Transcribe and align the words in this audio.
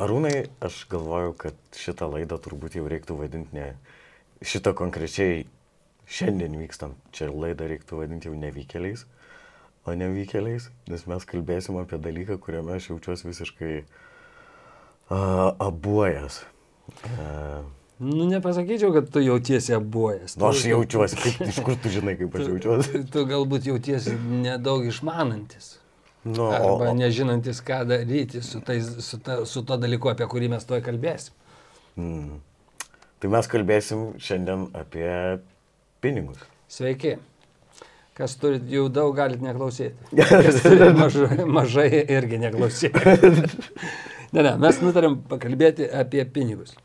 Arūnai, 0.00 0.34
aš 0.64 0.84
galvoju, 0.90 1.34
kad 1.38 1.56
šitą 1.76 2.08
laidą 2.10 2.38
turbūt 2.40 2.78
jau 2.78 2.86
reiktų 2.88 3.16
vadinti 3.18 3.56
ne 3.56 3.66
šitą 4.40 4.72
konkrečiai 4.76 5.44
šiandien 6.10 6.56
vykstant, 6.58 6.96
čia 7.14 7.28
laidą 7.30 7.68
reiktų 7.70 8.00
vadinti 8.00 8.30
jau 8.30 8.36
nevykėliais, 8.38 9.04
o 9.84 9.96
nevykėliais, 9.96 10.70
nes 10.90 11.04
mes 11.10 11.26
kalbėsim 11.28 11.78
apie 11.80 12.00
dalyką, 12.02 12.38
kuriame 12.42 12.78
aš 12.78 12.90
jaučiuosi 12.92 13.28
visiškai 13.28 13.74
uh, 13.82 15.52
abuojas. 15.68 16.42
Uh, 17.12 17.68
Nu, 18.00 18.24
nepasakyčiau, 18.24 18.94
kad 18.96 19.10
tu 19.12 19.20
jautiesi 19.20 19.74
abuojas. 19.76 20.36
nu, 20.40 20.46
aš 20.48 20.64
jaučiuosi, 20.64 21.18
kaip, 21.20 21.40
iš 21.52 21.58
kur 21.60 21.74
tu 21.76 21.90
žinai, 21.92 22.14
kaip 22.16 22.32
aš 22.32 22.46
jaučiuosi. 22.48 22.92
Tu, 22.94 23.00
tu 23.12 23.24
galbūt 23.28 23.66
jautiesi 23.68 24.14
nedaug 24.16 24.86
išmanantis. 24.88 25.74
Nu, 26.24 26.44
o, 26.44 26.50
Arba 26.52 26.90
o, 26.90 26.94
nežinantis, 26.96 27.62
ką 27.64 27.80
daryti 27.88 28.42
su, 28.44 28.60
tais, 28.64 28.84
su, 29.06 29.18
ta, 29.24 29.38
su 29.48 29.62
to 29.64 29.78
dalyku, 29.80 30.10
apie 30.12 30.26
kurį 30.28 30.50
mes 30.52 30.66
tuoj 30.68 30.82
kalbėsim. 30.84 31.32
mm, 31.96 32.34
tai 33.22 33.30
mes 33.32 33.48
kalbėsim 33.48 34.04
šiandien 34.20 34.68
apie 34.76 35.08
pinigus. 36.04 36.44
Sveiki. 36.68 37.16
Kas 38.20 38.34
turit 38.36 38.66
jų 38.68 38.90
daug, 38.92 39.14
galit 39.16 39.40
neklausyti. 39.40 39.96
Kas 40.44 40.60
turit 40.60 40.92
mažai, 40.98 41.44
mažai 41.48 41.90
irgi 42.04 42.42
neklausyti. 42.44 43.04
Ne, 44.30 44.44
ne, 44.46 44.50
mes 44.62 44.76
nutarėm 44.78 45.16
pakalbėti 45.26 45.88
apie 45.90 46.22
pinigus. 46.30 46.76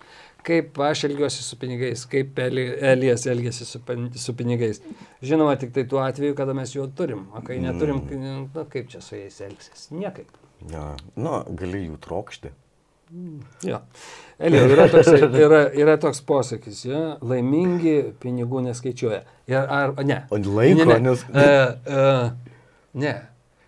Kaip 0.46 0.78
aš 0.86 1.04
elgiuosi 1.08 1.42
su 1.44 1.58
pinigais, 1.58 2.04
kaip 2.10 2.38
Eli- 2.40 2.76
Elijas 2.92 3.24
elgesi 3.32 3.66
su, 3.66 3.80
su 4.16 4.36
pinigais. 4.38 4.82
Žinoma, 5.26 5.56
tik 5.58 5.72
tai 5.74 5.88
tuo 5.90 6.04
atveju, 6.06 6.36
kada 6.38 6.54
mes 6.54 6.76
jų 6.76 6.86
turim. 6.98 7.24
O 7.34 7.42
kai 7.42 7.58
neturim, 7.64 8.04
na, 8.54 8.66
kaip 8.70 8.92
čia 8.92 9.02
su 9.02 9.16
jais 9.18 9.40
elgsis? 9.42 9.88
Niekaip. 9.92 10.30
Ja, 10.72 10.92
nu, 11.18 11.40
gali 11.58 11.88
jų 11.88 11.98
trokšti. 12.06 12.52
Jo. 13.66 13.80
Elija, 14.40 14.64
yra, 14.76 14.86
toks, 14.92 15.08
yra, 15.24 15.60
yra 15.78 15.94
toks 16.02 16.22
posakis, 16.26 16.82
ja? 16.90 17.02
laimingi 17.22 17.94
pinigų 18.22 18.64
neskaičiuoja. 18.66 19.22
Ir, 19.48 19.62
ar, 19.62 19.94
ne. 20.04 20.18
O 20.34 20.40
laiko, 20.42 20.86
ne, 20.90 20.98
ne. 21.00 21.00
nes- 21.10 21.26
Uh, 21.30 21.74
uh, 21.86 22.32
ne. 22.94 23.14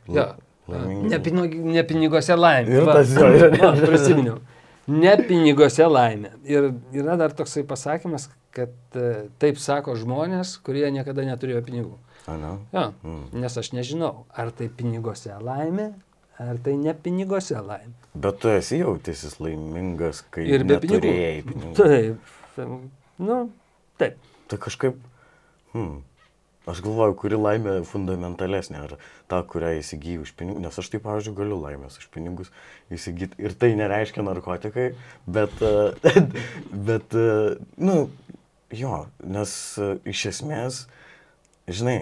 Jo. 0.10 0.26
Laimingi. 0.68 1.10
Ne, 1.14 1.48
ne 1.78 1.84
pinigose 1.88 2.36
laimė. 2.36 2.82
Ir 2.82 2.90
tas 2.90 3.14
jo, 3.16 3.30
yra. 3.38 3.72
prisiminiau. 3.90 4.40
Ne 4.88 5.14
pinigose 5.28 5.84
laimė. 5.90 6.32
Ir 6.48 6.70
yra 6.96 7.18
dar 7.20 7.34
toksai 7.36 7.64
pasakymas, 7.68 8.30
kad 8.56 8.72
uh, 8.96 9.28
taip 9.42 9.60
sako 9.60 9.96
žmonės, 10.00 10.56
kurie 10.64 10.88
niekada 10.96 11.26
neturėjo 11.28 11.62
pinigų. 11.68 11.96
Ane? 12.28 12.54
Jo, 12.74 12.86
Mm. 13.04 13.26
nes 13.40 13.58
aš 13.58 13.70
nežinau, 13.76 14.26
ar 14.36 14.50
tai 14.52 14.68
pinigose 14.68 15.32
laimė, 15.40 15.94
ar 16.40 16.58
tai 16.64 16.74
ne 16.80 16.94
pinigose 16.94 17.56
laimė. 17.56 17.94
Bet 18.16 18.40
tu 18.44 18.50
esi 18.52 18.80
jautėsis 18.82 19.38
laimingas, 19.40 20.24
kai 20.32 20.44
Ir 20.48 20.64
be 20.68 20.80
pinigų. 20.84 21.14
pinigų. 21.52 21.74
Taip. 22.58 22.68
Nu, 23.20 23.38
taip. 23.98 24.18
Tai 24.48 24.58
kažkaip, 24.58 24.96
hmm, 25.74 26.02
aš 26.68 26.82
galvoju, 26.86 27.16
kuri 27.20 27.40
laimė 27.40 27.76
fundamentalesnė, 27.88 28.84
ar 28.86 28.96
ta, 29.32 29.42
kurią 29.48 29.74
įsigyji 29.80 30.22
už 30.24 30.34
pinigus, 30.40 30.64
nes 30.66 30.80
aš 30.82 30.92
taip, 30.94 31.06
pavyzdžiui, 31.08 31.36
galiu 31.38 31.60
laimės 31.62 32.00
už 32.02 32.10
pinigus 32.14 32.52
įsigyti. 32.94 33.40
Ir 33.42 33.56
tai 33.60 33.72
nereiškia 33.80 34.26
narkotikai, 34.28 34.90
bet, 35.26 35.56
bet, 36.90 37.18
nu, 37.80 37.98
jo, 38.76 39.00
nes 39.24 39.54
iš 40.08 40.26
esmės, 40.34 40.82
žinai, 41.72 42.00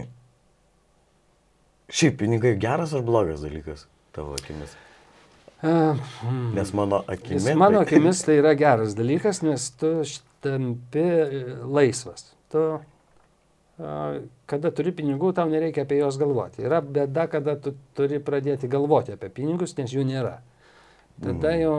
šiaip 1.94 2.18
pinigai 2.24 2.56
geras 2.60 2.96
ar 2.98 3.06
blogas 3.06 3.46
dalykas 3.46 3.86
tavo 4.16 4.34
akimis? 4.40 4.74
Nes 6.54 6.74
mano 6.78 7.04
akimis. 7.10 7.48
Mano 7.58 7.80
tai- 7.80 7.86
akimis 7.88 8.22
tai 8.26 8.40
yra 8.42 8.54
geras 8.58 8.94
dalykas, 8.98 9.42
nes 9.46 9.70
tu 9.80 10.02
tampi 10.46 11.06
laisvas. 11.64 12.34
Tu, 12.52 12.62
kada 13.78 14.72
turi 14.72 14.94
pinigų, 14.96 15.34
tau 15.36 15.50
nereikia 15.52 15.84
apie 15.84 15.98
juos 16.00 16.18
galvoti. 16.22 16.64
Yra 16.64 16.80
bėda, 16.82 17.28
kada 17.32 17.58
tu 17.60 17.74
turi 17.98 18.22
pradėti 18.24 18.70
galvoti 18.72 19.16
apie 19.16 19.30
pinigus, 19.30 19.76
nes 19.78 19.92
jų 19.92 20.06
nėra. 20.08 20.38
Tada 21.22 21.52
Mhm. 21.52 21.60
jau 21.62 21.76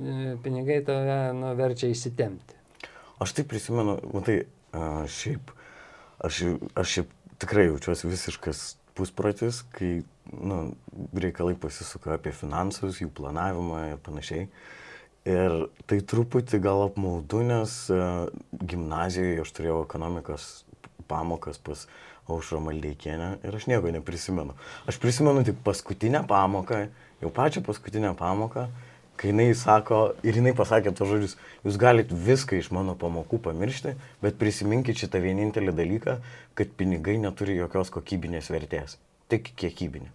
e, 0.00 0.36
pinigai 0.44 0.82
tave 0.84 1.32
nu, 1.36 1.54
verčia 1.56 1.88
įsitempti. 1.92 2.56
Aš 3.20 3.32
tai 3.32 3.44
prisimenu, 3.44 3.98
matai, 4.14 4.46
šiaip, 5.08 5.50
aš, 6.24 6.42
aš 6.74 6.88
šiaip 6.94 7.10
tikrai 7.38 7.66
jaučiuosi 7.68 8.08
visiškas 8.08 8.76
pusprotis, 8.94 9.62
kai 9.72 10.02
nu, 10.32 10.74
reikalai 11.14 11.54
pasisuka 11.54 12.14
apie 12.16 12.32
finansus, 12.32 13.00
jų 13.00 13.10
planavimą 13.14 13.92
ir 13.92 13.98
panašiai. 14.04 14.48
Ir 15.28 15.68
tai 15.86 15.98
truputį 16.00 16.60
gal 16.62 16.86
apmaudu, 16.86 17.42
nes 17.44 17.90
a, 17.92 18.28
gimnazijoje 18.64 19.42
aš 19.42 19.52
turėjau 19.52 19.82
ekonomikos 19.84 20.64
pamokas 21.06 21.58
pas 21.58 21.86
Aušro 22.28 22.60
Maldeikienę 22.60 23.38
ir 23.44 23.56
aš 23.56 23.66
nieko 23.70 23.92
neprisimenu. 23.94 24.56
Aš 24.86 24.98
prisimenu 25.00 25.44
tik 25.46 25.60
paskutinę 25.64 26.24
pamoką, 26.28 26.86
jau 27.22 27.30
pačią 27.32 27.62
paskutinę 27.64 28.14
pamoką, 28.18 28.66
kai 29.18 29.32
jinai 29.32 29.54
sako, 29.58 30.00
ir 30.22 30.36
jinai 30.38 30.52
pasakė 30.56 30.92
tos 30.94 31.08
žodžius, 31.10 31.36
jūs 31.66 31.78
galite 31.80 32.14
viską 32.14 32.58
iš 32.60 32.70
mano 32.74 32.94
pamokų 32.98 33.40
pamiršti, 33.48 33.94
bet 34.22 34.38
prisiminkit 34.38 35.00
šitą 35.00 35.22
vienintelį 35.24 35.74
dalyką, 35.74 36.18
kad 36.58 36.76
pinigai 36.78 37.16
neturi 37.22 37.56
jokios 37.58 37.90
kokybinės 37.94 38.52
vertės, 38.54 38.98
tik 39.32 39.50
kiekybinė. 39.58 40.12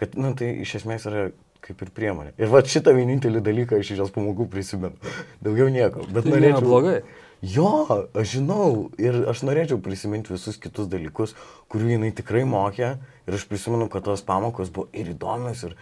Kad, 0.00 0.16
na, 0.20 0.32
tai 0.36 0.52
iš 0.62 0.78
esmės 0.80 1.06
yra 1.08 1.28
kaip 1.66 1.82
ir 1.82 1.92
priemonė. 1.96 2.32
Ir 2.38 2.50
va 2.52 2.62
šitą 2.64 2.92
vienintelį 2.96 3.42
dalyką 3.44 3.80
iš 3.80 3.94
šios 3.96 4.12
pamokų 4.14 4.46
prisimenu. 4.52 4.96
Daugiau 5.44 5.68
nieko. 5.72 6.04
Bet 6.08 6.28
Tai 6.28 6.36
norėčiau... 6.36 6.64
blogai. 6.64 6.98
Jo, 7.44 7.68
aš 8.16 8.38
žinau 8.38 8.88
ir 9.00 9.18
aš 9.28 9.42
norėčiau 9.44 9.76
prisiminti 9.82 10.32
visus 10.32 10.56
kitus 10.60 10.88
dalykus, 10.88 11.34
kurių 11.72 11.92
jinai 11.92 12.10
tikrai 12.16 12.46
mokė 12.48 12.94
ir 12.96 13.36
aš 13.36 13.44
prisimenu, 13.50 13.90
kad 13.92 14.06
tos 14.06 14.24
pamokos 14.24 14.72
buvo 14.72 14.88
ir 14.96 15.10
įdomios, 15.12 15.66
ir, 15.68 15.74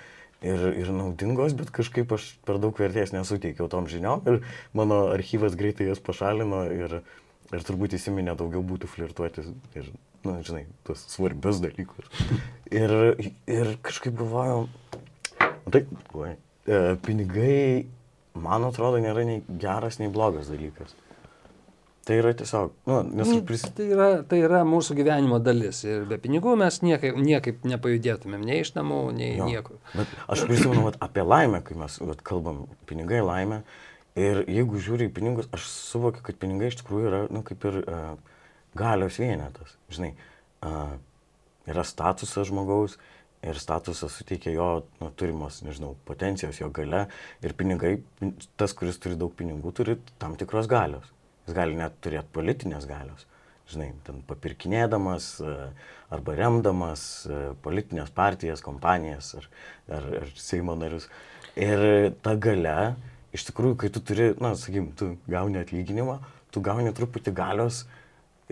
ir, 0.42 0.64
ir 0.82 0.90
naudingos, 0.90 1.54
bet 1.54 1.70
kažkaip 1.74 2.10
aš 2.16 2.32
per 2.46 2.58
daug 2.62 2.74
vertės 2.78 3.14
nesuteikiau 3.14 3.70
tom 3.70 3.86
žiniom 3.90 4.24
ir 4.32 4.40
mano 4.74 5.04
archyvas 5.12 5.54
greitai 5.58 5.86
jas 5.92 6.02
pašalino 6.02 6.64
ir, 6.74 6.98
ir 7.54 7.68
turbūt 7.70 7.94
įsiminė 8.00 8.34
daugiau 8.40 8.64
būtų 8.66 8.90
flirtuoti 8.90 9.46
ir, 9.78 9.92
na, 10.26 10.40
žinai, 10.42 10.64
tos 10.88 11.06
svarbius 11.14 11.62
dalykus. 11.62 12.10
Ir, 12.74 12.96
ir 13.46 13.76
kažkaip 13.86 14.18
galvojau, 14.18 14.66
nu 15.38 15.70
tai, 15.70 15.86
oi, 16.18 16.34
e, 16.66 16.82
pinigai, 17.06 17.86
man 18.34 18.66
atrodo, 18.66 18.98
nėra 18.98 19.22
nei 19.28 19.44
geras, 19.62 20.02
nei 20.02 20.10
blogas 20.10 20.50
dalykas. 20.50 20.98
Tai 22.04 22.16
yra 22.20 22.34
tiesiog, 22.36 22.72
nu, 22.90 22.98
nes 23.16 23.30
aš 23.32 23.38
prisimenu. 23.48 23.74
Tai 23.78 23.84
yra, 23.94 24.08
tai 24.28 24.38
yra 24.44 24.58
mūsų 24.68 24.96
gyvenimo 24.98 25.38
dalis. 25.40 25.78
Ir 25.88 26.02
be 26.10 26.18
pinigų 26.20 26.52
mes 26.60 26.82
niekaip, 26.84 27.16
niekaip 27.16 27.62
nepajudėtumėm, 27.70 28.42
nei 28.44 28.60
iš 28.60 28.74
namų, 28.76 28.98
nei 29.16 29.30
Jo. 29.38 29.46
niekur. 29.48 29.78
Bet 29.94 30.12
aš 30.34 30.42
prisimenu 30.50 30.84
vat, 30.84 30.98
apie 31.04 31.24
laimę, 31.24 31.62
kai 31.64 31.78
mes 31.80 31.96
vat, 32.04 32.20
kalbam, 32.26 32.66
pinigai 32.90 33.22
laimė. 33.24 33.62
Ir 34.20 34.42
jeigu 34.46 34.78
žiūri 34.84 35.08
į 35.08 35.14
pinigus, 35.16 35.48
aš 35.56 35.64
suvokiu, 35.72 36.20
kad 36.26 36.36
pinigai 36.38 36.68
iš 36.70 36.76
tikrųjų 36.82 37.08
yra, 37.08 37.22
nu, 37.34 37.40
kaip 37.46 37.64
ir 37.70 37.80
uh, 37.82 38.04
galios 38.78 39.16
vienetas. 39.18 39.72
Žinai, 39.90 40.12
uh, 40.68 40.94
yra 41.72 41.82
statusas 41.88 42.50
žmogaus 42.52 42.98
ir 43.44 43.58
statusas 43.60 44.14
suteikia 44.20 44.52
jo 44.54 44.68
nu, 45.00 45.08
turimos, 45.18 45.62
nežinau, 45.66 45.94
potencijos, 46.08 46.60
jo 46.60 46.68
gale. 46.72 47.06
Ir 47.44 47.56
pinigai, 47.58 47.96
pin- 48.20 48.36
tas, 48.60 48.76
kuris 48.76 49.00
turi 49.02 49.16
daug 49.20 49.32
pinigų, 49.36 49.72
turi 49.80 49.98
tam 50.22 50.36
tikros 50.40 50.68
galios. 50.70 51.10
Jis 51.44 51.56
gali 51.56 51.76
net 51.78 51.96
turėti 52.04 52.32
politinės 52.34 52.86
galios. 52.88 53.26
Žinai, 53.72 53.90
ten 54.04 54.20
papirkinėdamas 54.28 55.26
e, 55.40 55.52
arba 56.12 56.36
remdamas 56.36 57.02
e, 57.24 57.40
politinės 57.64 58.12
partijas, 58.12 58.60
kompanijas 58.64 59.32
ar, 59.38 59.48
ar, 59.88 60.08
ar 60.20 60.32
Seimo 60.36 60.76
narius. 60.76 61.08
Ir 61.56 62.12
ta 62.24 62.34
gale, 62.36 62.94
iš 63.36 63.46
tikrųjų, 63.48 63.78
kai 63.80 63.90
tu 63.94 64.02
turi, 64.04 64.32
na, 64.42 64.52
sakykim, 64.58 64.90
tu 64.98 65.14
gauni 65.30 65.62
atlyginimą, 65.62 66.18
tu 66.52 66.60
gauni 66.64 66.92
truputį 66.96 67.32
galios 67.34 67.84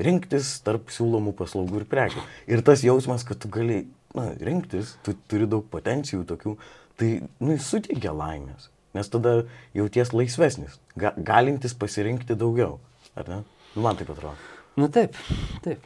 rinktis 0.01 0.55
tarp 0.65 0.89
siūlomų 0.93 1.35
paslaugų 1.37 1.83
ir 1.83 1.89
prekių. 1.93 2.25
Ir 2.49 2.65
tas 2.65 2.85
jausmas, 2.87 3.27
kad 3.29 3.41
tu 3.43 3.53
gali, 3.53 3.83
na, 4.17 4.31
rinktis, 4.41 4.97
tu 5.05 5.17
turi 5.29 5.49
daug 5.51 5.69
potencijų 5.73 6.25
tokių, 6.33 6.57
tai, 6.97 7.15
nu, 7.43 7.61
suteikia 7.61 8.17
laimės. 8.17 8.72
Nes 8.95 9.09
tada 9.09 9.43
jauties 9.75 10.13
laisvesnis, 10.13 10.79
ga, 11.01 11.15
galintis 11.17 11.73
pasirinkti 11.75 12.37
daugiau. 12.37 12.79
Ar 13.17 13.29
ne? 13.29 13.39
Nu, 13.75 13.83
man 13.87 13.97
taip 13.97 14.11
atrodo. 14.13 14.35
Nu 14.77 14.89
taip, 14.93 15.17
taip. 15.65 15.85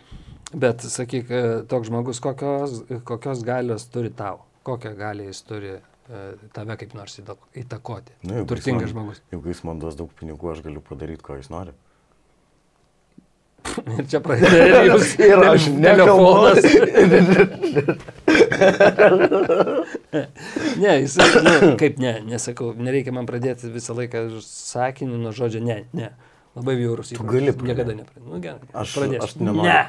Bet 0.55 0.83
sakyk, 0.87 1.31
e, 1.31 1.43
toks 1.71 1.89
žmogus, 1.91 2.21
kokios, 2.23 2.81
kokios 3.07 3.43
galios 3.47 3.87
turi 3.91 4.11
tau? 4.15 4.45
Kokią 4.67 4.93
galią 4.99 5.27
jis 5.31 5.41
turi 5.47 5.73
e, 5.77 5.81
tave 6.55 6.77
kaip 6.79 6.95
nors 6.99 7.19
įta- 7.23 7.39
įtakoti? 7.63 8.15
Nu, 8.27 8.45
Turtingas 8.47 8.91
žmogus. 8.95 9.23
Jeigu 9.35 9.51
jis 9.51 9.63
man 9.67 9.83
duos 9.83 9.99
daug 9.99 10.11
pinigų, 10.19 10.53
aš 10.55 10.63
galiu 10.67 10.83
padaryti, 10.87 11.23
ko 11.27 11.39
jis 11.39 11.51
nori. 11.51 11.75
Ir 13.99 14.05
čia 14.11 14.21
prasidėjo 14.25 14.81
jūs 14.91 15.07
Ir 15.23 15.39
aš 15.47 15.67
telefonas. 15.73 16.63
ne, 20.83 20.93
jis, 21.03 21.17
nu, 21.19 21.75
kaip 21.81 21.99
ne, 22.03 22.13
nesakau, 22.31 22.73
nereikia 22.77 23.13
man 23.17 23.27
pradėti 23.29 23.71
visą 23.73 23.97
laiką 23.97 24.19
sakinį 24.45 25.17
nuo 25.25 25.33
žodžio 25.37 25.61
ne, 25.65 25.79
ne. 25.97 26.11
Labai 26.57 26.73
bjaurus. 26.79 27.11
Tu 27.13 27.25
gali 27.29 27.51
įprotis. 27.53 27.69
Niekada 27.69 27.93
nepradėsiu. 27.99 28.29
Nu, 28.33 28.39
gerai. 28.41 28.69
Aš- 28.73 28.95
pradėsiu. 28.97 29.25
aš 29.27 29.33
nenoriu. 29.43 29.65
Ne. 29.69 29.81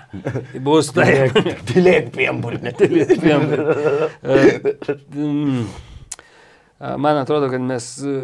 Tai 0.51 0.59
bus 0.65 0.89
taip. 0.91 1.37
Tylėk 1.69 2.09
piemburne. 2.11 2.73
Mm. 5.15 5.61
Man 6.77 7.17
atrodo, 7.17 7.47
kad 7.49 7.63
mes 7.63 7.87
e, 8.03 8.17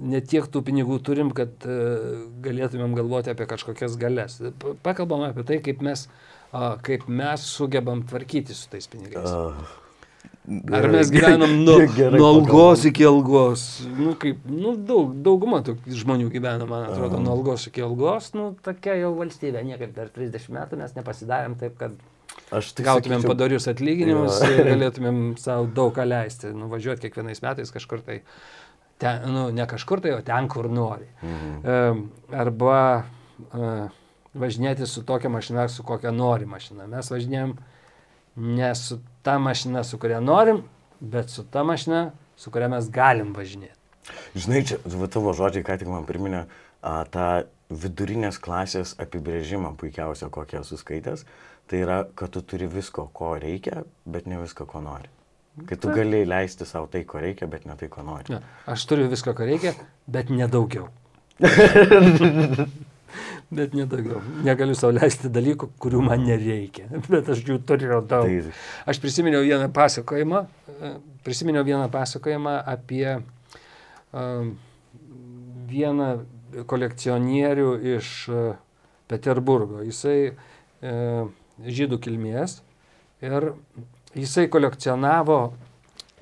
ne 0.00 0.20
tiek 0.20 0.46
tų 0.46 0.62
pinigų 0.66 1.00
turim, 1.04 1.30
kad 1.34 1.50
e, 1.66 1.76
galėtumėm 2.44 2.94
galvoti 2.98 3.32
apie 3.32 3.46
kažkokias 3.50 3.96
galės. 4.00 4.38
Pa- 4.62 4.76
Pakalbam 4.90 5.24
apie 5.28 5.44
tai, 5.48 5.58
kaip 5.64 5.82
mes, 5.82 6.06
kaip 6.86 7.08
mes 7.08 7.44
sugebam 7.56 8.02
tvarkyti 8.08 8.54
su 8.56 8.68
tais 8.72 8.86
pinigais. 8.88 9.28
Ar 10.72 10.86
mes 10.88 11.10
gyvenam 11.12 11.50
nuo, 11.60 11.74
nuo 12.14 12.26
algos 12.30 12.86
iki 12.88 13.04
algos? 13.04 13.64
Nu, 13.98 14.14
kaip, 14.16 14.46
nu, 14.48 14.72
daug, 14.88 15.10
dauguma 15.26 15.58
tokių 15.66 15.98
žmonių 16.00 16.30
gyvena, 16.32 16.64
man 16.70 16.86
atrodo, 16.88 17.18
nuo 17.20 17.34
algos 17.36 17.66
iki 17.68 17.82
algos. 17.84 18.30
Nu, 18.32 18.54
tokia 18.64 18.94
jau 18.96 19.10
valstybė, 19.18 19.60
niekaip 19.68 19.92
per 19.98 20.08
30 20.14 20.48
metų 20.56 20.78
mes 20.80 20.96
nepasidarėm 20.96 21.58
taip, 21.60 21.76
kad 21.82 21.98
Aš 22.54 22.70
tik 22.78 22.86
gautumėm 22.86 23.20
sakyčiau- 23.20 23.28
padarius 23.34 23.66
atlyginimus 23.68 24.38
Jo. 24.40 24.48
ir 24.54 24.70
galėtumėm 24.70 25.18
savo 25.42 25.66
daug 25.76 25.92
ką 25.96 26.06
leisti, 26.08 26.54
nuvažiuoti 26.56 27.04
kiekvienais 27.04 27.42
metais 27.44 27.72
kažkur 27.74 28.00
tai, 28.06 28.22
ten, 28.98 29.24
nu, 29.32 29.48
ne 29.54 29.66
kažkur 29.68 30.02
tai, 30.04 30.12
o 30.16 30.22
ten, 30.26 30.48
kur 30.50 30.68
nori. 30.70 31.08
Mhm. 31.22 32.04
Arba 32.34 32.80
e, 32.98 33.72
važinėti 34.38 34.86
su 34.86 35.04
tokia 35.06 35.30
mašina, 35.32 35.68
su 35.72 35.84
kokia 35.86 36.12
nori 36.14 36.48
mašina. 36.48 36.86
Mes 36.90 37.10
važinėjom 37.10 37.56
ne 38.58 38.72
su 38.78 39.00
ta 39.26 39.38
mašina, 39.42 39.84
su 39.84 39.98
kuria 39.98 40.20
norim, 40.20 40.62
bet 41.00 41.30
su 41.30 41.44
ta 41.44 41.64
mašina, 41.66 42.08
su 42.38 42.50
kuria 42.54 42.70
mes 42.70 42.90
galim 42.90 43.34
važinėti. 43.36 43.74
Žinai, 44.38 44.64
čia 44.64 44.78
tavo 45.12 45.34
žodžiai 45.36 45.66
ką 45.66 45.78
tik 45.80 45.90
man 45.90 46.06
priminė 46.08 46.46
a, 46.80 47.02
tą 47.12 47.28
vidurinės 47.68 48.38
klasės 48.40 48.94
apibrėžimą 49.02 49.74
puikiausią, 49.80 50.30
kokią 50.32 50.62
esu 50.64 50.78
skaitęs. 50.80 51.26
Tai 51.68 51.80
yra, 51.84 51.98
kad 52.16 52.32
tu 52.32 52.40
turi 52.40 52.68
visko, 52.70 53.10
ko 53.12 53.34
reikia, 53.36 53.82
bet 54.08 54.28
ne 54.30 54.38
visko, 54.40 54.64
ko 54.64 54.80
nori. 54.80 55.10
Kai 55.66 55.78
tu 55.80 55.90
gali 55.94 56.22
leisti 56.28 56.66
savo 56.68 56.86
tai, 56.92 57.02
ko 57.08 57.22
reikia, 57.22 57.48
bet 57.50 57.66
ne 57.66 57.74
tai, 57.78 57.88
ko 57.92 58.04
nori. 58.06 58.30
Ne, 58.34 58.42
aš 58.70 58.84
turiu 58.90 59.08
viską, 59.10 59.34
ko 59.36 59.48
reikia, 59.48 59.74
bet 60.06 60.30
nedaugiau. 60.30 60.86
bet 63.58 63.74
nedaugiau. 63.74 64.20
Negaliu 64.46 64.76
savo 64.78 64.92
leisti 64.96 65.30
dalykų, 65.32 65.70
kurių 65.82 66.04
man 66.06 66.24
nereikia, 66.28 66.88
bet 67.12 67.32
aš 67.34 67.42
jų 67.48 67.58
turiu 67.68 68.00
daug. 68.00 68.28
Tai, 68.28 68.54
Aš 68.92 69.02
prisiminiau 69.02 69.42
vieną 69.46 69.70
pasakojimą, 69.74 70.44
e, 70.76 70.94
prisiminiau 71.26 71.66
vieną 71.66 71.88
pasakojimą 71.92 72.58
apie 72.76 73.18
um, 73.18 74.56
vieną 75.68 76.12
kolekcionierių 76.68 77.72
iš 77.96 78.12
e, 78.32 78.46
Peterburgo. 79.08 79.82
Jisai 79.86 80.18
e, 80.28 80.94
žydų 81.64 81.98
kilmės 82.04 82.60
ir 83.24 83.52
jisai 84.16 84.48
kolekcionavo 84.52 85.40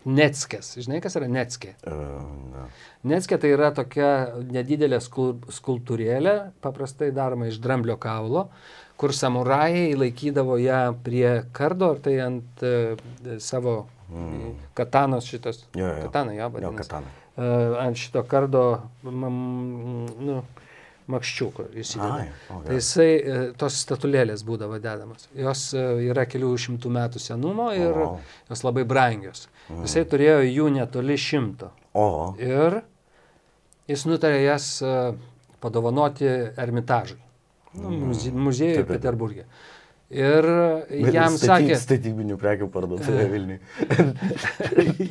Netskės. 0.06 0.76
Žinai, 0.78 1.00
kas 1.02 1.16
yra 1.18 1.26
Netskė? 1.26 1.72
uh, 1.90 2.20
na. 2.52 2.66
Netskė 3.06 3.38
tai 3.42 3.50
yra 3.54 3.72
tokia 3.74 4.10
nedidelė 4.50 5.00
skul 5.02 5.36
skulptūrėlė, 5.54 6.34
paprastai 6.62 7.12
daroma 7.14 7.48
iš 7.50 7.58
dramblio 7.62 7.96
kaulo, 8.02 8.48
kur 8.98 9.12
samurajai 9.14 9.92
laikydavo 9.98 10.56
ją 10.62 10.80
prie 11.04 11.28
kardo, 11.54 11.92
ar 11.94 12.00
tai 12.02 12.14
ant 12.24 12.62
e, 12.64 12.72
savo 13.44 13.74
mm. 14.08 14.54
katanos 14.78 15.26
šitas. 15.28 15.64
Jo, 15.76 15.90
jo. 15.90 16.06
Katana, 16.08 16.32
jo, 16.34 16.46
Jo, 16.46 16.50
vadinasi. 16.54 16.78
katana. 16.80 17.12
E, 17.36 17.50
ant 17.84 18.00
šito 18.00 18.22
kardo 18.30 18.62
mam, 19.04 19.36
nu, 20.22 20.40
makščiukų 21.12 21.66
įsideda. 21.82 22.24
Tai 22.66 22.74
jisai, 22.78 23.08
e, 23.20 23.36
tos 23.60 23.76
statulėlės 23.84 24.42
būdavo 24.46 24.78
dedamos. 24.82 25.28
Jos 25.38 25.68
e, 25.78 25.84
yra 26.08 26.24
kelių 26.26 26.50
šimtų 26.64 26.90
metų 26.96 27.22
senumo 27.22 27.68
ir 27.76 27.94
O, 28.06 28.08
jos 28.50 28.64
labai 28.66 28.82
brangios. 28.88 29.46
Jisai 29.82 30.04
turėjo 30.10 30.40
jų 30.46 30.66
netoli 30.80 31.16
šimto. 31.18 31.70
O, 31.96 32.34
Ir 32.42 32.80
jis 33.90 34.02
nutarė 34.10 34.42
jas 34.48 34.68
e, 34.82 34.92
padovanoti 35.62 36.26
Ermitažui, 36.58 37.18
nu, 37.78 37.90
muzie, 38.10 38.32
muziejui 38.34 38.82
taip. 38.82 38.90
Peterburgė. 38.96 39.46
Ir 40.14 40.46
bet 40.90 41.14
jam 41.16 41.34
staty- 41.34 41.70
sakė, 41.72 41.78
Statybinių 41.82 42.36
prekių 42.38 42.68
parduotuvė 42.70 43.24
Vilniui. 43.32 43.60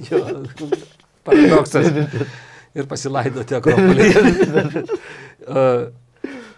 jo, 0.07 0.21
paradoksas, 1.27 1.89
ir 2.75 2.87
pasilaidoti 2.91 3.55
Akropolį. 3.59 4.09
E, 5.45 5.63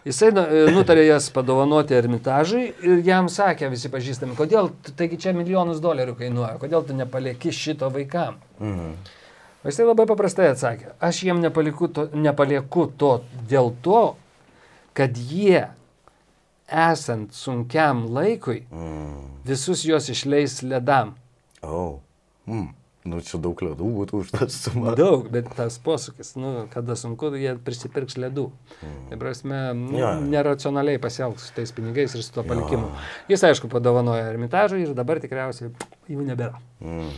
Jisai 0.08 0.30
nu- 0.32 0.46
nutarė 0.72 1.02
jas 1.10 1.26
padovanoti 1.36 1.92
Ermitažui 1.98 2.70
ir 2.88 3.02
jam 3.04 3.26
sakė 3.28 3.68
visi 3.74 3.90
pažįstami, 3.92 4.38
kodėl, 4.38 4.70
taigi 4.96 5.18
čia 5.20 5.34
milijonus 5.36 5.82
dolerių 5.84 6.14
kainuoja, 6.16 6.54
kodėl 6.62 6.86
tu 6.88 6.96
nepalieki 6.96 7.52
šito 7.52 7.90
vaikam. 7.92 8.38
Mhm. 8.62 8.94
Jisai 9.68 9.90
labai 9.90 10.06
paprastai 10.08 10.48
atsakė, 10.54 10.94
aš 11.04 11.20
jiem 11.28 11.42
nepalieku 11.44 11.90
to, 11.92 12.06
nepalieku 12.16 12.86
to 13.02 13.12
dėl 13.52 13.74
to, 13.84 14.06
kad 14.96 15.20
jie, 15.20 15.66
esant 16.72 17.36
sunkiam 17.36 18.06
laikui, 18.16 18.62
Mm. 18.72 19.44
visus 19.44 19.84
juos 19.84 20.08
išleis 20.14 20.62
ledam. 20.64 21.16
O, 21.62 22.00
mm. 22.48 22.70
Nu 23.08 23.22
čia 23.26 23.40
daug 23.42 23.62
ledų 23.64 23.88
būtų 23.98 24.20
už 24.24 24.34
tą 24.36 24.48
sumą. 24.52 24.94
Daug, 25.00 25.26
bet 25.34 25.48
tas 25.58 25.80
posūkis, 25.84 26.34
nu, 26.42 26.52
kada 26.74 26.96
sunku, 27.00 27.32
jie 27.40 27.56
prisipirks 27.64 28.20
ledų. 28.20 28.50
Tai 29.10 29.18
prasme, 29.22 29.62
nu, 29.80 29.98
Jo. 29.98 30.12
neracionaliai 30.28 31.00
pasielgs 31.02 31.48
su 31.50 31.56
tais 31.58 31.72
pinigais 31.76 32.14
ir 32.18 32.24
su 32.28 32.36
tuo 32.36 32.44
palikimu. 32.48 32.92
Jis, 33.32 33.48
aišku, 33.50 33.72
padovanojo 33.72 34.28
ermitažui 34.30 34.84
ir 34.86 34.94
dabar 34.98 35.22
tikriausiai 35.24 35.72
jų 36.12 36.28
nebėra. 36.30 36.60
Mm. 36.84 37.12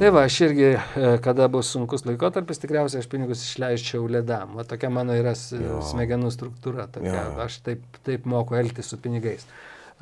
Tai 0.00 0.08
va, 0.16 0.22
aš 0.24 0.38
irgi, 0.46 0.68
e, 0.96 1.08
kada 1.20 1.44
bus 1.52 1.68
sunkus 1.74 2.06
laikotarpis, 2.08 2.56
tikriausiai 2.62 3.02
aš 3.02 3.08
pinigus 3.12 3.42
išleisčiau 3.44 4.06
ledam. 4.08 4.54
Va 4.56 4.64
tokia 4.64 4.88
mano 4.88 5.12
yra 5.12 5.34
Jo. 5.36 5.82
smegenų 5.84 6.30
struktūra. 6.32 6.86
Tokia. 6.94 7.12
Jo. 7.12 7.34
Aš 7.44 7.58
taip, 7.66 7.82
taip 8.06 8.24
moku 8.24 8.56
elgtis 8.56 8.88
su 8.88 8.96
pinigais. 8.96 9.44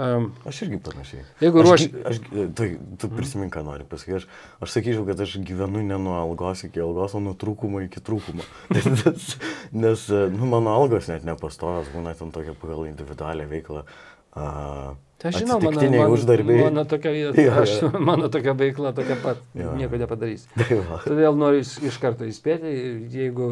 Um, 0.03 0.25
Aš 0.49 0.63
irgi 0.65 0.79
panašiai. 0.83 1.23
Jeigu 1.45 1.61
Aš 1.63 1.67
ruoši- 1.69 1.89
gi- 1.93 2.03
Aš, 2.11 2.17
tai, 2.59 2.69
tu 2.99 3.09
prisimink, 3.13 3.53
ką 3.55 3.63
nori 3.67 3.85
pasakyti. 3.87 4.17
Aš, 4.19 4.25
aš 4.65 4.73
sakyčiau, 4.75 5.05
kad 5.07 5.21
aš 5.23 5.37
gyvenu 5.47 5.83
ne 5.87 5.99
nuo 6.01 6.17
algos 6.19 6.65
iki 6.67 6.81
algos, 6.83 7.15
o 7.15 7.21
nuo 7.23 7.35
trūkumo 7.39 7.85
iki 7.87 8.01
trūkumo. 8.03 8.43
nes, 8.75 9.37
nes 9.71 10.07
nu, 10.35 10.49
mano 10.51 10.73
algos 10.75 11.07
net 11.13 11.23
nepastovas, 11.29 11.93
būna 11.95 12.17
ten 12.19 12.33
tokia 12.35 12.57
pagal 12.59 12.89
individualią 12.91 13.47
veiklą. 13.53 13.85
Uh, 14.33 14.97
aš 15.23 15.43
žinau, 15.43 15.59
mano, 15.61 15.77
mano, 15.93 16.09
uždarbiai. 16.17 16.65
mano, 16.65 16.83
tokia, 16.89 17.11
Jo, 17.21 17.53
aš, 17.63 17.75
jo. 17.83 17.91
mano 18.01 18.31
tokia 18.33 18.55
veikla 18.57 18.95
tokia 18.97 19.19
pat. 19.23 19.43
Jo. 19.55 19.75
Nieko 19.77 20.01
nepadarysi. 20.01 20.49
Tai. 20.57 20.81
Todėl 21.05 21.37
noriu 21.37 21.61
iš 21.63 21.99
karto 22.01 22.25
įspėti, 22.25 22.73
jeigu 23.13 23.51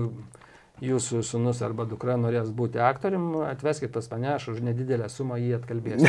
jūsų 0.85 1.21
sunus 1.27 1.61
arba 1.67 1.85
dukra 1.89 2.17
norės 2.21 2.49
būti 2.57 2.81
aktorium, 2.81 3.43
atveskit 3.49 3.93
pas 3.93 4.09
mane, 4.13 4.31
aš 4.35 4.49
už 4.55 4.63
nedidelę 4.65 5.09
sumą 5.13 5.37
jį 5.41 5.55
atkalbėsiu. 5.59 6.09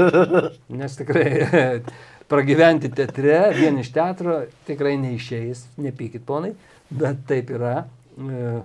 Nes 0.80 0.98
tikrai 0.98 1.80
pragyventi 2.32 2.90
teatre, 2.90 3.38
vien 3.54 3.78
iš 3.82 3.92
teatro, 3.94 4.40
tikrai 4.68 4.96
neišeis, 5.02 5.66
nepykit 5.78 6.26
ponai, 6.26 6.54
bet 6.90 7.26
taip 7.30 7.54
yra. 7.54 7.84
E, 8.18 8.62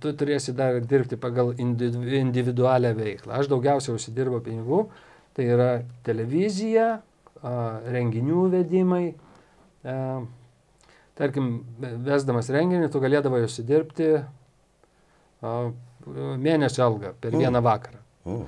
Tu 0.00 0.08
turėsi 0.16 0.54
dar 0.56 0.78
dirbti 0.80 1.18
pagal 1.20 1.50
individu- 1.60 2.14
individualią 2.16 2.94
veiklą. 2.96 3.34
Aš 3.36 3.50
daugiausiai 3.50 3.92
užsidirbu 3.98 4.38
pinigų, 4.46 4.78
tai 5.36 5.50
yra 5.52 5.66
televizija, 6.06 6.86
renginių 7.92 8.46
vedimai, 8.54 9.10
tarkim, 11.16 11.64
vesdamas 12.06 12.50
renginį, 12.52 12.90
tu 12.92 13.00
galėdavai 13.02 13.42
užsidirbti 13.46 14.10
a, 15.42 15.54
mėnesio 16.06 16.84
algą 16.86 17.14
per 17.20 17.32
Mm. 17.34 17.38
vieną 17.44 17.62
vakarą. 17.64 17.98
Mm. 18.26 18.46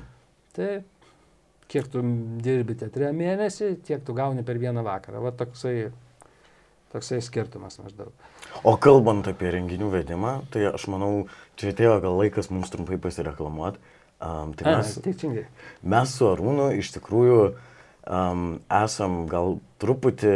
Tai 0.54 0.70
kiek 1.68 1.88
tu 1.92 2.02
dirbi 2.42 2.74
teatre 2.78 3.10
mėnesį, 3.12 3.72
tiek 3.84 4.04
tu 4.04 4.14
gauni 4.16 4.42
per 4.44 4.58
vieną 4.58 4.82
vakarą. 4.86 5.20
Va 5.22 5.30
toksai, 5.32 5.90
toksai 6.92 7.20
skirtumas 7.22 7.78
maždaug. 7.78 8.12
O 8.64 8.76
kalbant 8.80 9.26
apie 9.28 9.50
renginių 9.52 9.90
vedimą, 9.92 10.36
tai 10.50 10.64
aš 10.72 10.86
manau, 10.88 11.26
čia 11.56 11.72
atėjo 11.74 12.00
gal 12.02 12.16
laikas 12.22 12.48
mums 12.50 12.70
trumpai 12.72 12.96
pasireklamuoti. 12.98 13.78
Um, 14.20 14.50
tai 14.54 14.72
A, 14.72 14.76
mes, 14.78 14.96
teisingai. 15.04 15.44
mes 15.82 16.10
su 16.16 16.24
Arūnu 16.26 16.72
iš 16.80 16.88
tikrųjų 16.96 17.54
um, 18.10 18.60
esam 18.74 19.28
gal 19.30 19.60
truputį 19.78 20.32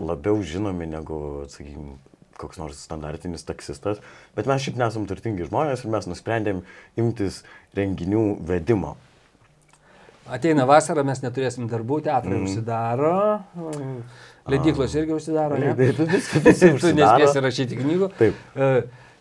labiau 0.00 0.40
žinomi 0.44 0.88
negu, 0.90 1.18
sakykime, 1.52 1.96
koks 2.38 2.60
nors 2.60 2.78
standartinis 2.86 3.44
taksistas, 3.46 3.98
bet 4.36 4.46
mes 4.46 4.62
šiaip 4.62 4.78
nesam 4.78 5.06
turtingi 5.10 5.48
žmonės 5.48 5.82
ir 5.84 5.92
mes 5.94 6.06
nusprendėm 6.10 6.62
imtis 7.00 7.42
renginių 7.76 8.24
vedimo. 8.46 8.94
Ateina 10.28 10.66
vasara, 10.68 11.02
mes 11.08 11.22
neturėsim 11.24 11.68
darbų, 11.70 12.02
teatrai 12.04 12.36
mm. 12.36 12.46
užsidaro, 12.46 13.20
leidyklos 14.52 14.94
irgi 15.00 15.14
užsidaro. 15.16 15.56
Ne? 15.60 15.72
Taip, 15.78 16.02
visi 16.46 16.72
tu 16.82 16.92
nespėsi 16.96 17.44
rašyti 17.44 17.78
knygų. 17.80 18.10
Taip. 18.18 18.42
E, 18.54 18.68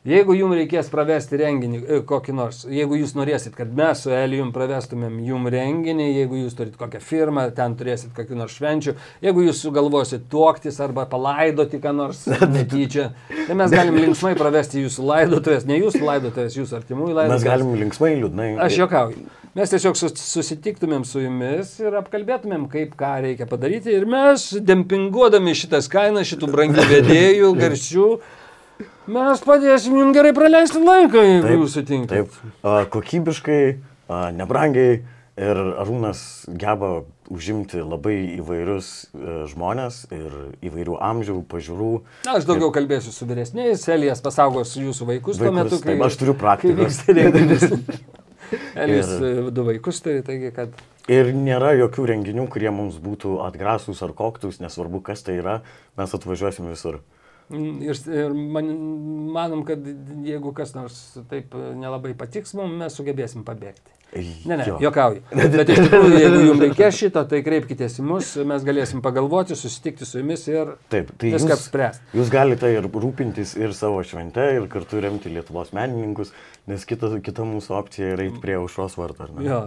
Jeigu 0.08 0.38
jums 0.38 0.56
reikės 0.56 0.88
pravesti 0.88 1.36
renginį, 1.42 1.80
e, 1.84 1.98
kokį 2.08 2.36
nors, 2.38 2.62
jeigu 2.72 2.96
jūs 2.96 3.12
norėsit, 3.18 3.52
kad 3.58 3.72
mes 3.76 4.06
su 4.06 4.12
Elijum 4.16 4.54
pravestumėm 4.56 5.18
jum 5.28 5.50
renginį, 5.52 6.06
jeigu 6.22 6.40
jūs 6.46 6.56
turit 6.56 6.78
kokią 6.80 7.02
firmą, 7.04 7.44
ten 7.58 7.76
turėsit 7.76 8.14
kokių 8.16 8.38
nors 8.40 8.56
švenčių, 8.56 8.94
jeigu 9.26 9.44
jūs 9.50 9.60
sugalvosit 9.66 10.30
tuoktis 10.32 10.80
arba 10.84 11.04
palaidoti 11.12 11.82
ką 11.84 11.92
nors 11.98 12.24
netyčia, 12.56 13.10
tai 13.34 13.58
mes 13.60 13.76
galim 13.76 14.00
linksmai 14.00 14.32
pravesti 14.40 14.86
jūsų 14.86 15.10
laidotuvės, 15.12 15.68
ne 15.68 15.82
jūsų 15.82 16.06
laidotuvės, 16.08 16.56
jūsų 16.62 16.80
artimųjų 16.80 17.20
laidotuvės. 17.20 17.44
Mes 17.44 17.50
galim 17.52 17.76
linksmai, 17.84 18.14
liūdnai. 18.22 18.50
Aš 18.64 18.80
juokauju. 18.86 19.28
Mes 19.58 19.72
tiesiog 19.74 19.96
susitiktumėm 19.98 21.04
su 21.10 21.24
jumis 21.24 21.72
ir 21.82 21.96
apkalbėtumėm, 21.98 22.68
kaip 22.70 22.92
ką 22.96 23.16
reikia 23.24 23.48
padaryti. 23.50 23.90
Ir 23.98 24.08
mes, 24.08 24.52
dempinguodami 24.62 25.56
šitas 25.58 25.90
kainas, 25.90 26.30
šitų 26.30 26.52
brangių 26.54 26.84
vedėjų, 26.92 27.56
garsių, 27.64 28.12
Mes 29.08 29.44
padėsim 29.44 29.98
jums 29.98 30.16
gerai 30.16 30.34
praleisti 30.36 30.82
laiką, 30.82 31.22
jeigu 31.24 31.46
taip, 31.48 31.62
jūs 31.62 31.78
sutinkate. 31.78 32.26
Taip, 32.26 32.58
a, 32.62 32.82
kokybiškai, 32.92 33.62
a, 34.10 34.20
nebrangiai 34.36 35.00
ir 35.38 35.62
Arūnas 35.78 36.20
geba 36.60 37.06
užimti 37.34 37.82
labai 37.82 38.18
įvairius 38.38 38.90
a, 38.90 39.08
e, 39.18 39.38
žmonės 39.52 40.04
ir 40.16 40.36
įvairių 40.70 41.00
amžių, 41.10 41.40
pažiūrų. 41.52 41.92
Na, 42.28 42.38
aš 42.38 42.48
daugiau 42.50 42.70
ir... 42.70 42.76
kalbėsiu 42.78 43.14
su 43.16 43.28
vyresniais, 43.30 43.88
Elijas 43.94 44.24
pasaugos 44.26 44.76
jūsų 44.78 45.10
vaikus, 45.14 45.40
vaikus 45.40 45.44
tuo 45.44 45.56
metu, 45.56 45.82
kai... 45.82 45.96
Taip, 45.96 46.06
aš 46.08 46.22
turiu 46.22 46.38
praktikos. 46.38 47.02
Elijas 48.84 49.12
ir... 49.18 49.28
E, 49.28 49.50
du 49.54 49.68
vaikus 49.68 50.02
turi, 50.04 50.24
taigi 50.26 50.54
kad... 50.56 50.74
Ir 51.12 51.32
nėra 51.36 51.72
jokių 51.80 52.10
renginių, 52.12 52.50
kurie 52.52 52.72
mums 52.76 52.98
būtų 53.00 53.38
atgrasus 53.46 54.02
ar 54.04 54.12
koktus, 54.16 54.60
nesvarbu 54.60 55.00
kas 55.06 55.24
tai 55.24 55.38
yra, 55.40 55.62
mes 56.00 56.16
atvažiuosim 56.18 56.68
visur. 56.68 57.00
Ir, 57.48 58.00
ir 58.12 58.34
man, 58.36 58.72
manom, 59.32 59.62
kad 59.68 59.86
jeigu 60.28 60.52
kas 60.56 60.74
nors 60.76 60.98
taip 61.32 61.54
nelabai 61.56 62.12
patiks 62.18 62.52
mums, 62.58 62.76
mes 62.82 62.98
sugebėsim 63.00 63.46
pabėgti. 63.48 63.98
Ne, 64.46 64.58
ne, 64.58 64.64
jo. 64.68 64.78
juokauju. 64.82 65.22
Bet 65.54 65.70
iš 65.70 65.82
tikrųjų, 65.84 66.20
jeigu 66.22 66.40
jums 66.48 66.64
reikės 66.64 66.96
šito, 66.96 67.24
tai 67.28 67.42
kreipkite 67.44 67.90
į 67.92 68.06
mus, 68.08 68.30
mes 68.48 68.64
galėsim 68.66 69.02
pagalvoti, 69.04 69.56
susitikti 69.60 70.08
su 70.08 70.22
jumis 70.22 70.46
ir 70.48 70.74
Taip, 70.92 71.12
tai 71.20 71.34
viską 71.36 71.58
apspręsti. 71.58 72.08
Jūs 72.18 72.32
galite 72.34 72.72
ir 72.72 72.88
rūpintis 72.88 73.54
ir 73.60 73.76
savo 73.78 74.00
švente, 74.08 74.46
ir 74.58 74.68
kartu 74.72 75.04
remti 75.04 75.32
Lietuvos 75.34 75.74
menininkus, 75.76 76.32
nes 76.72 76.88
kita, 76.88 77.12
kita 77.24 77.48
mūsų 77.48 77.76
opcija 77.78 78.14
yra 78.16 78.28
eiti 78.30 78.40
prie 78.44 78.56
aušros 78.62 78.96
vartų. 79.00 79.30
Jo, 79.44 79.62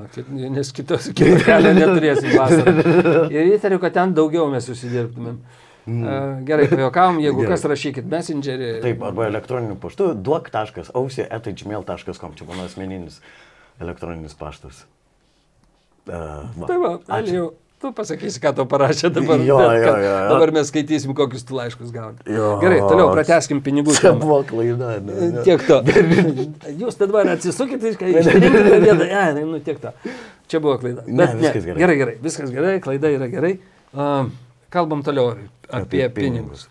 nes 0.57 0.73
kitos, 0.77 1.13
kito 1.17 1.37
kelio 1.45 1.77
neturėsim 1.77 2.33
vasarą. 2.33 2.77
Ir 3.37 3.55
įtariu, 3.59 3.81
kad 3.83 3.97
ten 3.97 4.17
daugiau 4.17 4.49
mes 4.53 4.65
susidirbtumėm. 4.69 5.43
Mm. 5.91 6.45
Gerai, 6.47 6.67
pajokavom, 6.71 7.19
jeigu 7.25 7.41
Gerai. 7.43 7.55
kas 7.55 7.63
rašykit 7.73 8.07
messengerį. 8.11 8.69
Taip, 8.85 8.99
arba 9.09 9.23
elektroniniu 9.31 9.77
paštu 9.81 10.05
duok.ausė.gmail.com, 10.29 12.31
čia 12.39 12.45
mano 12.47 12.63
asmeninis 12.69 13.15
elektroninis 13.81 14.35
paštas. 14.39 14.85
Uh, 16.07 16.13
va. 16.57 16.67
Tai 16.69 16.79
va, 16.81 16.93
ačiū. 17.21 17.51
Tu 17.81 17.89
pasakysi, 17.97 18.37
ką 18.43 18.51
to 18.59 18.65
parašė 18.69 19.09
dabar. 19.09 19.41
Jo, 19.41 19.57
bet, 19.57 19.79
jo, 19.81 19.89
jo, 19.89 20.01
jo. 20.05 20.17
Dabar 20.35 20.51
mes 20.53 20.69
skaitysim, 20.69 21.15
kokius 21.17 21.47
tu 21.49 21.57
laiškus 21.57 21.89
gauni. 21.95 22.19
Gerai, 22.61 22.77
toliau 22.85 23.09
prateskim 23.15 23.63
pinigų. 23.65 23.95
Čia 23.97 24.13
buvo 24.21 24.43
klaida. 24.45 24.99
Ne, 25.01 25.31
ne. 25.33 25.45
Tiek 25.47 25.65
to. 25.65 25.79
Jūs 26.83 27.01
dabar 27.01 27.31
atsisukite, 27.33 27.95
išrinkite 27.95 28.77
vietą. 28.85 29.09
Ja, 29.09 29.33
nu 29.39 29.63
tiek 29.65 29.81
to. 29.81 29.95
Čia 30.53 30.61
buvo 30.61 30.77
klaida. 30.83 31.07
Bet, 31.09 31.17
ne, 31.17 31.31
viskas 31.41 31.63
ne. 31.63 31.67
gerai. 31.71 31.81
Gerai, 31.81 31.97
gerai, 32.03 32.17
viskas 32.21 32.53
gerai, 32.53 32.77
klaida 32.85 33.09
yra 33.17 33.31
gerai. 33.33 33.55
Uh, 33.97 34.29
kalbam 34.71 35.03
toliau 35.07 35.35
apie, 35.69 36.05
apie 36.05 36.09
pinigus. 36.15 36.69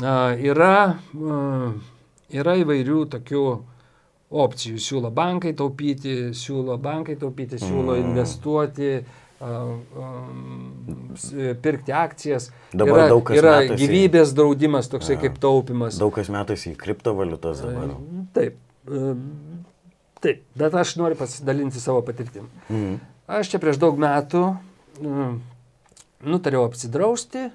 Uh, 0.00 0.34
yra, 0.42 0.96
uh, 1.14 1.74
yra 2.34 2.56
įvairių 2.62 3.04
tokių 3.12 3.44
opcijų. 4.34 4.80
Siūlo 4.82 5.12
bankai 5.14 5.52
taupyti, 5.56 6.32
siūlo 6.34 6.78
bankai 6.82 7.14
taupyti, 7.20 7.60
siūlo 7.62 7.94
mm. 7.94 8.08
investuoti, 8.08 8.90
uh, 8.98 9.70
um, 10.00 11.14
pirkti 11.62 11.94
akcijas. 11.94 12.50
Dabar 12.74 13.04
yra, 13.04 13.08
daug 13.12 13.22
kas 13.28 13.38
yra 13.38 13.54
metasi. 13.60 13.78
gyvybės 13.84 14.34
draudimas, 14.34 14.90
toksai 14.90 15.20
kaip 15.22 15.38
taupimas. 15.42 16.00
Daug 16.02 16.14
kas 16.16 16.32
metais 16.34 16.66
į 16.70 16.74
kriptovaliutas 16.80 17.62
dabar. 17.62 17.94
Taip. 18.34 18.58
Taip, 20.24 20.40
bet 20.56 20.74
aš 20.80 20.96
noriu 20.96 21.16
pasidalinti 21.20 21.80
savo 21.80 22.00
patirtim. 22.04 22.48
Mm. 22.72 22.96
Aš 23.28 23.54
čia 23.54 23.60
prieš 23.60 23.78
daug 23.80 23.96
metų 24.00 24.42
nutariau 26.26 26.64
apsidrausti 26.68 27.48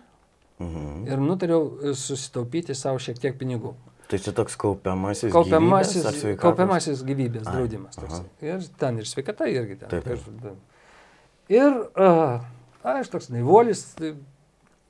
mhm. 0.60 1.06
ir 1.10 1.22
nutariau 1.24 1.70
e, 1.84 1.94
susitaupyti 1.98 2.76
savo 2.78 3.02
šiek 3.02 3.22
tiek 3.22 3.38
pinigų. 3.40 3.76
Tai 4.10 4.18
čia 4.18 4.32
toks 4.34 4.56
kaupiamasis, 4.58 5.30
kaupiamasis 5.30 6.02
gyvybės, 6.02 6.38
kaupiamasis 6.42 7.02
gyvybės 7.06 7.44
Ai, 7.46 7.52
draudimas. 7.54 8.00
Ir 8.42 8.64
ten 8.82 8.98
ir 8.98 9.06
sveikata 9.06 9.46
irgi 9.52 9.78
ten. 9.84 9.92
Taip, 9.92 10.08
taip. 10.08 10.56
Ir 11.54 11.76
uh, 11.78 12.40
aš 12.90 13.12
toks 13.14 13.30
naivolis, 13.30 13.84
tai 14.00 14.16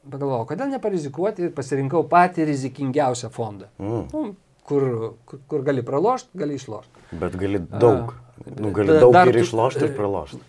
pagalvojau, 0.07 0.47
kodėl 0.53 0.71
neparizikuoti 0.71 1.49
ir 1.49 1.51
pasirinkau 1.55 2.05
patį 2.07 2.47
rizikingiausią 2.47 3.27
fondą. 3.35 3.67
Mm. 3.83 4.07
Nu, 4.13 4.23
kur, 4.67 4.87
kur, 5.27 5.43
kur 5.51 5.67
gali 5.67 5.83
pralošti, 5.83 6.39
gali 6.39 6.55
išlošti. 6.55 7.07
Bet 7.19 7.35
gali 7.43 7.59
daug. 7.59 8.15
Uh, 8.15 8.55
nu, 8.55 8.71
gali 8.75 9.01
daug 9.03 9.11
dar, 9.19 9.27
ir 9.27 9.41
išlošti 9.43 9.83
ir 9.89 9.95
pralošti. 9.99 10.39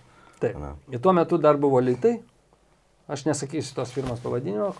Taip. 0.40 0.54
Na. 0.62 0.76
Ir 0.94 1.02
tuo 1.02 1.14
metu 1.16 1.42
dar 1.42 1.58
buvo 1.58 1.82
litai, 1.82 2.20
Aš 3.10 3.26
nesakysiu 3.26 3.74
tos 3.74 3.92
firmos 3.94 4.20
pavadinimo, 4.22 4.70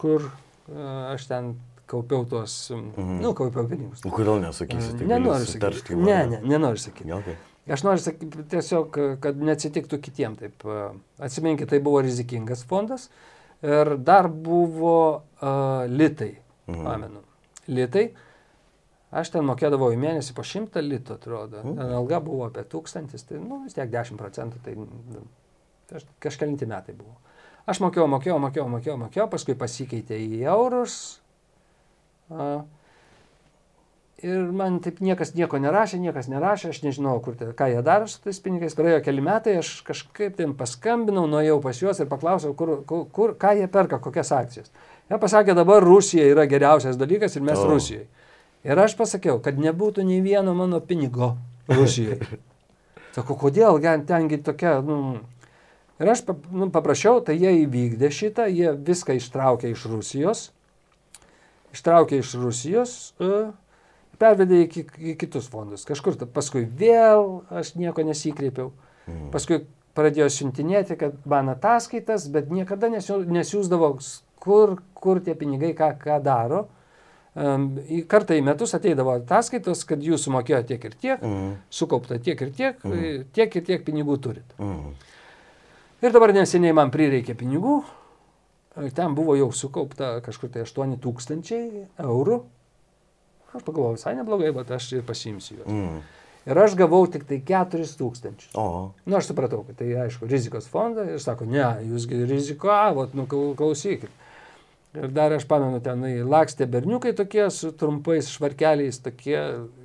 kur 0.00 0.24
e, 0.24 0.84
aš 1.12 1.26
ten 1.28 1.54
kaupiau 1.90 2.24
tuos, 2.28 2.54
mhm. 2.72 3.18
nu, 3.20 3.34
kaupiau 3.36 3.68
pinigus. 3.68 4.04
Kodėl 4.08 4.40
nesakysi? 4.46 4.94
Tai 5.00 5.10
nenoriu 5.10 5.48
sakyti. 5.50 5.98
Ne, 6.00 6.20
ne, 6.30 6.40
nenoriu 6.54 6.80
sakyti. 6.80 7.12
Okay. 7.18 7.36
Aš 7.74 7.84
noriu 7.84 8.02
sakyti 8.04 8.44
tiesiog, 8.52 8.96
kad 9.24 9.40
neatsitiktų 9.40 10.00
kitiem 10.04 10.36
taip. 10.40 10.64
E, 10.64 10.88
atsiminkit, 11.28 11.68
tai 11.72 11.82
buvo 11.84 12.00
rizikingas 12.04 12.64
fondas 12.68 13.10
ir 13.64 13.94
dar 14.04 14.28
buvo 14.28 14.98
uh, 15.16 15.84
litai, 15.88 16.34
mhm. 16.68 16.84
pamenu. 16.84 17.22
Litai. 17.72 18.08
Aš 19.14 19.30
ten 19.30 19.46
mokėdavau 19.46 19.92
į 19.94 19.98
mėnesį 20.02 20.34
po 20.34 20.42
šimtą 20.44 20.82
litų, 20.82 21.18
atrodo. 21.20 21.62
Mhm. 21.62 21.92
Alga 22.00 22.20
buvo 22.24 22.48
apie 22.48 22.64
tūkstantis, 22.68 23.24
tai, 23.28 23.38
nu, 23.40 23.62
vis 23.64 23.76
tiek 23.76 23.88
10 23.92 24.18
procentų, 24.20 24.60
tai, 24.64 24.74
tai 25.90 26.02
kažkelinti 26.24 26.68
metai 26.68 26.96
buvo. 26.98 27.14
Aš 27.64 27.80
mokėjau, 27.80 28.06
mokėjau, 28.12 28.38
mokėjau, 28.42 28.68
mokėjau, 28.68 28.96
mokėjau, 29.06 29.28
paskui 29.32 29.54
pasikeitė 29.56 30.18
į 30.20 30.42
eurus. 30.52 30.96
A, 32.28 32.64
ir 34.24 34.50
man 34.52 34.76
taip 34.84 35.00
niekas 35.04 35.32
nieko 35.36 35.60
nerašė, 35.60 36.00
niekas 36.02 36.28
nerašė, 36.32 36.74
aš 36.74 36.82
nežinau, 36.84 37.14
kur 37.24 37.38
tai, 37.40 37.48
ką 37.56 37.70
jie 37.72 37.80
daro 37.86 38.08
su 38.10 38.20
tais 38.24 38.40
pinigais. 38.44 38.76
Praėjo 38.76 39.00
keli 39.06 39.24
metai, 39.24 39.56
aš 39.62 39.78
kažkaip 39.86 40.36
ten 40.40 40.52
paskambinau, 40.58 41.24
nuėjau 41.30 41.58
pas 41.64 41.80
juos 41.80 42.00
ir 42.04 42.10
paklausiau, 42.10 42.52
kur, 42.58 42.76
kur, 42.88 43.06
kur, 43.16 43.34
ką 43.40 43.54
jie 43.60 43.68
perka, 43.72 44.00
kokias 44.02 44.32
akcijas. 44.36 44.72
Jie 45.08 45.20
pasakė, 45.20 45.56
dabar 45.56 45.84
Rusija 45.84 46.28
yra 46.32 46.44
geriausias 46.50 47.00
dalykas 47.00 47.36
ir 47.36 47.44
mes 47.48 47.60
oh. 47.60 47.68
Rusijai. 47.72 48.06
Ir 48.64 48.80
aš 48.80 48.96
pasakiau, 48.96 49.40
kad 49.44 49.56
nebūtų 49.60 50.04
nei 50.08 50.20
vieno 50.24 50.52
mano 50.56 50.80
pinigo 50.84 51.34
Rusijai. 51.78 52.20
Sako, 53.14 53.36
kodėl, 53.38 53.80
tengi 54.08 54.40
tokia, 54.42 54.80
nu, 54.82 55.20
Ir 56.02 56.10
aš 56.10 56.24
nu, 56.50 56.70
paprašiau, 56.74 57.20
tai 57.22 57.36
jie 57.38 57.52
įvykdė 57.64 58.10
šitą, 58.10 58.48
jie 58.50 58.72
viską 58.74 59.14
ištraukė 59.20 59.70
iš 59.70 59.84
Rusijos, 59.92 60.48
ištraukė 61.74 62.18
iš 62.18 62.32
Rusijos, 62.42 62.96
uh, 63.22 63.52
pervedė 64.18 64.64
į, 64.64 64.84
į 65.12 65.14
kitus 65.20 65.48
fondus. 65.50 65.86
Kažkur, 65.88 66.18
paskui 66.34 66.64
vėl 66.66 67.42
aš 67.54 67.74
nieko 67.78 68.04
nesikreipiau. 68.06 68.72
Mhm. 69.06 69.30
Paskui 69.34 69.64
pradėjo 69.94 70.30
siuntinėti, 70.32 70.96
kad 70.98 71.18
man 71.30 71.52
ataskaitas, 71.52 72.26
bet 72.34 72.50
niekada 72.50 72.90
nesiūsdavo, 72.90 73.92
kur, 74.42 74.78
kur 74.98 75.22
tie 75.24 75.36
pinigai, 75.38 75.74
ką, 75.78 75.94
ką 76.00 76.18
daro. 76.24 76.66
Um, 77.34 77.72
kartą 78.06 78.36
į 78.38 78.44
metus 78.46 78.76
ateidavo 78.76 79.16
ataskaitos, 79.16 79.80
kad 79.88 80.02
jūs 80.02 80.28
sumokėjote 80.28 80.68
tiek 80.70 80.84
ir 80.86 80.92
tiek, 80.94 81.22
mhm. 81.22 81.56
sukaupta 81.70 82.20
tiek 82.22 82.38
ir 82.46 82.52
tiek, 82.54 82.78
mhm. 82.86 83.26
tiek 83.34 83.58
ir 83.58 83.66
tiek 83.70 83.86
pinigų 83.86 84.18
turit. 84.22 84.54
Mhm. 84.58 84.94
Ir 86.04 86.12
dabar 86.12 86.34
neseniai 86.36 86.74
man 86.76 86.90
prireikė 86.92 87.32
pinigų, 87.40 87.78
ten 88.92 89.14
buvo 89.16 89.38
jau 89.38 89.46
sukaupta 89.56 90.18
kažkur 90.24 90.50
tai 90.52 90.66
8 90.66 90.98
tūkstančiai 91.00 91.86
eurų. 92.04 92.42
Aš 93.54 93.62
pagalvojau, 93.64 93.94
visai 93.96 94.12
neblogai, 94.18 94.50
bet 94.52 94.72
aš 94.74 94.90
ir 94.98 95.06
pasimsiu 95.06 95.62
juos. 95.62 95.70
Mm. 95.70 96.02
Ir 96.44 96.60
aš 96.60 96.74
gavau 96.76 97.06
tik 97.08 97.24
tai 97.24 97.38
4 97.48 97.88
tūkstančius. 97.96 98.52
O. 98.52 98.66
Na, 99.06 99.14
nu, 99.14 99.16
aš 99.16 99.30
supratau, 99.30 99.62
kad 99.64 99.78
tai 99.80 99.94
aišku, 100.04 100.28
rizikos 100.28 100.68
fondą 100.68 101.06
ir 101.08 101.22
sako, 101.24 101.48
ne, 101.48 101.64
jūsgi 101.88 102.20
rizikavot, 102.28 103.16
nu 103.16 103.24
klausykit. 103.30 104.12
Ir 104.94 105.08
dar 105.14 105.32
aš 105.34 105.48
pamenu, 105.48 105.80
ten 105.82 106.04
lakstė 106.28 106.68
berniukai 106.70 107.14
tokie 107.16 107.48
su 107.50 107.72
trumpais 107.72 108.28
švarkeliais, 108.34 109.00
tokie, 109.02 109.38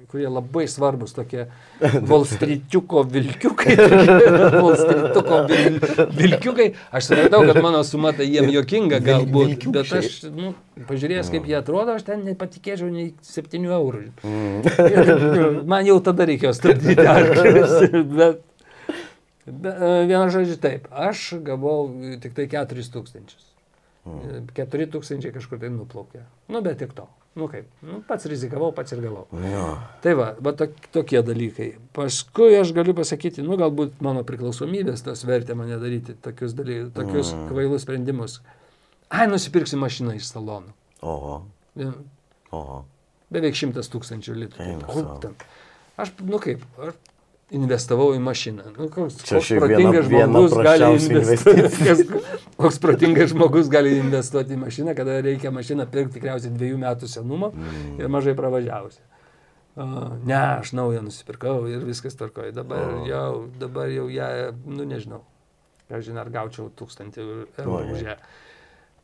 kurie 0.09 0.29
labai 0.29 0.65
svarbus, 0.69 1.13
tokie 1.17 1.45
Volstrytiuko 2.11 3.03
vilkiukai. 3.13 3.75
Volstrytiuko 4.63 5.43
vil, 5.51 5.79
vilkiukai. 6.17 6.67
Aš 6.91 7.11
supratau, 7.11 7.45
kad 7.49 7.61
mano 7.63 7.83
suma 7.87 8.13
tai 8.17 8.27
jiem 8.29 8.49
jokinga 8.53 9.01
galbūt, 9.05 9.69
bet 9.75 9.93
aš, 10.01 10.11
nu, 10.33 10.53
pažiūrėjęs, 10.89 11.31
kaip 11.33 11.47
jie 11.49 11.57
atrodo, 11.59 11.95
aš 11.99 12.07
ten 12.09 12.25
nepatikėčiau 12.27 12.91
nei 12.93 13.13
7 13.25 13.69
eurų. 13.69 14.05
Ir 14.89 15.63
man 15.69 15.87
jau 15.87 15.99
tada 16.03 16.29
reikėjo 16.29 16.53
stabdyti 16.57 17.09
arklius, 17.15 17.75
bet 18.19 18.45
Be, 19.49 19.71
viena 20.05 20.27
žodžiu 20.29 20.59
taip, 20.61 20.83
aš 20.93 21.39
gavau 21.45 21.87
tik 22.21 22.35
tai 22.37 22.45
4 22.51 22.83
tūkstančius. 22.93 23.47
4 24.57 24.89
tūkstančiai 24.93 25.33
kažkur 25.33 25.61
tai 25.61 25.71
nuplaukė. 25.73 26.21
Nu, 26.53 26.61
bet 26.65 26.79
tik 26.81 26.93
to. 26.97 27.07
Nu 27.38 27.45
kaip, 27.48 27.67
nu, 27.86 28.00
pats 28.07 28.25
rizikavau, 28.27 28.71
pats 28.75 28.95
ir 28.95 29.03
gavau. 29.03 29.27
Jo. 29.45 29.65
Tai 30.03 30.13
va, 30.17 30.29
va 30.43 30.53
tok, 30.57 30.74
tokie 30.95 31.21
dalykai. 31.24 31.67
Paskui 31.95 32.57
aš 32.57 32.74
galiu 32.75 32.95
pasakyti, 32.98 33.45
nu 33.45 33.57
galbūt 33.59 34.01
mano 34.03 34.24
priklausomybės 34.27 35.05
tas 35.05 35.21
vertė 35.29 35.55
mane 35.57 35.77
daryti 35.79 36.17
tokius, 36.25 36.55
dalykus, 36.57 36.89
tokius 36.98 37.33
mm. 37.36 37.45
kvailus 37.51 37.86
sprendimus. 37.86 38.39
Ai, 39.13 39.27
nusipirksiu 39.29 39.77
mašiną 39.81 40.17
iš 40.17 40.31
salonų. 40.33 40.74
Oho. 41.05 41.38
Oho. 42.57 42.81
Beveik 43.29 43.57
šimtas 43.57 43.91
tūkstančių 43.93 44.36
litrų. 44.43 45.31
Aš, 46.00 46.15
nu 46.25 46.41
kaip, 46.41 46.65
aš 46.81 46.98
investavau 47.55 48.11
į 48.13 48.19
mašiną. 48.21 48.65
Nu, 48.75 48.87
koks, 48.93 49.21
Čia 49.25 49.39
koks 49.39 49.49
protingas 49.57 50.05
žmogus 50.09 50.53
gali 50.53 50.89
investuoti. 50.99 52.19
Koks 52.59 52.77
protingas 52.83 53.31
žmogus 53.33 53.69
gali 53.71 53.95
investuoti 53.97 54.53
į 54.53 54.59
mašiną, 54.65 54.93
kada 54.97 55.19
reikia 55.25 55.51
mašiną 55.55 55.87
pirkti 55.89 56.19
tikriausiai 56.19 56.53
dviejų 56.53 56.81
metų 56.81 57.09
senumo 57.09 57.51
Mm. 57.55 57.95
ir 58.01 58.11
mažai 58.11 58.35
pravažiavusi. 58.37 59.01
Uh, 59.79 60.11
ne, 60.27 60.35
aš 60.59 60.73
naują 60.75 61.01
nusipirkau 61.05 61.63
ir 61.71 61.85
viskas 61.87 62.17
tvarkoja. 62.19 62.51
Dabar 62.51 62.83
O. 62.99 63.05
jau, 63.07 63.47
dabar 63.59 63.89
jau 63.89 64.09
ją, 64.11 64.29
nu 64.67 64.85
nežinau. 64.85 65.23
Aš 65.89 66.09
žinau, 66.09 66.25
ar 66.25 66.29
gaučiau 66.33 66.69
tūkstantį 66.69 67.25
eurų 67.63 67.95
už 67.95 68.05
ją. 68.05 68.17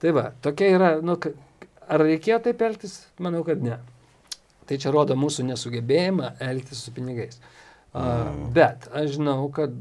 Tai 0.04 0.12
va, 0.14 0.26
tokia 0.44 0.70
yra, 0.76 0.90
nu, 1.02 1.16
ar 1.88 2.04
reikėjo 2.04 2.42
taip 2.50 2.62
elgtis? 2.62 3.06
Manau, 3.24 3.46
kad 3.48 3.64
ne. 3.64 3.80
Tai 4.68 4.78
čia 4.82 4.92
rodo 4.92 5.16
mūsų 5.18 5.48
nesugebėjimą 5.48 6.36
elgtis 6.44 6.84
su 6.84 6.92
pinigais. 6.94 7.40
Uh, 7.40 7.65
bet 8.54 8.90
aš 8.94 9.16
žinau, 9.18 9.50
kad 9.56 9.72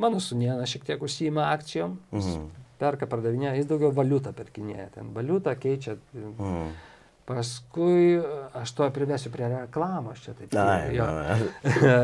mano 0.00 0.20
sunienas 0.20 0.68
šiek 0.72 0.84
tiek 0.84 1.02
užsijima 1.02 1.48
akcijom, 1.54 1.98
Mhm. 2.12 2.46
perka, 2.80 3.06
pardavinėja, 3.06 3.56
jis 3.60 3.66
daugiau 3.68 3.92
valiutą 3.92 4.32
perkinėja. 4.32 4.88
Ten 4.94 5.10
valiutą 5.14 5.52
keičia. 5.60 5.96
Mhm. 6.14 6.70
Paskui 7.30 8.16
aš 8.58 8.72
to 8.74 8.86
privesiu 8.90 9.30
prie 9.30 9.46
reklamos 9.48 10.18
čia 10.24 10.32
taip. 10.34 10.54
Ai, 10.58 10.96
jo. 10.96 11.04
na, 11.04 11.36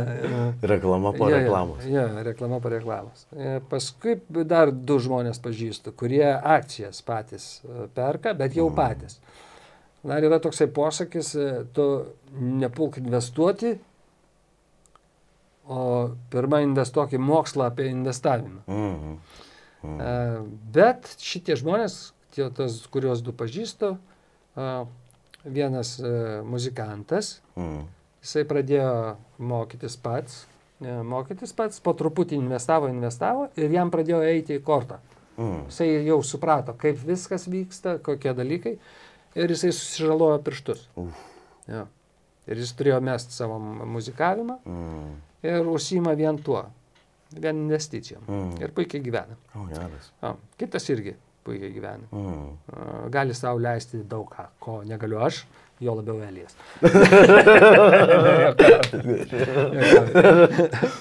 reklama 0.72 1.10
po 1.16 1.26
jo, 1.30 1.36
reklamos. 1.40 1.82
Jo, 1.88 2.04
reklama 2.22 2.60
po 2.62 2.68
reklamos. 2.70 3.24
E, 3.34 3.56
Paskui 3.70 4.20
dar 4.46 4.70
du 4.70 5.00
žmonės 5.02 5.40
pažįstu, 5.42 5.90
kurie 5.98 6.28
akcijas 6.30 7.02
patys 7.02 7.48
e, 7.64 7.88
perka, 7.96 8.36
bet 8.38 8.54
jau 8.54 8.68
patys. 8.70 9.18
Dar 10.06 10.22
yra 10.22 10.38
toksai 10.38 10.68
posakis, 10.70 11.32
e, 11.34 11.64
tu 11.74 11.88
nepulk 12.38 13.00
investuoti, 13.02 13.72
o 15.68 16.10
pirmą 16.30 16.60
investuok 16.64 17.12
į 17.16 17.20
mokslą 17.22 17.70
apie 17.70 17.88
investavimą. 17.90 18.62
Mhm. 18.66 19.16
E, 19.86 20.14
Bet 20.72 21.12
šitie 21.22 21.56
žmonės, 21.58 22.12
tie, 22.34 22.48
tas, 22.54 22.78
kuriuos 22.90 23.22
du 23.22 23.32
pažįstu, 23.32 23.96
e, 24.56 24.70
vienas 25.44 25.98
e, 26.00 26.42
muzikantas, 26.46 27.40
Mhm. 27.56 27.84
Jisai 28.26 28.42
pradėjo 28.42 29.16
mokytis 29.38 29.94
pats, 30.02 30.46
mokytis 30.82 31.52
pats, 31.54 31.78
po 31.80 31.92
truputį 31.94 32.34
investavo, 32.40 32.88
investavo 32.90 33.44
ir 33.56 33.70
jam 33.70 33.90
pradėjo 33.92 34.18
eiti 34.26 34.56
į 34.58 34.62
kortą. 34.66 34.98
Mhm. 35.38 35.68
Jisai 35.68 35.86
jau 36.08 36.16
suprato, 36.26 36.74
kaip 36.74 36.98
viskas 37.06 37.46
vyksta, 37.46 37.98
kokie 38.02 38.32
dalykai 38.34 38.78
ir 39.36 39.48
jisai 39.54 39.70
susižalojo 39.70 40.40
pirštus. 40.42 40.88
Uf. 40.96 41.14
Jo. 41.70 41.86
Ir 42.50 42.56
jis 42.56 42.72
turėjo 42.78 42.98
mesti 43.02 43.32
savo 43.32 43.60
muzikavimą 43.60 44.58
Mhm. 44.64 45.14
Ir 45.42 45.66
užsima 45.68 46.12
vien 46.16 46.38
tuo, 46.42 46.64
vien 47.36 47.56
investicijom. 47.66 48.22
Mhm. 48.28 48.62
Ir 48.62 48.70
puikiai 48.72 49.02
gyvena. 49.02 49.36
O, 49.54 49.66
geras. 49.68 50.12
O, 50.22 50.34
kitas 50.58 50.88
irgi 50.90 51.14
puikiai 51.44 51.72
gyvena. 51.72 52.06
A, 52.12 53.08
Gali 53.10 53.34
savo 53.34 53.58
leisti 53.62 54.02
daug 54.08 54.26
ką, 54.32 54.48
ko 54.60 54.82
negaliu 54.84 55.18
aš, 55.22 55.44
jo 55.80 55.94
labiau 55.94 56.22
Elijas. 56.24 56.56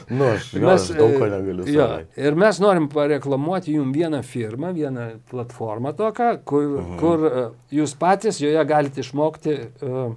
Nu, 0.10 0.26
aš, 0.34 0.54
Mes, 0.54 0.90
daug 0.98 1.16
ko 1.20 1.26
e, 1.26 1.30
negaliu 1.32 1.66
jo, 1.72 1.86
ir 2.20 2.36
mes 2.40 2.60
norim 2.62 2.88
pareklamuoti 2.92 3.74
jums 3.78 3.96
vieną 3.96 4.20
firmą, 4.26 4.74
vieną 4.76 5.06
platformą 5.32 5.94
tokią, 5.98 6.30
kur, 6.46 6.64
Mhm. 6.82 6.98
kur 7.00 7.26
e, 7.30 7.46
jūs 7.80 7.96
patys 8.00 8.40
joje 8.42 8.66
galite 8.68 9.02
išmokti 9.02 9.56
uh, 9.82 10.14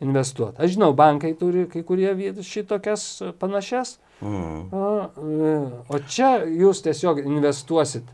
investuoti. 0.00 0.62
Aš 0.62 0.70
žinau, 0.76 0.92
bankai 0.94 1.34
turi 1.38 1.66
kai 1.70 1.82
kurie 1.82 2.12
šitokias 2.42 3.20
e, 3.22 3.32
panašias, 3.32 3.96
o, 4.22 5.08
e, 5.18 5.54
o 5.88 5.98
čia 6.08 6.44
jūs 6.46 6.82
tiesiog 6.84 7.18
investuosit 7.26 8.04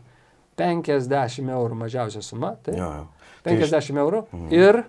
50 0.57 1.49
eurų 1.51 1.75
mažiausia 1.75 2.21
suma, 2.23 2.55
tai 2.63 2.77
Jo, 2.79 2.89
jo. 2.99 3.07
Tai 3.43 3.53
iš- 3.53 3.69
50 3.69 3.97
eurų 4.01 4.23
Mhm. 4.33 4.51
ir 4.53 4.83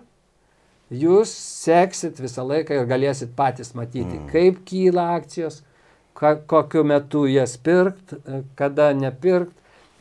jūs 0.91 1.31
seksit 1.65 2.17
visą 2.23 2.45
laiką 2.47 2.71
ir 2.81 2.85
galėsit 2.87 3.33
patys 3.35 3.73
matyti, 3.75 4.17
Mhm. 4.17 4.29
kaip 4.31 4.63
kyla 4.65 5.15
akcijos, 5.19 5.61
ka, 6.15 6.35
kokiu 6.35 6.83
metu 6.83 7.25
jas 7.27 7.57
pirkt, 7.57 8.13
e, 8.13 8.43
kada 8.55 8.93
nepirkt. 8.93 9.53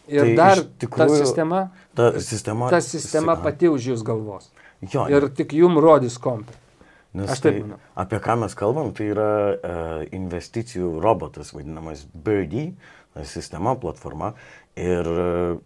Ir 0.08 0.20
Tai 0.22 0.34
dar 0.36 0.56
iš 0.56 0.62
ta 0.62 0.86
tikrųjų- 0.86 1.18
sistema, 1.18 1.70
Ta 1.96 2.12
sistema. 2.20 2.70
ta 2.70 2.80
sistema 2.80 3.34
si- 3.36 3.42
pati 3.42 3.66
už 3.68 3.80
jūs 3.90 4.02
galvos. 4.04 4.48
Jo, 4.92 5.08
Ir 5.10 5.28
tik 5.34 5.52
jum 5.52 5.74
rodys 5.78 6.16
kompą. 6.18 6.52
Nes 7.16 7.32
Aš 7.32 7.40
taip 7.44 7.54
tai, 7.54 7.62
manau. 7.64 7.78
apie 8.02 8.20
ką 8.24 8.36
mes 8.42 8.56
kalbam, 8.58 8.90
tai 8.96 9.08
yra 9.14 9.30
uh, 9.54 10.02
investicijų 10.16 10.96
robotas, 11.00 11.54
vadinamas 11.56 12.04
Birdie, 12.12 12.74
ta 13.16 13.24
sistema, 13.24 13.72
platforma. 13.80 14.34
Ir 14.76 15.08
uh, 15.08 15.56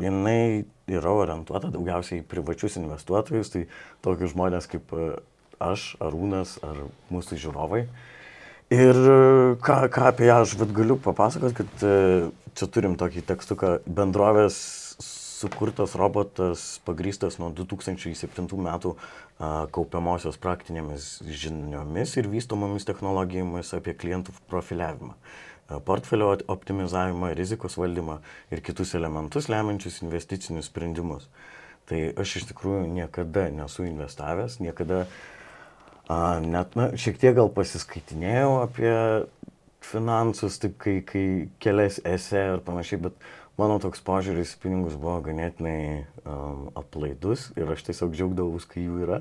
jinai 0.00 0.68
yra 0.90 1.16
orientuota 1.24 1.72
daugiausiai 1.74 2.22
į 2.22 2.28
privačius 2.30 2.78
investuotojus, 2.78 3.50
tai 3.54 3.66
tokius 4.06 4.36
žmonės 4.36 4.70
kaip 4.70 4.94
uh, 4.94 5.18
aš, 5.60 5.94
Arūnas 6.02 6.56
ar 6.66 6.86
mūsų 7.12 7.38
žiūrovai. 7.42 7.84
Ir 8.70 8.94
e, 8.94 9.14
ką, 9.58 9.80
ką 9.90 10.04
apie 10.12 10.28
ją 10.28 10.40
aš 10.44 10.54
vat 10.60 10.70
galiu 10.74 10.94
papasakoti, 11.02 11.56
kad 11.58 11.82
e, 11.82 11.94
čia 12.54 12.68
turim 12.70 12.94
tokį 12.98 13.24
tekstuką 13.26 13.72
bendrovės 13.98 14.58
sukurtas 15.40 15.96
robotas 15.98 16.78
pagrystas 16.86 17.40
nuo 17.40 17.48
2007 17.56 18.46
metų 18.46 18.94
kaupiamosios 19.72 20.36
praktinėmis 20.40 21.06
žiniomis 21.24 22.16
ir 22.20 22.28
vystomomis 22.28 22.84
technologijomis 22.88 23.72
apie 23.78 23.94
klientų 23.96 24.34
profiliavimą, 24.52 25.14
portfelio 25.88 26.34
optimizavimą, 26.52 27.32
rizikos 27.38 27.78
valdymą 27.80 28.18
ir 28.52 28.62
kitus 28.66 28.94
elementus 28.98 29.48
lemiančius 29.48 30.02
investicinius 30.04 30.68
sprendimus. 30.68 31.30
Tai 31.88 32.04
aš 32.20 32.40
iš 32.42 32.50
tikrųjų 32.52 32.84
niekada 32.92 33.48
nesu 33.54 33.88
investavęs, 33.88 34.60
niekada 34.60 35.06
A, 36.10 36.40
net, 36.42 36.74
na, 36.74 36.88
šiek 36.98 37.20
tiek 37.22 37.36
gal 37.36 37.52
pasiskaitinėjau 37.54 38.54
apie 38.64 38.94
finansus, 39.86 40.56
taip 40.58 40.74
kai, 40.82 40.96
kai 41.06 41.24
kelias 41.62 42.00
esė 42.02 42.40
ir 42.56 42.62
panašiai, 42.66 42.98
bet 43.04 43.28
mano 43.60 43.78
toks 43.82 44.00
požiūris 44.04 44.54
į 44.56 44.60
pinigus 44.62 44.96
buvo 45.00 45.18
ganėtinai 45.26 46.06
um, 46.24 46.68
aplaidus 46.78 47.50
ir 47.58 47.70
aš 47.70 47.84
tiesiog 47.90 48.14
džiaugdavausi, 48.16 48.68
kai 48.70 48.86
jų 48.86 49.02
yra 49.04 49.20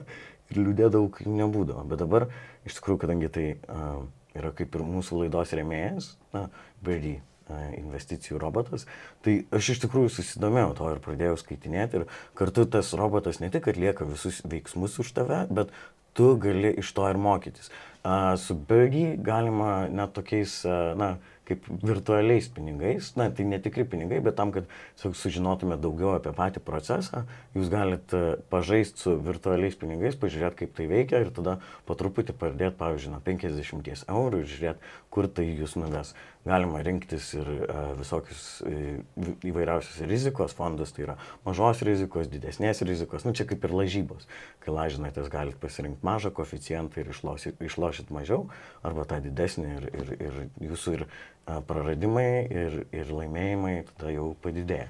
ir 0.50 0.62
liūdėdavau, 0.62 1.10
kai 1.14 1.28
jų 1.28 1.36
nebūdavo. 1.42 1.84
Bet 1.92 2.02
dabar, 2.04 2.30
iš 2.68 2.80
tikrųjų, 2.80 3.02
kadangi 3.04 3.32
tai 3.36 3.48
um, 3.68 4.08
yra 4.38 4.54
kaip 4.56 4.76
ir 4.76 4.86
mūsų 4.86 5.24
laidos 5.24 5.54
remėjas, 5.58 6.14
na, 6.36 6.48
Birdie 6.86 7.20
a, 7.50 7.70
investicijų 7.78 8.40
robotas, 8.42 8.88
tai 9.26 9.42
aš 9.56 9.74
iš 9.76 9.84
tikrųjų 9.86 10.14
susidomėjau 10.16 10.74
to 10.80 10.90
ir 10.94 11.04
pradėjau 11.06 11.38
skaitinėti 11.44 12.02
ir 12.02 12.10
kartu 12.40 12.68
tas 12.70 12.94
robotas 12.98 13.42
ne 13.44 13.52
tik 13.54 13.68
atlieka 13.72 14.08
visus 14.10 14.42
veiksmus 14.48 15.00
už 15.04 15.14
tave, 15.18 15.44
bet 15.52 15.74
tu 16.18 16.34
gali 16.42 16.74
iš 16.82 16.94
to 16.96 17.08
ir 17.10 17.20
mokytis. 17.22 17.72
A, 18.04 18.38
su 18.40 18.56
Birdie 18.56 19.18
galima 19.20 19.90
net 19.92 20.16
tokiais, 20.16 20.62
a, 20.66 20.94
na, 21.00 21.18
kaip 21.50 21.68
virtualiais 21.84 22.48
pinigais, 22.54 23.12
na, 23.18 23.30
tai 23.34 23.46
netikri 23.50 23.86
pinigai, 23.90 24.22
bet 24.26 24.38
tam, 24.40 24.54
kad 24.56 24.70
sužinotume 25.00 25.78
daugiau 25.82 26.16
apie 26.16 26.34
patį 26.36 26.64
procesą, 26.66 27.26
jūs 27.58 27.72
galite 27.74 28.24
pažaisti 28.54 29.06
su 29.06 29.16
virtualiais 29.26 29.78
pinigais, 29.80 30.18
pažiūrėti, 30.20 30.64
kaip 30.64 30.76
tai 30.78 30.90
veikia 30.92 31.24
ir 31.26 31.34
tada 31.36 31.58
po 31.90 31.98
truputį 32.00 32.38
pradėti, 32.38 32.78
pavyzdžiui, 32.80 33.16
nuo 33.16 33.24
50 33.26 34.06
eurų 34.08 34.44
ir 34.44 34.52
žiūrėti, 34.54 34.94
kur 35.10 35.30
tai 35.34 35.50
jūs 35.50 35.76
nuves. 35.80 36.14
Galima 36.48 36.82
rinktis 36.86 37.34
ir 37.36 37.48
uh, 37.50 37.92
visokius 38.00 38.44
uh, 38.64 39.32
įvairiausius 39.46 40.00
rizikos 40.10 40.56
fondus, 40.56 40.94
tai 40.96 41.06
yra 41.08 41.18
mažos 41.46 41.84
rizikos, 41.86 42.30
didesnės 42.32 42.84
rizikos, 42.88 43.26
nu 43.28 43.36
čia 43.38 43.46
kaip 43.50 43.66
ir 43.68 43.76
lažybos. 43.76 44.30
Kai 44.64 44.74
lažinatės, 44.76 45.30
galite 45.32 45.60
pasirinkti 45.62 46.06
mažą 46.08 46.32
koficijantą 46.36 47.04
ir 47.04 47.12
išlošit, 47.14 47.60
išlošit 47.70 48.14
mažiau, 48.16 48.48
arba 48.88 49.08
tą 49.10 49.20
didesnį 49.26 49.76
ir, 49.76 49.90
ir, 49.92 50.16
ir 50.30 50.40
jūsų 50.72 50.96
ir 50.98 51.06
uh, 51.06 51.60
praradimai, 51.68 52.32
ir, 52.48 52.82
ir 52.96 53.14
laimėjimai 53.14 53.76
tada 53.94 54.16
jau 54.16 54.32
padidėja. 54.44 54.88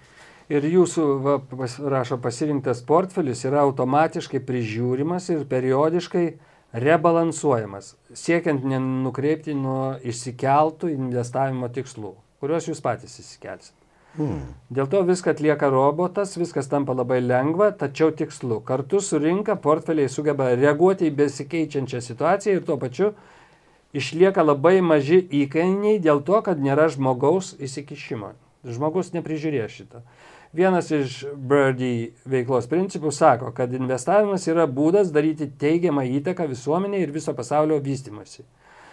Ir 0.49 0.65
jūsų, 0.65 1.03
va, 1.21 1.35
pas, 1.45 1.75
rašo, 1.77 2.17
pasirinktas 2.21 2.79
portfelis 2.85 3.43
yra 3.45 3.61
automatiškai 3.67 4.41
prižiūrimas 4.47 5.27
ir 5.29 5.43
periodiškai 5.49 6.23
rebalansuojamas, 6.73 7.95
siekiant 8.13 8.63
nenukreipti 8.67 9.55
nuo 9.57 9.97
išsikeltų 10.05 10.91
investavimo 10.93 11.69
tikslų, 11.73 12.13
kuriuos 12.41 12.69
jūs 12.69 12.81
patys 12.85 13.17
įsikelsit. 13.21 13.73
Hmm. 14.17 14.53
Dėl 14.73 14.89
to 14.89 15.01
viską 15.05 15.35
atlieka 15.35 15.69
robotas, 15.69 16.33
viskas 16.37 16.67
tampa 16.69 16.95
labai 16.97 17.19
lengva, 17.21 17.69
tačiau 17.77 18.09
tikslu. 18.11 18.59
Kartu 18.65 18.99
su 19.05 19.19
rinka 19.21 19.55
portfeliai 19.55 20.09
sugeba 20.09 20.49
reaguoti 20.57 21.07
į 21.07 21.15
besikeičiančią 21.19 22.01
situaciją 22.03 22.57
ir 22.57 22.65
tuo 22.65 22.79
pačiu 22.81 23.13
išlieka 23.93 24.43
labai 24.43 24.79
maži 24.81 25.21
įkainiai 25.43 26.01
dėl 26.01 26.23
to, 26.25 26.41
kad 26.45 26.61
nėra 26.61 26.89
žmogaus 26.93 27.53
įsikišimo. 27.61 28.33
Žmogus 28.67 29.13
neprižiūrės 29.15 29.77
šitą. 29.77 30.03
Vienas 30.53 30.87
iš 30.89 31.19
Birdie 31.35 32.09
veiklos 32.25 32.65
principų 32.69 33.11
sako, 33.13 33.51
kad 33.53 33.73
investavimas 33.77 34.47
yra 34.49 34.65
būdas 34.65 35.11
daryti 35.13 35.45
teigiamą 35.61 36.07
įtaką 36.19 36.47
visuomeniai 36.49 37.03
ir 37.05 37.13
viso 37.13 37.35
pasaulio 37.37 37.77
vystimasi. 37.85 38.41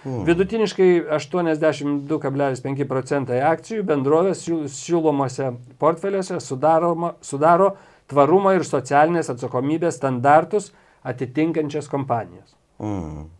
Hmm. 0.04 0.26
Vidutiniškai 0.28 1.06
82,5 1.16 2.84
procentai 2.86 3.40
akcijų 3.48 3.86
bendrovės 3.88 4.44
siūlomose 4.44 5.54
portfeliuose 5.80 6.42
sudaro, 6.44 7.70
tvarumo 8.06 8.52
ir 8.54 8.66
socialinės 8.68 9.32
atsakomybės 9.32 9.96
standartus 9.96 10.70
atitinkančias 11.08 11.88
kompanijas. 11.88 12.52
Hmm. 12.76 13.30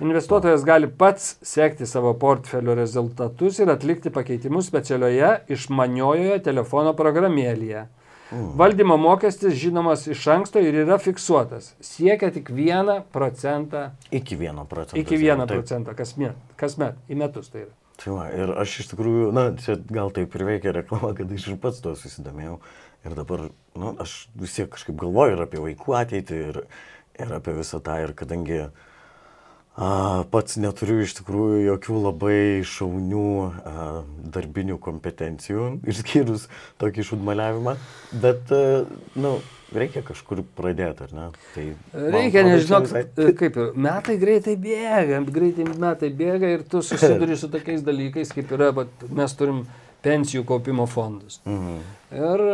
Investuotojas 0.00 0.62
gali 0.64 0.88
pats 0.88 1.34
sekti 1.42 1.86
savo 1.86 2.14
portfelio 2.16 2.74
rezultatus 2.74 3.58
ir 3.60 3.68
atlikti 3.68 4.10
pakeitimus 4.10 4.70
specialioje 4.70 5.34
išmaniojoje 5.52 6.38
telefono 6.46 6.94
programėlėje. 6.96 7.82
Mm. 8.30 8.46
Valdymo 8.56 8.96
mokestis 8.96 9.58
žinomas 9.60 10.06
iš 10.08 10.24
anksto 10.32 10.62
ir 10.64 10.78
yra 10.86 10.96
fiksuotas. 11.02 11.74
Siekia 11.84 12.32
tik 12.32 12.48
1 12.54 13.02
procentą. 13.12 13.90
Iki 14.08 14.40
1 14.40 14.64
procento. 14.72 15.02
Iki 15.02 15.20
1 15.20 15.46
procentą 15.50 15.96
kasmet, 15.98 16.40
kasmet, 16.56 16.96
į 17.10 17.20
metus 17.20 17.52
tai 17.52 17.66
yra. 17.66 17.72
Tai 18.00 18.16
va, 18.16 18.28
ir 18.32 18.56
aš 18.56 18.80
iš 18.80 18.92
tikrųjų, 18.94 19.30
na, 19.36 19.50
čia 19.60 19.76
gal 19.92 20.08
taip 20.16 20.32
ir 20.32 20.48
veikia 20.48 20.72
reklama, 20.72 21.12
kad 21.18 21.28
aš 21.36 21.50
ir 21.50 21.60
pats 21.60 21.84
to 21.84 21.92
susidomėjau. 21.92 22.56
Ir 23.04 23.16
dabar, 23.18 23.50
na, 23.76 23.98
aš 24.00 24.22
vis 24.32 24.56
tiek 24.56 24.70
kažkaip 24.72 24.96
galvoju 25.02 25.36
ir 25.36 25.42
apie 25.44 25.60
vaikų 25.60 25.98
ateitį, 25.98 26.44
ir, 26.52 26.62
ir 27.20 27.34
apie 27.36 27.52
visą 27.58 27.82
tą, 27.84 27.98
ir 28.06 28.14
kadangi 28.16 28.62
uh, 28.70 28.88
pats 30.32 30.58
neturiu 30.60 31.00
iš 31.04 31.14
tikrųjų 31.20 31.62
jokių 31.64 32.02
labai 32.04 32.40
šaunių 32.68 33.30
darbinių 34.34 34.76
kompetencijų, 34.82 35.70
išskyrus 35.88 36.50
tokį 36.82 37.06
šudmaliavimą, 37.10 37.76
bet, 38.20 38.52
na, 38.52 38.84
nu, 39.24 39.32
reikia 39.74 40.02
kažkur 40.06 40.42
pradėti, 40.58 41.06
ar 41.06 41.14
ne? 41.16 41.26
Tai, 41.54 41.66
reikia, 41.94 42.44
nežinau, 42.46 42.82
visai... 42.86 43.04
kaip 43.38 43.60
ir 43.62 43.70
metai 43.88 44.16
greitai 44.20 44.56
bėga, 44.60 45.22
greitai 45.30 45.68
metai 45.70 46.10
bėga 46.16 46.56
ir 46.56 46.66
tu 46.68 46.82
susiduri 46.84 47.38
su 47.38 47.50
tokiais 47.52 47.84
dalykais, 47.86 48.34
kaip 48.36 48.52
yra, 48.56 48.72
bet 48.76 49.06
mes 49.08 49.36
turim 49.38 49.64
pensijų 50.04 50.44
kaupimo 50.48 50.86
fondus. 50.90 51.40
Mhm. 51.46 51.80
Ir 52.20 52.44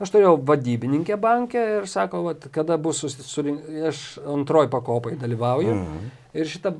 Aš 0.00 0.14
turėjau 0.14 0.38
vadybininkę 0.48 1.18
bankę 1.20 1.62
ir 1.76 1.86
sako, 1.90 2.22
vat, 2.24 2.46
kada 2.54 2.78
bus 2.80 3.02
susirinkti, 3.04 3.82
aš 3.90 4.00
antroji 4.24 4.70
pakopai 4.72 5.12
dalyvauju. 5.20 5.74
-hmm. 5.74 6.08
Ir 6.40 6.46
šita 6.46 6.70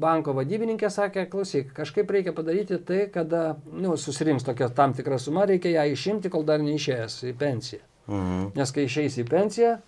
banko 0.00 0.32
vadybininkė 0.32 0.88
sakė, 0.90 1.26
klausyk, 1.30 1.72
kažkaip 1.74 2.10
reikia 2.10 2.32
padaryti 2.32 2.78
tai, 2.78 3.08
kada 3.12 3.56
nu, 3.72 3.96
susirinks 3.96 4.44
tokia 4.44 4.68
tam 4.68 4.94
tikra 4.94 5.18
suma, 5.18 5.44
reikia 5.44 5.70
ją 5.70 5.92
išimti, 5.92 6.30
kol 6.30 6.44
dar 6.44 6.60
neišėjęs 6.60 7.22
į 7.32 7.34
pensiją. 7.38 7.80
-hmm. 8.08 8.50
Nes 8.54 8.72
kai 8.72 8.84
išeisi 8.84 9.24
į 9.24 9.28
pensiją, 9.28 9.78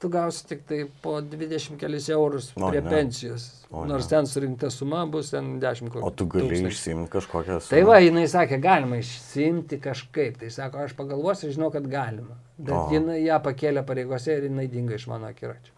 tu 0.00 0.08
gausi 0.08 0.46
tik 0.48 0.62
tai 0.68 0.84
po 1.02 1.18
20 1.20 1.76
kelis 1.80 2.08
eurus 2.12 2.50
o, 2.56 2.68
prie 2.70 2.80
ne. 2.80 2.90
pensijos. 2.90 3.48
O, 3.70 3.84
Nors 3.88 4.06
ne. 4.06 4.10
ten 4.14 4.28
surinkta 4.30 4.70
suma 4.72 5.02
bus 5.06 5.32
ten 5.34 5.58
10 5.62 5.92
kokių. 5.92 6.04
O 6.06 6.10
tu 6.10 6.26
gali 6.30 6.62
išsimti 6.70 7.10
kažkokią 7.12 7.58
sumą. 7.60 7.72
Tai 7.74 7.82
va, 7.88 7.98
jinai 8.00 8.24
sakė, 8.30 8.60
galima 8.62 9.00
išsimti 9.00 9.80
kažkaip. 9.84 10.40
Tai 10.40 10.52
sako, 10.54 10.86
aš 10.86 10.96
pagalvosiu, 10.98 11.52
žinau, 11.52 11.68
kad 11.74 11.88
galima. 11.90 12.38
Bet 12.58 12.76
o. 12.76 12.86
jinai 12.94 13.20
ją 13.22 13.40
pakėlė 13.44 13.84
pareigose 13.88 14.38
ir 14.38 14.48
jinai 14.48 14.66
dinga 14.72 14.96
iš 14.96 15.06
mano 15.12 15.28
akiračio. 15.28 15.76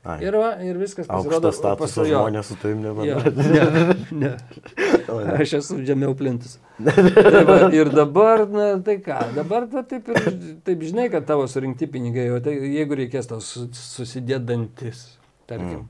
Ai. 0.00 0.16
Ir, 0.24 0.32
va, 0.40 0.54
ir 0.64 0.78
viskas 0.80 1.04
pasirodo. 1.10 1.50
Statuso 1.52 2.06
žmonės 2.08 2.48
su 2.48 2.56
tavim 2.62 2.80
nebendrauja. 2.80 3.96
Ne, 4.20 4.30
ne. 4.32 5.34
Aš 5.36 5.58
esu 5.58 5.76
žemiau 5.84 6.14
plintus. 6.16 6.56
tai 6.86 7.42
va, 7.44 7.58
ir 7.76 7.90
dabar, 7.92 8.46
na, 8.48 8.70
tai 8.84 8.96
ką, 9.04 9.18
dabar 9.36 9.66
ta, 9.68 9.84
taip 9.90 10.08
ir, 10.14 10.30
taip 10.64 10.84
žinai, 10.88 11.10
kad 11.12 11.26
tavo 11.28 11.44
surinkti 11.50 11.88
pinigai, 11.92 12.30
o 12.32 12.40
tai 12.44 12.56
jeigu 12.56 12.96
reikės 13.02 13.28
tau 13.28 13.42
susidėdantis, 13.44 15.04
tarkim. 15.50 15.82
Mm. 15.82 15.88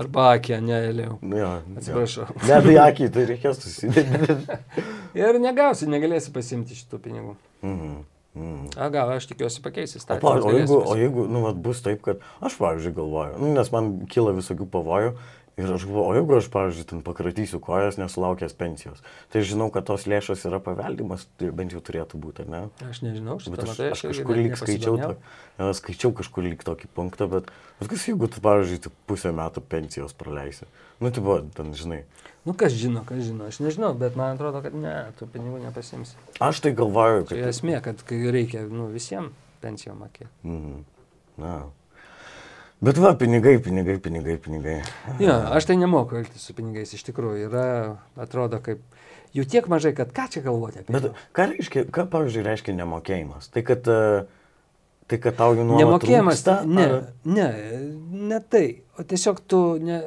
Arba 0.00 0.28
akė, 0.36 0.60
ne, 0.62 0.78
Eliau. 0.86 1.18
Ja, 1.34 1.50
Atsiprašau. 1.76 2.28
Ja. 2.46 2.46
Ne, 2.46 2.58
tai 2.68 2.76
akį, 2.86 3.10
tai 3.16 3.26
reikės 3.32 3.60
susidėti. 3.64 4.56
ir 5.18 5.40
negausi, 5.42 5.90
negalėsi 5.90 6.32
pasimti 6.32 6.78
šitų 6.78 7.02
pinigų. 7.04 7.36
Mhm. 7.66 8.00
Mm. 8.30 8.68
A, 8.78 8.86
gal 8.94 9.10
aš 9.10 9.26
tikiuosi 9.26 9.62
pakeisti 9.64 9.98
įstatymą. 9.98 10.36
O, 10.38 10.46
o 10.46 10.54
jeigu, 10.54 10.76
o 10.78 10.94
jeigu 10.94 11.26
nu, 11.26 11.42
vat, 11.48 11.56
bus 11.58 11.82
taip, 11.82 11.98
kad 12.04 12.22
aš, 12.38 12.54
pavyzdžiui, 12.60 12.94
galvoju, 12.94 13.40
nu, 13.42 13.50
nes 13.56 13.72
man 13.74 13.90
kyla 14.10 14.36
visokių 14.36 14.68
pavojų 14.70 15.16
ir 15.58 15.72
aš 15.74 15.86
galvoju, 15.88 16.04
o 16.04 16.14
jeigu 16.14 16.36
aš, 16.38 16.48
pavyzdžiui, 16.54 16.86
ten 16.92 17.00
pakratysiu 17.06 17.60
kojas 17.64 17.98
nesulaukęs 18.00 18.54
pensijos, 18.58 19.02
tai 19.32 19.42
žinau, 19.46 19.66
kad 19.74 19.88
tos 19.88 20.06
lėšos 20.10 20.46
yra 20.48 20.60
paveldimas, 20.62 21.26
tai 21.40 21.50
bent 21.56 21.74
jau 21.74 21.82
turėtų 21.84 22.20
būti, 22.22 22.46
ne? 22.50 22.62
Aš 22.86 23.02
nežinau, 23.04 23.40
šitą 23.42 23.64
aš, 23.64 23.72
matai, 23.72 23.88
aš, 23.90 24.04
aš 24.04 24.14
kažkur 24.14 24.38
lyg 24.38 24.56
skaičiau, 24.60 24.94
to, 25.02 25.72
skaičiau 25.80 26.14
kažkur 26.22 26.46
lyg 26.46 26.62
tokį 26.66 26.92
punktą, 26.96 27.28
bet, 27.34 27.50
bet 27.80 27.90
kas 27.92 28.06
jeigu 28.08 28.30
tu, 28.30 28.42
pavyzdžiui, 28.46 28.94
pusę 29.10 29.34
metų 29.36 29.64
pensijos 29.74 30.14
praleisi? 30.16 30.70
Nu, 31.00 31.08
tai 31.08 31.24
buvo, 31.24 31.40
ten, 31.56 31.72
žinai. 31.76 32.02
Nu, 32.44 32.54
kas 32.56 32.72
žino, 32.76 33.02
kas 33.08 33.22
žino, 33.24 33.48
aš 33.48 33.60
nežinau, 33.64 33.92
bet 33.96 34.16
man 34.16 34.36
atrodo, 34.36 34.62
kad 34.64 34.76
ne, 34.76 34.94
tų 35.18 35.28
pinigų 35.32 35.60
nepasimsi. 35.64 36.16
Aš 36.40 36.62
tai 36.64 36.72
galvoju, 36.76 37.26
kad... 37.28 37.34
Tai 37.36 37.52
esmė, 37.52 37.76
kad 37.84 38.04
reikia, 38.08 38.64
nu, 38.68 38.88
visiems 38.92 39.32
pensijom 39.60 40.00
mokėti. 40.00 40.30
Mhm. 40.48 40.80
Na. 41.40 41.58
Bet 42.80 42.96
va, 42.96 43.12
pinigai, 43.20 43.58
pinigai, 43.60 43.98
pinigai, 44.00 44.38
pinigai. 44.40 44.78
Ja, 45.20 45.36
aš 45.52 45.68
tai 45.68 45.76
nemoku 45.80 46.16
elgtis 46.16 46.46
su 46.48 46.56
pinigais, 46.56 46.94
iš 46.96 47.04
tikrųjų, 47.10 47.50
yra, 47.50 47.64
atrodo, 48.20 48.60
kaip 48.64 48.80
jų 49.36 49.44
tiek 49.52 49.68
mažai, 49.68 49.92
kad 49.96 50.14
ką 50.16 50.24
čia 50.32 50.44
galvoti 50.46 50.80
apie. 50.80 50.94
Bet 50.96 51.10
ką 51.36 51.46
reiškia, 51.52 51.84
ką, 51.92 52.06
pavyzdžiui, 52.14 52.46
reiškia 52.48 52.76
nemokėjimas? 52.78 53.50
Tai 53.52 53.64
kad, 53.68 53.84
tai, 53.84 55.18
kad 55.20 55.36
tau 55.36 55.52
jų 55.58 55.66
nuolat. 55.68 55.84
Nemokėjimas, 55.84 56.40
trūksta, 56.46 56.56
ne, 56.72 56.88
ar... 56.88 57.04
ne, 57.28 57.50
ne 58.32 58.40
tai, 58.48 58.64
o 58.96 59.04
tiesiog 59.12 59.44
tu 59.44 59.60
ne, 59.84 60.00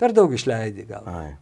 per 0.00 0.14
daug 0.16 0.32
išleidi 0.34 0.86
gal. 0.88 1.08
Ai. 1.10 1.32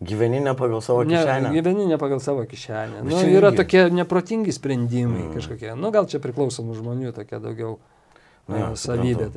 Gyveni 0.00 0.40
ne 0.40 0.54
pagal 0.56 0.80
savo 0.80 1.04
kišenę. 1.04 1.50
Ne, 1.50 1.52
gyveni 1.52 1.84
ne 1.86 1.98
pagal 2.00 2.22
savo 2.24 2.46
kišenę. 2.48 3.02
Nu, 3.04 3.18
yra 3.28 3.50
tokie 3.52 3.84
neprotingi 3.92 4.52
sprendimai 4.56 5.26
mm. 5.26 5.34
kažkokie. 5.36 5.74
Nu, 5.76 5.90
gal 5.92 6.08
čia 6.08 6.22
priklauso 6.24 6.64
nuo 6.64 6.76
žmonių 6.78 7.12
tokia 7.12 7.36
daugiau 7.42 7.74
nu, 8.48 8.56
ja, 8.56 8.70
savybė. 8.80 9.28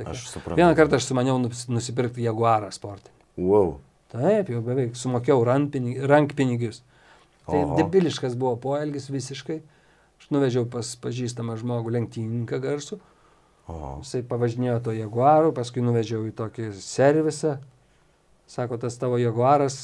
Vieną 0.55 0.71
kartą 0.79 1.01
aš 1.01 1.09
sumaniau 1.09 1.35
nusipirkti 1.43 2.23
Jaguarą 2.23 2.71
sportinį. 2.71 3.11
Wow. 3.43 3.75
Taip, 4.13 4.53
jau 4.53 4.61
beveik 4.63 4.95
sumokėjau 4.95 5.41
rankpinigius. 5.43 6.79
Tai 7.43 7.59
Oho. 7.59 7.77
debiliškas 7.81 8.37
buvo 8.39 8.55
poelgis 8.63 9.09
visiškai. 9.11 9.59
Aš 10.21 10.29
nuvežiau 10.31 10.63
pas 10.69 10.93
pažįstamą 11.03 11.57
žmogų 11.59 11.91
lenktynininką 11.97 12.61
garsų. 12.63 13.01
Oho. 13.67 13.97
Jisai 14.03 14.23
pavažinėjo 14.27 14.79
to 14.85 14.95
Jaguaru, 14.95 15.51
paskui 15.55 15.83
nuvežiau 15.83 16.23
į 16.29 16.33
tokį 16.39 16.71
servisą. 16.79 17.57
Sako, 18.53 18.77
tas 18.81 18.99
tavo 19.01 19.17
Jaguaras 19.17 19.79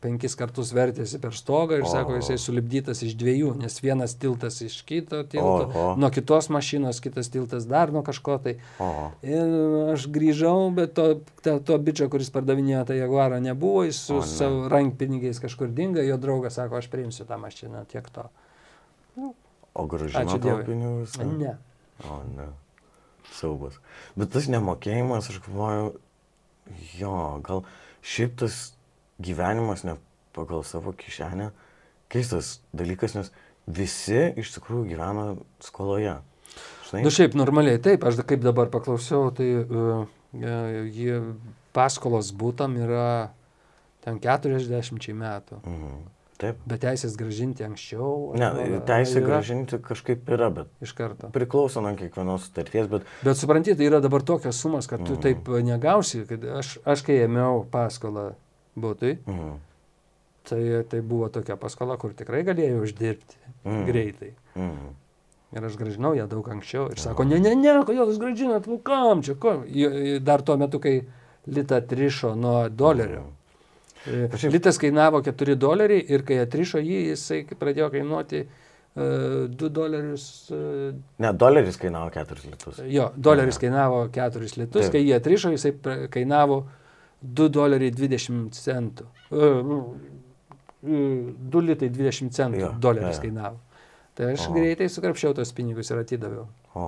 penkis 0.00 0.34
kartus 0.38 0.72
vertėsi 0.74 1.20
per 1.20 1.34
stogą 1.36 1.78
ir 1.80 1.84
o. 1.84 1.90
sako, 1.90 2.16
jisai 2.18 2.38
sulibdytas 2.40 3.02
iš 3.04 3.14
dviejų, 3.20 3.52
nes 3.60 3.76
vienas 3.84 4.14
tiltas 4.20 4.60
iš 4.64 4.78
kito 4.88 5.20
tilto, 5.28 5.66
o, 5.68 5.82
o. 5.82 5.96
nuo 6.00 6.10
kitos 6.14 6.48
mašinos, 6.52 7.02
kitas 7.04 7.28
tiltas 7.32 7.66
dar 7.68 7.92
nuo 7.92 8.02
kažko 8.06 8.38
tai. 8.44 8.56
O. 8.80 9.10
Ir 9.26 9.52
aš 9.92 10.08
grįžau, 10.12 10.70
bet 10.76 10.94
to, 10.96 11.08
to, 11.44 11.58
to 11.66 11.78
bičio, 11.84 12.08
kuris 12.12 12.32
pardavinėjo 12.32 12.86
tą 12.88 12.96
jaguarą, 12.96 13.42
nebuvo, 13.44 13.84
jis 13.88 14.00
su 14.08 14.16
o, 14.16 14.24
ne. 14.24 14.30
savo 14.32 14.64
rankpinigiais 14.72 15.42
kažkur 15.42 15.72
dinga, 15.76 16.04
jo 16.06 16.16
draugas 16.20 16.56
sako, 16.60 16.80
aš 16.80 16.88
priimsiu 16.92 17.28
tą 17.28 17.38
mašiną, 17.42 17.84
tiek 17.92 18.08
to. 18.14 18.26
Nu, 19.20 19.34
o 19.74 19.86
gražino 19.90 20.38
tavo 20.38 20.62
pinigus? 20.64 21.18
Ne. 21.20 21.28
ne. 21.44 21.56
O, 22.08 22.22
ne. 22.38 22.48
Siaubas. 23.36 23.76
Bet 24.18 24.32
tas 24.32 24.48
nemokėjimas, 24.50 25.28
aš 25.30 25.42
galvoju, 25.44 25.92
jo, 26.96 27.14
gal 27.44 27.62
šiaip 28.02 28.38
tas 28.42 28.60
gyvenimas 29.20 29.84
ne 29.84 29.96
pagal 30.36 30.64
savo 30.64 30.92
kišenę 30.96 31.50
keistas 32.10 32.58
dalykas, 32.74 33.14
nes 33.14 33.30
visi 33.70 34.30
iš 34.40 34.54
tikrųjų 34.56 34.88
gyvena 34.90 35.26
skoloje. 35.62 36.16
Žinai? 36.88 37.02
Nu 37.06 37.12
šiaip 37.14 37.36
normaliai, 37.38 37.78
taip, 37.82 38.02
aš 38.06 38.18
kaip 38.26 38.42
dabar 38.42 38.70
paklausiau, 38.72 39.30
tai 39.34 39.50
uh, 39.62 40.08
jie 40.90 41.20
paskolos 41.76 42.32
būtam 42.34 42.74
yra 42.80 43.30
ten 44.02 44.18
40 44.22 45.14
metų. 45.14 45.60
Mhm. 45.62 46.00
Taip. 46.40 46.60
Bet 46.64 46.80
teisės 46.80 47.16
gražinti 47.20 47.64
anksčiau? 47.66 48.32
Ne, 48.40 48.48
teisė 48.88 49.18
yra? 49.18 49.26
gražinti 49.26 49.76
kažkaip 49.84 50.28
yra, 50.32 50.48
bet. 50.56 50.70
Iš 50.80 50.94
karto. 50.96 51.28
Priklauso 51.34 51.82
nuo 51.84 51.92
kiekvienos 51.98 52.46
sutarties, 52.46 52.86
bet. 52.88 53.08
Bet 53.26 53.36
supranti, 53.36 53.74
tai 53.76 53.88
yra 53.90 53.98
dabar 54.00 54.24
tokios 54.24 54.60
sumas, 54.62 54.88
kad 54.88 55.02
tu 55.04 55.18
mm. 55.18 55.20
taip 55.26 55.50
negausi, 55.66 56.22
kad 56.28 56.46
aš, 56.60 56.78
aš 56.88 57.02
kai 57.04 57.18
ėmiau 57.26 57.66
paskolą 57.72 58.30
būtui, 58.80 59.18
mm. 59.28 59.58
tai, 60.48 60.62
tai 60.88 61.02
buvo 61.04 61.28
tokia 61.34 61.58
paskola, 61.60 61.98
kur 62.00 62.14
tikrai 62.16 62.40
galėjau 62.48 62.86
uždirbti 62.86 63.36
mm. 63.66 63.82
greitai. 63.90 64.30
Mm. 64.56 64.94
Ir 65.58 65.66
aš 65.66 65.76
gražinau 65.76 66.14
ją 66.16 66.24
daug 66.30 66.48
anksčiau. 66.54 66.86
Ir 66.94 67.02
sako, 67.02 67.26
ne, 67.28 67.42
ne, 67.42 67.52
ne, 67.58 67.74
kodėl 67.84 68.06
jūs 68.06 68.22
gražinat, 68.22 68.70
nu 68.70 68.78
kam 68.86 69.20
čia, 69.26 69.36
ko? 69.36 69.58
Dar 70.24 70.46
tuo 70.46 70.56
metu, 70.60 70.80
kai 70.80 71.02
litą 71.50 71.82
trišo 71.84 72.32
nuo 72.38 72.62
dolerio. 72.72 73.26
Mm. 73.26 73.39
Litas 74.06 74.78
kainavo 74.80 75.20
4 75.22 75.56
doleriai 75.60 76.04
ir 76.08 76.24
kai 76.24 76.40
atrišo 76.40 76.80
jį, 76.80 77.00
jisai 77.10 77.42
pradėjo 77.60 77.90
kainuoti 77.92 78.40
uh, 78.46 79.02
e, 79.04 79.48
2 79.60 79.70
dolerius. 79.76 80.26
Uh, 80.54 80.94
ne, 81.20 81.32
doleris 81.36 81.76
kainavo 81.80 82.08
4 82.14 82.46
litus. 82.48 82.80
Jo, 82.88 83.10
doleris 83.16 83.58
ne. 83.58 83.66
kainavo 83.66 84.02
4 84.14 84.52
litus, 84.62 84.86
Taip. 84.86 84.94
kai 84.94 85.04
jį 85.04 85.16
atrišo, 85.18 85.52
jisai 85.52 85.74
kainavo 86.12 86.62
2 87.20 87.50
doleriai 87.52 87.92
20 87.92 88.56
centų. 88.56 89.10
Uh, 89.30 89.92
2 90.80 91.66
litai 91.66 91.92
20 91.92 92.32
centų 92.32 92.64
jo, 92.64 92.74
doleris 92.80 93.20
jo. 93.20 93.26
kainavo. 93.28 93.60
Tai 94.16 94.32
aš 94.34 94.48
o. 94.48 94.54
greitai 94.56 94.88
sukrapšiau 94.92 95.36
tos 95.36 95.52
pinigus 95.56 95.92
ir 95.92 96.00
atidaviau. 96.00 96.48
O. 96.72 96.86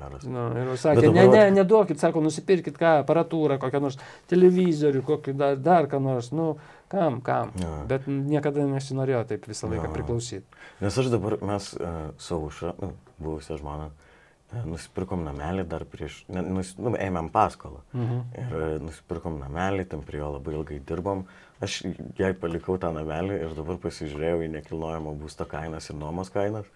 Geras. 0.00 0.24
Nu, 0.24 0.46
ir 0.56 0.70
sakė, 0.80 1.06
dabar... 1.08 1.16
ne, 1.18 1.24
ne, 1.34 1.56
neduokit, 1.60 2.00
sako, 2.00 2.22
nusipirkit 2.24 2.78
ką, 2.80 3.00
aparatūrą, 3.04 3.58
kokią 3.60 3.82
nors 3.84 3.98
televizorių, 4.30 5.02
kokį 5.06 5.34
dar, 5.36 5.58
dar 5.60 5.88
ką 5.90 6.00
nors, 6.02 6.30
nu, 6.36 6.54
kam, 6.92 7.20
kam. 7.24 7.52
Ja. 7.60 7.72
Bet 7.90 8.08
niekada 8.08 8.64
nesinorėjo 8.70 9.24
taip 9.32 9.48
visą 9.50 9.70
laiką 9.70 9.88
ja. 9.88 9.94
priklausyti. 9.98 10.62
Nes 10.80 11.00
aš 11.02 11.10
dabar, 11.12 11.36
mes 11.52 11.72
uh, 11.76 11.98
su 12.20 12.38
Auša, 12.38 12.72
nu, 12.80 12.94
buvusią 13.20 13.60
žmoną, 13.60 13.90
uh, 13.90 14.64
nusipirkom 14.70 15.22
namelį 15.26 15.66
dar 15.70 15.84
prieš, 15.88 16.22
ne, 16.32 16.42
nus, 16.58 16.72
nu, 16.80 16.94
ėmėm 16.96 17.30
paskolą. 17.34 17.84
Mhm. 17.94 18.20
Ir 18.40 18.58
uh, 18.58 18.74
nusipirkom 18.88 19.38
namelį, 19.42 19.86
tam 19.92 20.04
prie 20.06 20.22
jo 20.22 20.32
labai 20.38 20.56
ilgai 20.58 20.80
dirbom. 20.86 21.26
Aš 21.60 21.82
jai 22.16 22.32
palikau 22.40 22.78
tą 22.80 22.88
namelį 22.96 23.42
ir 23.44 23.56
dabar 23.58 23.76
pasižiūrėjau 23.82 24.46
į 24.46 24.54
nekilnojamo 24.56 25.12
būsto 25.20 25.44
kainas 25.48 25.90
ir 25.92 26.00
nuomos 26.00 26.32
kainas. 26.32 26.68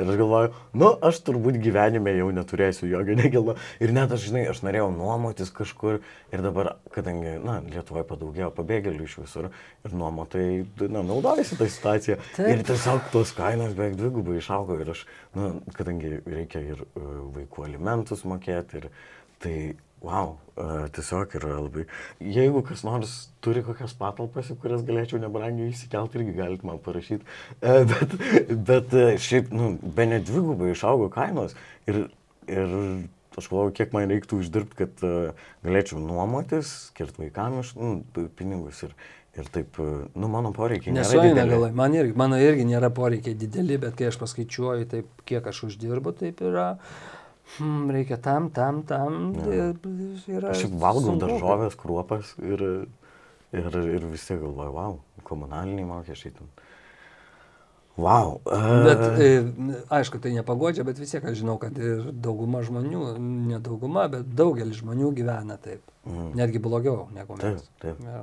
Ir 0.00 0.08
aš 0.08 0.16
galvoju, 0.20 0.52
nu, 0.80 0.88
aš 1.04 1.20
turbūt 1.26 1.58
gyvenime 1.60 2.14
jau 2.16 2.30
neturėsiu 2.32 2.88
jokio 2.88 3.16
nekilno. 3.18 3.56
Ir 3.84 3.92
net 3.96 4.14
aš, 4.16 4.28
žinai, 4.30 4.46
aš 4.48 4.62
norėjau 4.64 4.88
nuomotis 4.94 5.52
kažkur. 5.54 6.00
Ir 6.32 6.44
dabar, 6.44 6.74
kadangi, 6.94 7.36
na, 7.44 7.58
Lietuvoje 7.66 8.06
padaugėjo 8.08 8.50
pabėgėlių 8.56 9.06
iš 9.08 9.18
visur. 9.20 9.50
Ir 9.84 9.96
nuomotojai, 10.00 10.64
na, 10.88 11.04
naudojasi 11.06 11.60
tą 11.60 11.68
situaciją. 11.68 12.18
Taip. 12.38 12.48
Ir 12.54 12.64
tiesiog 12.70 13.12
tos 13.12 13.34
kainos 13.36 13.76
beveik 13.76 13.98
dvigubai 14.00 14.40
išaugo. 14.40 14.80
Ir 14.80 14.94
aš, 14.94 15.04
na, 15.36 15.52
kadangi 15.76 16.16
reikia 16.24 16.64
ir 16.64 16.84
uh, 16.86 17.12
vaikų 17.36 17.68
alimentus 17.68 18.24
mokėti. 18.28 18.80
Ir 18.80 18.90
tai 19.40 19.56
Wow, 20.00 20.38
tiesiog 20.96 21.34
yra 21.36 21.58
labai. 21.60 21.84
Jeigu 22.24 22.62
kas 22.64 22.80
nors 22.88 23.12
turi 23.44 23.60
kokias 23.64 23.92
patalpas, 23.98 24.48
į 24.48 24.56
kurias 24.62 24.84
galėčiau 24.88 25.20
nebrangiai 25.20 25.74
įsikelti, 25.74 26.16
irgi 26.20 26.36
galite 26.38 26.64
man 26.68 26.80
parašyti. 26.80 27.26
Uh, 27.60 27.82
bet 27.90 28.16
bet 28.70 28.96
uh, 28.96 29.12
šiaip, 29.20 29.52
nu, 29.52 29.74
be 29.84 30.08
net 30.08 30.24
dvigubai 30.28 30.72
išaugo 30.72 31.10
kainos. 31.12 31.52
Ir, 31.90 32.06
ir 32.48 32.74
aš 33.36 33.50
galvoju, 33.52 33.76
kiek 33.76 33.92
man 33.96 34.08
reiktų 34.08 34.40
uždirbti, 34.40 34.80
kad 34.80 35.04
uh, 35.04 35.46
galėčiau 35.68 36.00
nuomotis, 36.00 36.72
skirti 36.94 37.26
vaikams 37.26 37.76
nu, 37.76 37.98
pinigus. 38.40 38.80
Ir, 38.88 38.96
ir 39.36 39.52
taip, 39.52 39.76
nu, 40.16 40.32
mano 40.32 40.56
poreikiai. 40.56 40.96
Nesueina 40.96 41.44
galai, 41.44 41.74
man 41.76 42.00
irgi, 42.00 42.16
mano 42.18 42.40
irgi 42.40 42.64
nėra 42.72 42.88
poreikiai 42.96 43.36
dideli, 43.36 43.76
bet 43.84 44.00
kai 44.00 44.08
aš 44.08 44.16
paskaičiuoju, 44.24 44.92
taip, 44.96 45.24
kiek 45.28 45.52
aš 45.52 45.66
uždirbu, 45.68 46.16
taip 46.24 46.40
yra. 46.48 46.70
Uh, 46.80 47.19
hmm, 47.58 47.90
reikia 47.90 48.16
tam, 48.16 48.50
tam, 48.50 48.82
tam. 48.82 49.34
Ja. 49.50 49.70
Yra 50.28 50.54
aš 50.54 50.66
valgau 50.70 51.14
sunku. 51.14 51.20
daržovės, 51.24 51.76
kruopas 51.78 52.34
ir, 52.38 52.64
ir, 53.56 53.78
ir 53.96 54.08
visi 54.10 54.36
galvoja, 54.38 54.72
wow, 54.74 54.98
komunaliniai 55.26 55.88
mokesčiai. 55.88 56.34
Wow. 58.00 58.38
Uh... 58.46 58.68
Bet 58.86 59.02
e, 59.20 59.30
aišku, 59.92 60.20
tai 60.22 60.32
nepagodžia, 60.36 60.86
bet 60.88 61.00
vis 61.02 61.10
tiek 61.12 61.24
aš 61.26 61.42
žinau, 61.42 61.58
kad 61.60 61.76
ir 61.76 62.06
dauguma 62.14 62.62
žmonių, 62.64 63.02
ne 63.50 63.58
dauguma, 63.60 64.06
bet 64.12 64.30
daugelis 64.36 64.80
žmonių 64.80 65.10
gyvena 65.18 65.58
taip. 65.60 65.82
Mm. 66.08 66.30
Netgi 66.38 66.62
blogiau 66.62 67.10
negu 67.12 67.36
mes. 67.36 67.60
Taip, 67.60 67.82
taip. 67.82 68.00
Ja. 68.06 68.22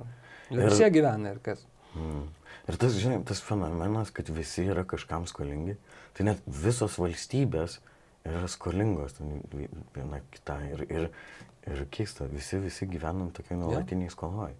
Ir, 0.49 0.63
ir 0.63 0.71
visi 0.71 0.89
gyvena 0.95 1.35
ir 1.35 1.43
kas. 1.45 1.61
Mm. 1.93 2.23
Ir 2.67 2.79
tas, 2.81 2.95
žinai, 2.99 3.19
tas 3.27 3.43
fenomenas, 3.43 4.09
kad 4.15 4.31
visi 4.33 4.65
yra 4.65 4.81
kažkam 4.87 5.27
skolingi, 5.29 5.77
tai 6.17 6.25
net 6.31 6.41
visos 6.47 6.97
valstybės 6.99 7.77
uh, 7.77 7.93
yra 8.33 8.47
skolingos 8.51 9.19
viena 9.21 10.21
kita 10.33 10.57
ir, 10.71 10.83
ir, 10.87 11.07
ir 11.67 11.85
keista, 11.93 12.27
visi, 12.31 12.59
visi 12.63 12.89
gyvenam 12.89 13.31
tokiai 13.35 13.59
nuolatiniai 13.59 14.13
skoloj. 14.13 14.51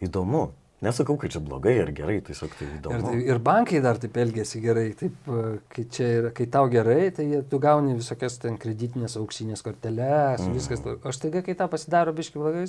Įdomu. 0.00 0.48
Nesakau, 0.80 1.18
kad 1.20 1.28
čia 1.28 1.42
blogai 1.44 1.74
ar 1.82 1.90
gerai, 1.92 2.22
tiesiog 2.24 2.54
tai 2.56 2.66
įdomu. 2.78 3.10
Ir, 3.12 3.26
ir 3.34 3.40
bankai 3.44 3.82
dar 3.84 3.98
taip 4.00 4.14
elgesi 4.22 4.62
gerai, 4.64 4.86
taip, 4.96 5.26
kai, 5.74 5.84
yra, 6.06 6.30
kai 6.36 6.46
tau 6.48 6.70
gerai, 6.72 7.10
tai 7.12 7.26
tu 7.50 7.60
gauni 7.60 7.98
visokias 7.98 8.38
ten 8.40 8.56
kreditinės 8.60 9.18
auksinės 9.20 9.60
korteles, 9.66 10.40
mm. 10.40 10.54
viskas. 10.56 10.80
Aš 11.10 11.20
taigi, 11.20 11.44
kai 11.44 11.56
tau 11.58 11.68
pasidaro 11.72 12.16
biški 12.16 12.40
blogai, 12.40 12.64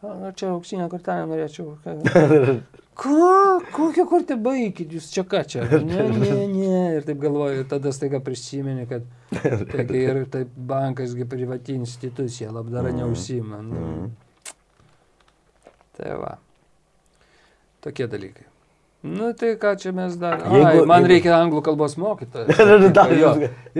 sako, 0.00 0.32
čia 0.36 0.50
auksinę 0.54 0.88
kortelę 0.90 1.26
norėčiau. 1.30 1.76
Ką? 1.84 2.60
Kokią 3.76 4.06
kortę 4.08 4.36
baigit 4.40 4.92
jūs 4.96 5.10
čia 5.12 5.24
ką 5.28 5.42
čia? 5.44 5.66
Ne, 5.90 6.08
ne, 6.08 6.46
ne. 6.48 6.78
Ir 6.96 7.04
taip 7.04 7.20
galvoju, 7.20 7.60
ir 7.60 7.68
tada 7.68 7.92
staiga 7.92 8.20
prisimeni, 8.24 8.86
kad 8.88 9.04
taigi, 9.72 10.00
ir 10.00 10.24
taip 10.32 10.52
bankasgi 10.56 11.28
privati 11.28 11.76
institucija, 11.76 12.52
labdara 12.52 12.92
mm. 12.92 12.96
neusima. 13.02 13.60
Nu. 13.62 13.86
Mm. 13.86 14.10
Tai 15.96 16.18
va. 16.20 16.36
Tokie 17.84 18.08
dalykai. 18.08 18.46
Nu 19.06 19.28
tai 19.38 19.52
ką 19.60 19.74
čia 19.78 19.92
mes 19.94 20.16
dar. 20.18 20.40
Jeigu, 20.40 20.64
Ai, 20.66 20.86
man 20.88 21.04
jeigu... 21.04 21.12
reikia 21.12 21.36
anglų 21.36 21.60
kalbos 21.68 21.94
mokytojo. 22.00 22.48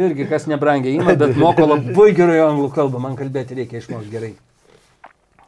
irgi 0.05 0.27
kas 0.29 0.45
nebrangiai 0.47 1.01
įma, 1.01 1.17
bet 1.19 1.41
moko 1.41 1.67
labai 1.67 2.13
gerai 2.15 2.43
anglų 2.45 2.69
kalbą, 2.77 3.01
man 3.03 3.17
kalbėti 3.19 3.57
reikia 3.59 3.81
išmokti 3.81 4.13
gerai. 4.13 4.35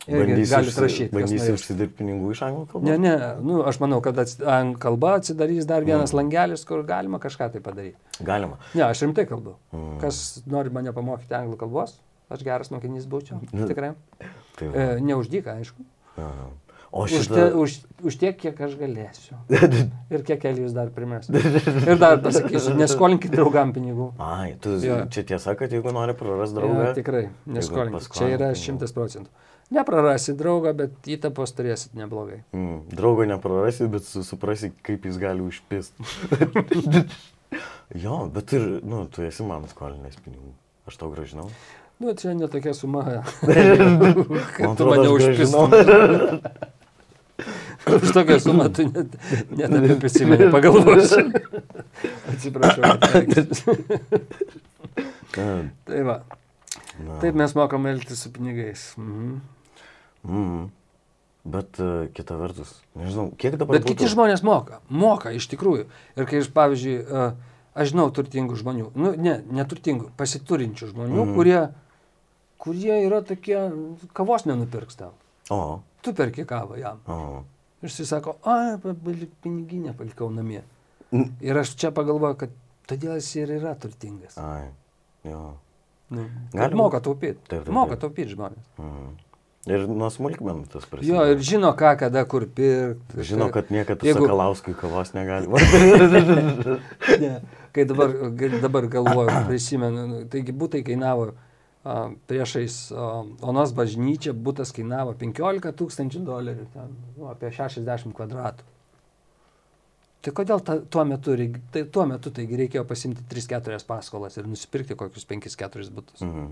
Bandysi 0.09 0.81
rašyti. 0.81 1.09
Bandysi 1.13 1.53
užsidirbti 1.53 1.99
pinigų 2.01 2.33
iš 2.33 2.43
anglų 2.47 2.65
kalbos? 2.71 2.87
Ne, 2.89 2.97
ne, 3.03 3.15
nu, 3.45 3.59
aš 3.69 3.81
manau, 3.83 4.01
kad 4.05 4.19
anglų 4.19 4.79
kalba 4.83 5.15
atsidarys 5.19 5.69
dar 5.69 5.85
vienas 5.85 6.15
mm. 6.15 6.21
langelis, 6.21 6.65
kur 6.69 6.85
galima 6.89 7.21
kažką 7.23 7.51
tai 7.55 7.63
padaryti. 7.65 7.99
Galima. 8.25 8.57
Ne, 8.73 8.87
aš 8.89 9.05
rimtai 9.05 9.27
kalbu. 9.29 9.59
Mm. 9.75 9.99
Kas 10.03 10.23
nori 10.49 10.73
mane 10.75 10.95
pamokyti 10.97 11.37
anglų 11.37 11.59
kalbos, 11.61 11.99
aš 12.33 12.47
geras 12.47 12.73
mokinys 12.73 13.09
būčiau. 13.11 13.43
Nu, 13.53 13.69
tikrai. 13.69 13.93
Tai 14.59 14.71
e, 14.73 14.89
Neuždyka, 15.05 15.59
aišku. 15.61 15.85
Aha. 16.17 16.49
O 16.91 17.05
šitą... 17.05 17.21
už, 17.21 17.27
te, 17.29 17.43
už, 17.53 17.71
už 18.01 18.15
tiek, 18.17 18.37
kiek 18.41 18.61
aš 18.65 18.79
galėsiu. 18.81 19.37
Ir 20.15 20.23
kiek 20.25 20.45
Elijus 20.49 20.73
dar 20.73 20.89
primės. 20.95 21.29
Ir 21.29 22.01
dar 22.01 22.17
pasakysiu, 22.25 22.73
neskolinkit 22.79 23.35
draugam 23.35 23.75
pinigų. 23.77 24.15
Ai, 24.17 24.55
tu, 24.63 24.79
jo. 24.81 25.03
čia 25.13 25.27
tiesa, 25.29 25.53
kad 25.59 25.73
jeigu 25.75 25.93
nori 25.93 26.17
prarasti 26.17 26.57
draugą. 26.57 26.87
Ja, 26.89 26.95
tikrai, 26.97 27.27
neskolinkit. 27.45 28.09
Čia 28.17 28.31
yra 28.39 28.51
šimtas 28.57 28.97
procentų. 28.97 29.29
Neprarasi 29.69 30.33
draugą, 30.33 30.73
bet 30.73 31.11
įtapos 31.13 31.53
turėsit 31.53 31.93
neblogai. 31.99 32.39
Mm, 32.57 32.87
draugo 32.89 33.27
neprarasi, 33.29 33.89
bet 33.93 34.07
suprasi, 34.09 34.71
kaip 34.87 35.05
jis 35.05 35.19
gali 35.21 35.45
užpist. 35.45 35.93
jo, 38.05 38.23
bet 38.33 38.55
ir, 38.57 38.65
nu, 38.81 39.03
tu 39.13 39.27
esi 39.29 39.45
man 39.45 39.69
skolinęs 39.69 40.17
pinigų. 40.25 40.55
Aš 40.89 40.97
tau 41.03 41.11
gražinau. 41.13 41.51
Nu, 42.01 42.15
čia 42.17 42.33
netokia 42.33 42.73
suma. 42.73 43.03
Kaip 44.57 44.77
tu 44.79 44.87
mane 44.87 45.09
užpistum. 45.11 45.75
Už 47.89 48.11
tokią 48.13 48.41
sumą 48.41 48.69
tu 48.75 48.85
net, 48.89 49.15
net 49.51 49.71
neprisimeni, 49.71 50.49
pagalvosiu. 50.53 51.29
Atsiprašau. 52.33 52.83
tai 55.85 56.03
va. 56.09 56.19
Na. 56.99 57.21
Taip 57.23 57.39
mes 57.39 57.55
mokam 57.55 57.87
elgtis 57.87 58.25
su 58.25 58.33
pinigais. 58.35 58.93
Mhm. 58.99 59.58
Mm. 60.27 60.69
Bet 61.49 61.79
uh, 61.81 62.09
kita 62.13 62.37
vertus, 62.37 62.75
nežinau, 62.99 63.31
kiek 63.41 63.55
dabar. 63.57 63.79
Bet 63.79 63.87
būtų... 63.87 63.95
kiti 63.95 64.11
žmonės 64.13 64.43
moka, 64.45 64.83
moka 64.91 65.33
iš 65.33 65.47
tikrųjų. 65.49 65.87
Ir 66.19 66.27
kai 66.29 66.43
aš, 66.43 66.51
pavyzdžiui, 66.53 66.97
uh, 67.07 67.61
aš 67.79 67.93
žinau 67.95 68.09
turtingų 68.13 68.59
žmonių, 68.59 68.89
nu, 68.99 69.13
ne, 69.17 69.39
neturtingų, 69.57 70.11
pasiturinčių 70.19 70.91
žmonių, 70.91 71.23
mm. 71.23 71.37
kurie, 71.39 71.61
kurie 72.61 72.99
yra 73.07 73.23
tokie, 73.25 73.57
kavos 74.19 74.45
nenupirks 74.51 74.99
tau. 75.01 75.15
O. 75.55 75.79
Tu 76.05 76.13
perki 76.17 76.45
kavą 76.49 76.77
jam. 76.81 77.01
O. 77.09 77.45
Ir 77.81 77.95
jis 77.95 78.11
sako, 78.11 78.37
a, 78.43 78.77
palik 78.83 79.31
piniginę 79.45 79.95
palikau 79.97 80.29
namie. 80.35 80.65
Mm. 81.15 81.31
Ir 81.47 81.63
aš 81.63 81.73
čia 81.81 81.95
pagalvoju, 81.95 82.43
kad 82.43 82.59
todėl 82.91 83.17
jis 83.23 83.31
ir 83.39 83.55
yra 83.61 83.73
turtingas. 83.79 84.37
Ai, 84.43 84.67
jo. 85.25 85.55
Nu, 86.13 86.25
Gali 86.53 86.61
kad 86.61 86.77
moka 86.77 87.01
taupyti. 87.05 87.63
Moka 87.73 87.97
taupyti 88.01 88.33
žmonės. 88.33 88.69
Mhm. 88.81 89.17
Ir 89.69 89.85
nuo 89.91 90.09
smulkmenų 90.13 90.69
tas 90.73 90.85
Jo, 90.87 90.91
prasideda. 90.93 91.25
ir 91.33 91.43
žino, 91.45 91.73
ką, 91.77 91.93
kada, 92.01 92.23
kur 92.29 92.47
pirkti. 92.47 93.25
Žino, 93.29 93.51
kad 93.55 93.73
niekada 93.75 94.07
Jeigu-. 94.07 94.25
Sakalauskui 94.25 94.77
kavos 94.79 95.13
negali. 95.17 95.49
Ne. 97.23 97.35
Kai 97.75 97.85
dabar, 97.89 98.13
dabar 98.63 98.87
galvoju, 98.91 99.35
prisimenu, 99.49 100.07
nu, 100.09 100.23
taigi 100.31 100.55
būtai 100.57 100.81
kainavo 100.87 101.29
a, 101.85 102.09
priešais 102.31 102.79
a, 102.93 103.11
Onos 103.45 103.75
bažnyčią, 103.77 104.33
būtas 104.33 104.73
kainavo 104.75 105.13
15 105.21 105.75
tūkstančių 105.79 106.25
dolerių, 106.27 106.67
ten, 106.75 106.97
nu, 107.19 107.29
apie 107.31 107.53
60 107.55 108.17
kvadratų. 108.17 108.67
Tai 110.25 110.35
kodėl 110.35 110.63
ta, 110.67 110.79
tuo, 110.83 111.05
metu, 111.07 111.37
tai, 111.73 111.85
tuo 111.95 112.05
metu 112.11 112.33
taigi 112.35 112.59
reikėjo 112.59 112.83
pasimti 112.89 113.23
3-4 113.31 113.79
paskolas 113.87 114.35
ir 114.41 114.49
nusipirkti 114.51 114.97
kokius 114.99 115.29
5-4 115.31 115.93
būtus? 115.95 116.25
Mhm. 116.25 116.49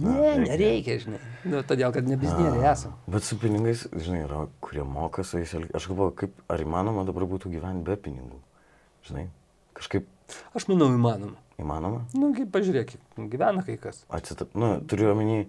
Ne, 0.00 0.12
reikia. 0.16 0.44
nereikia, 0.46 0.94
žinai. 1.02 1.18
Nu, 1.44 1.60
todėl, 1.68 1.92
kad 1.92 2.06
nebiznieriai 2.08 2.70
esame. 2.70 2.94
Bet 3.12 3.26
su 3.26 3.36
pinigais, 3.36 3.82
žinai, 3.92 4.22
yra, 4.24 4.46
kurie 4.64 4.86
moka 4.88 5.24
su 5.26 5.36
jais. 5.42 5.52
Aš 5.76 5.90
galvoju, 5.90 6.14
kaip, 6.22 6.38
ar 6.48 6.62
įmanoma 6.64 7.04
dabar 7.04 7.26
būtų 7.28 7.52
gyventi 7.52 7.84
be 7.90 7.98
pinigų. 8.00 8.40
Žinai, 9.08 9.26
kažkaip 9.76 10.08
Aš 10.56 10.64
manau, 10.70 10.88
įmanoma. 10.94 11.36
įmanoma. 11.60 12.02
Nu, 12.16 12.30
kaip 12.36 12.48
pažiūrėkit, 12.54 13.00
gyvena 13.28 13.60
kai 13.66 13.76
kas. 13.76 14.02
Atsitap, 14.08 14.54
nu, 14.56 14.78
turiu 14.88 15.10
omeny, 15.12 15.42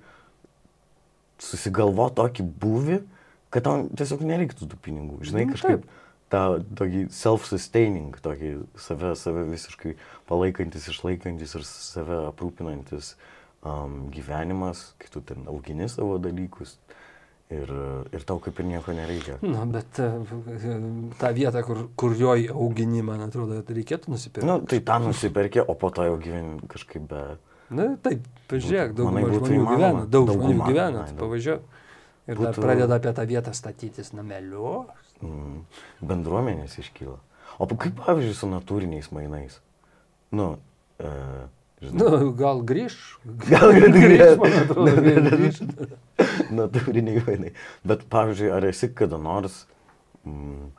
susigalvo 1.39 2.09
tokį 2.15 2.45
būvį, 2.63 2.97
kad 3.53 3.63
tau 3.67 3.85
tiesiog 3.95 4.25
nereiktų 4.27 4.67
tų 4.71 4.79
pinigų. 4.83 5.19
Žinai, 5.23 5.45
Nu, 5.47 5.53
kažkaip 5.55 5.85
tą 6.33 6.43
tokį 6.79 7.05
self-sustaining, 7.13 8.17
tokį 8.25 8.51
save, 8.81 9.13
save 9.19 9.45
visiškai 9.51 9.95
palaikantis, 10.27 10.89
išlaikantis 10.91 11.55
ir 11.59 11.65
save 11.67 12.19
aprūpinantis 12.31 13.13
um, 13.65 14.09
gyvenimas, 14.13 14.93
kai 14.99 15.09
tu 15.13 15.21
ten 15.21 15.47
augini 15.47 15.87
savo 15.89 16.17
dalykus 16.21 16.77
ir, 17.53 17.69
ir 18.13 18.25
tau 18.27 18.39
kaip 18.43 18.59
ir 18.59 18.67
nieko 18.69 18.95
nereikia. 18.95 19.37
Na, 19.45 19.65
bet 19.69 19.99
e, 20.01 20.09
tą 21.19 21.31
vietą, 21.35 21.63
kur, 21.67 21.83
kur 21.99 22.15
jo 22.17 22.33
augini, 22.55 23.03
man 23.05 23.21
atrodo, 23.27 23.61
reikėtų 23.67 24.13
nusipirkti. 24.13 24.47
Na, 24.49 24.59
nu, 24.61 24.69
tai 24.69 24.79
tą 24.85 24.99
nusipirkė, 25.03 25.65
o 25.69 25.75
po 25.79 25.91
to 25.93 26.07
jau 26.07 26.17
gyveni 26.21 26.61
kažkaip 26.71 27.05
be... 27.11 27.23
Na, 27.73 27.87
taip, 28.05 28.25
pažiūrėk, 28.51 28.93
Būtų- 28.93 28.97
daug 28.99 29.13
manai, 29.13 29.23
žmonių 29.37 29.59
įmanoma? 29.59 29.77
gyvena, 29.77 30.05
daug 30.05 30.27
Dauguma, 30.29 30.49
žmonių 30.49 30.67
gyvena, 30.69 31.03
ai, 31.03 31.11
tai 31.13 31.19
pavažiuok. 31.21 31.69
Ir 32.23 32.35
dar 32.39 32.43
Būtų- 32.53 32.63
pradeda 32.63 32.97
apie 32.99 33.13
tą 33.17 33.25
vietą 33.27 33.53
statytis 33.57 34.13
nameliu. 34.15 34.73
Mm, 35.23 35.61
bendruomenės 36.03 36.77
iškyla. 36.83 37.17
O 37.61 37.67
kaip 37.69 37.95
pavyzdžiui 38.01 38.35
su 38.37 38.49
natūriniais 38.51 39.09
mainais? 39.13 39.59
Nu, 40.33 40.57
e, 40.99 41.09
žinai, 41.83 41.97
Nu, 41.99 42.31
gal 42.39 42.61
grįž. 42.67 42.95
Gal 43.47 43.73
grįž, 43.77 44.37
man 44.41 44.55
atrodo, 44.61 44.93
grįž. 45.03 45.59
natūriniai 46.53 47.23
mainai. 47.27 47.51
Bet 47.87 48.05
pavyzdžiui, 48.13 48.49
ar 48.55 48.65
esi 48.69 48.89
kada 48.95 49.19
nors 49.21 49.63
mm, 50.23 50.71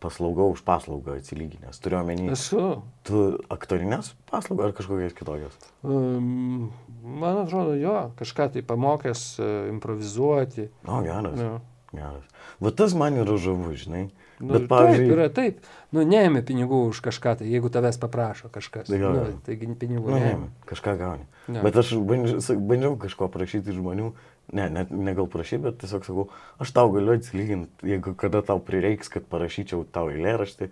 paslauga 0.00 0.46
už 0.50 0.62
paslaugą 0.66 1.16
atsilyginęs? 1.20 1.80
Turiu 1.82 2.00
omeny, 2.00 2.30
Esu. 2.34 2.82
tu 3.06 3.24
aktorinės 3.52 4.12
paslaugas 4.30 4.70
ar 4.70 4.76
kažkokias 4.78 5.16
kitokias? 5.18 5.56
Um, 5.84 6.70
man 7.02 7.42
atrodo, 7.44 7.74
jo, 7.80 7.96
kažką 8.20 8.50
tai 8.56 8.62
pamokęs 8.66 9.24
uh, 9.42 9.50
improvizuoti. 9.72 10.70
O, 10.86 11.02
geras. 11.06 11.36
Nu, 11.38 11.58
Geras. 11.90 12.26
Va 12.62 12.70
tas 12.70 12.92
man 12.94 13.16
yra 13.18 13.34
žavu, 13.40 13.72
žinai. 13.74 14.04
Nu, 14.40 14.54
Bet 14.54 14.64
taip, 14.64 14.70
pavyzdžiui, 14.72 15.10
yra 15.14 15.28
taip. 15.36 15.60
Nu, 15.92 16.04
neėmė 16.06 16.42
pinigų 16.48 16.80
už 16.90 17.00
kažką, 17.04 17.36
tai 17.40 17.48
jeigu 17.50 17.70
tavęs 17.72 17.98
paprašo 18.00 18.48
kažkas. 18.52 18.88
Tai 18.88 18.98
jo, 19.00 19.12
nu, 19.14 19.24
taigi 19.46 19.68
pinigų 19.80 20.10
Nu, 20.14 20.18
neėmė. 20.18 20.48
ne, 20.48 20.66
kažką 20.70 20.96
gauni. 21.00 21.26
Ne. 21.50 21.62
Bet 21.66 21.76
aš 21.82 21.92
bandžiau, 22.08 22.56
bandžiau 22.70 22.96
kažko 23.04 23.28
prašyti 23.32 23.74
žmonių, 23.76 24.12
ne, 24.56 24.68
ne, 24.72 24.86
ne 24.90 25.14
gal 25.18 25.28
prašyti, 25.30 25.62
bet 25.66 25.78
tiesiog 25.82 26.06
sakau, 26.08 26.28
aš 26.62 26.72
tau 26.76 26.90
galiu 26.94 27.16
atsilyginti, 27.18 27.90
jeigu 27.92 28.14
kada 28.18 28.42
tau 28.46 28.58
prireiks, 28.64 29.12
kad 29.12 29.26
parašyčiau 29.30 29.84
tau 29.92 30.08
eilėraštį. 30.14 30.70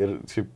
Ir 0.00 0.16
šiaip, 0.32 0.50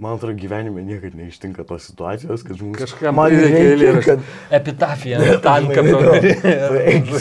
man 0.00 0.16
atrodo, 0.16 0.34
gyvenime 0.40 0.82
niekada 0.86 1.18
neištinka 1.20 1.64
tos 1.68 1.84
situacijos, 1.90 2.44
kad 2.46 2.56
žmogus... 2.56 2.80
Kažkam 2.86 3.18
man 3.20 3.34
reikia, 3.34 3.64
eilėraštį. 3.74 4.06
kad... 4.06 4.30
Epitafija, 4.60 5.20
tankapio. 5.44 6.00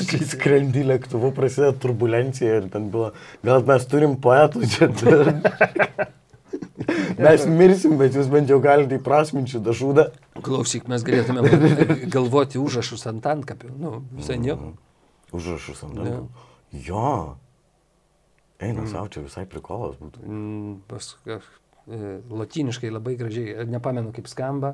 Kai 0.10 0.22
skrendi 0.30 0.86
lėktuvu, 0.88 1.34
prasideda 1.36 1.74
turbulencija 1.84 2.62
ir 2.62 2.70
ten 2.72 2.88
buvo, 2.94 3.12
gal 3.46 3.66
mes 3.68 3.90
turim 3.92 4.16
poetų 4.24 4.64
čia. 4.72 4.90
Mes 7.20 7.44
mirsim, 7.52 7.98
bet 8.00 8.16
jūs 8.16 8.30
bent 8.32 8.50
jau 8.50 8.62
galite 8.64 8.98
įprasminti 8.98 9.58
šitą 9.58 9.76
šūdą. 9.76 10.06
Klausyk, 10.46 10.88
mes 10.92 11.04
galėtume 11.06 11.44
galvoti 12.16 12.62
užrašus 12.62 13.04
ant 13.12 13.28
antkapių. 13.28 13.74
Nu, 13.76 14.00
visai 14.16 14.40
nieko. 14.42 14.72
Užrašus 15.36 15.84
ant 15.88 16.00
dantų. 16.00 16.48
Jo. 16.88 17.12
Eina 18.60 18.84
mm. 18.84 18.92
savo, 18.92 19.08
čia 19.12 19.24
visai 19.24 19.46
prikolas 19.50 20.00
būtų. 20.00 20.24
Mm, 20.26 20.80
pas, 20.90 21.14
e, 21.90 22.20
Lotyniškai 22.30 22.92
labai 22.94 23.16
gražiai, 23.20 23.66
nepamenu 23.70 24.14
kaip 24.16 24.28
skamba, 24.32 24.74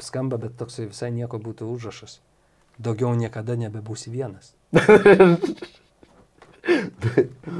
skamba, 0.00 0.38
bet 0.40 0.56
toksai 0.60 0.88
visai 0.90 1.10
nieko 1.14 1.38
būtų 1.42 1.68
užrašas. 1.74 2.20
Daugiau 2.80 3.12
niekada 3.14 3.56
nebebūsi 3.60 4.10
vienas. 4.12 4.54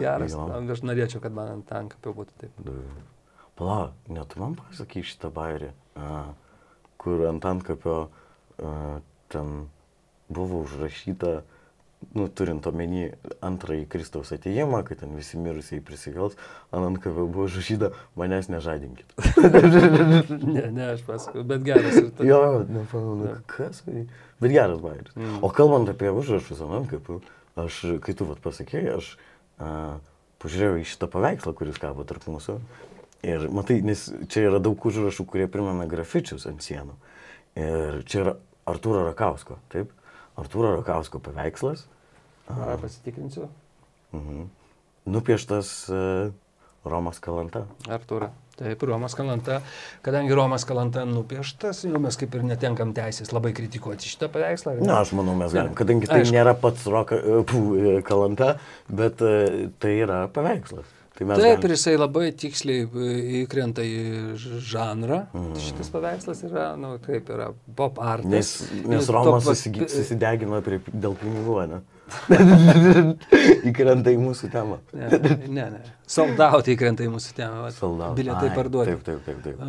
Geras, 0.01 0.35
aš 0.37 0.83
norėčiau, 0.87 1.21
kad 1.25 1.35
man 1.35 1.49
ant 1.59 1.73
ankapio 1.77 2.15
būtų 2.17 2.33
taip. 2.41 2.53
Pala, 3.61 3.93
net 4.09 4.37
man 4.41 4.57
pasakai 4.57 5.03
šitą 5.05 5.29
bairį, 5.37 5.71
a, 6.01 6.23
kur 7.01 7.27
ant 7.29 7.45
antkapio 7.45 7.97
a, 8.09 8.09
ten 9.33 9.69
buvo 10.33 10.63
užrašyta, 10.65 11.43
nu, 12.17 12.27
turint 12.33 12.67
omeny 12.67 13.11
antrąjį 13.45 13.85
Kristaus 13.93 14.33
atėjimą, 14.35 14.83
kad 14.89 15.03
ten 15.03 15.13
visi 15.19 15.39
mirusiai 15.41 15.83
prisikels, 15.85 16.37
ant 16.73 16.89
antkapio 16.89 17.27
buvo 17.27 17.47
užrašyta, 17.47 17.93
manęs 18.19 18.51
nežadinkit. 18.51 19.15
ne, 20.57 20.65
ne, 20.75 20.87
aš 20.95 21.05
pasakoju, 21.07 21.45
bet 21.53 21.65
geras 21.67 21.99
ir 22.01 22.11
tai. 22.17 22.29
Jo, 22.31 22.41
nepamenu, 22.67 23.35
kas 23.51 23.85
tai. 23.87 24.07
Bet 24.41 24.55
geras 24.57 24.81
bairis. 24.83 25.15
Mm. 25.17 25.43
O 25.45 25.53
kalbant 25.55 25.93
apie 25.93 26.13
užrašus 26.15 26.65
ant 26.65 26.79
antkapių, 26.81 27.21
aš, 27.61 27.83
kai 28.05 28.17
tu 28.17 28.27
vat 28.29 28.41
pasakėjai, 28.43 28.97
aš 28.97 29.13
a, 29.61 29.99
pažiūrėjau 30.43 30.81
į 30.81 30.89
šitą 30.95 31.11
paveikslą, 31.13 31.55
kuris 31.57 31.81
kabo 31.81 32.09
tarp 32.09 32.27
mūsų. 32.33 32.59
Ir 33.29 33.47
matai, 33.53 33.83
nes 33.85 34.07
čia 34.33 34.47
yra 34.49 34.61
daug 34.65 34.81
užrašų, 34.89 35.29
kurie 35.29 35.47
primena 35.53 35.85
grafičius 35.89 36.49
ant 36.49 36.65
sienų. 36.65 36.97
Ir 37.61 38.01
čia 38.09 38.23
yra 38.25 38.37
Artūro 38.71 39.05
Rakausko, 39.05 39.59
taip? 39.73 39.93
Artūro 40.41 40.75
Rakausko 40.79 41.21
paveikslas. 41.23 41.87
Ar 42.51 42.79
pasitikrinsiu? 42.83 43.49
Mhm. 44.17 44.47
Nupieštas 45.11 45.73
uh, 45.93 46.31
Romas 46.85 47.21
Kalanta. 47.23 47.65
Artūra. 47.89 48.31
Taip, 48.61 48.83
Romas 48.85 49.15
Kalanta. 49.17 49.61
Kadangi 50.05 50.35
Romas 50.37 50.67
Kalanta 50.69 51.07
nupieštas, 51.09 51.87
jau 51.89 52.01
mes 52.03 52.19
kaip 52.21 52.35
ir 52.37 52.45
netenkam 52.45 52.93
teisės 52.97 53.33
labai 53.33 53.55
kritikuoti 53.57 54.11
šitą 54.11 54.29
paveikslą. 54.35 54.77
Na, 54.85 54.99
aš 55.01 55.15
manau, 55.17 55.33
mes 55.39 55.55
galim, 55.57 55.73
kadangi 55.79 56.11
tai 56.11 56.21
Aišku. 56.21 56.35
Nėra 56.37 56.53
pats 56.61 56.85
roka, 56.93 57.17
e, 57.17 57.41
pū, 57.49 57.63
e, 57.81 57.95
Kalanta, 58.05 58.55
bet 58.93 59.25
tai 59.81 59.95
yra 60.03 60.27
paveikslas. 60.35 61.00
Tai 61.21 61.37
Taip, 61.37 61.45
ir 61.45 61.61
galim- 61.61 61.75
jisai 61.77 61.95
labai 62.01 62.31
tiksliai 62.33 62.87
e, 62.89 63.09
įkrenta 63.45 63.85
į 63.85 64.35
žanrą. 64.73 65.19
Mm. 65.37 65.51
Šitas 65.61 65.91
paveikslas 65.93 66.41
yra, 66.49 66.71
na, 66.81 66.95
nu, 66.95 66.99
kaip 67.05 67.29
yra 67.35 67.51
pop 67.77 68.01
art. 68.01 68.25
Nes, 68.25 68.55
nes 68.89 69.09
Romas 69.13 69.45
susigi- 69.45 69.89
susidegino 69.93 70.63
prie, 70.65 70.81
dėl 70.93 71.17
pinigų, 71.21 71.59
ne? 71.75 71.83
Įkrenta 73.71 74.11
į 74.11 74.19
mūsų 74.21 74.49
temą. 74.51 74.79
Ne, 74.97 75.11
ne, 75.47 75.67
ne. 75.77 75.81
Soldautai 76.11 76.75
įkrenta 76.75 77.05
į 77.07 77.11
mūsų 77.13 77.35
temą. 77.37 77.61
vat. 77.67 77.77
Saldaus. 77.77 78.17
Bilietai 78.19 78.49
Ai, 78.51 78.55
parduoti. 78.57 78.97
Taip, 78.97 79.05
taip, 79.07 79.21
taip. 79.27 79.43
taip. 79.45 79.61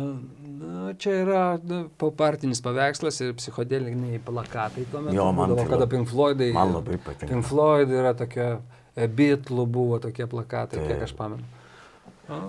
Na, 0.62 0.92
čia 0.98 1.14
yra 1.22 1.42
nu, 1.62 1.84
popartinis 2.00 2.60
paveikslas 2.64 3.20
ir 3.22 3.32
psichodeliniai 3.38 4.20
plakatai 4.26 4.84
tuo 4.90 5.04
metu. 5.04 5.16
Jo, 5.18 5.28
man 5.36 5.52
būdavo, 5.52 5.62
tai 5.66 5.72
kada 5.76 5.88
Pink 5.90 6.10
Floydai. 6.10 6.50
man 6.56 6.74
labai 6.78 6.98
patinka. 7.02 7.30
Pink 7.32 7.46
Floyd 7.48 7.92
yra 7.94 8.12
tokia, 8.18 8.48
e, 8.96 9.08
Beatlų 9.08 9.66
buvo 9.66 9.98
tokie 10.02 10.26
plakatai, 10.30 10.80
Taip. 10.80 10.88
kiek 10.90 11.04
aš 11.08 11.16
pamenu. 11.18 11.44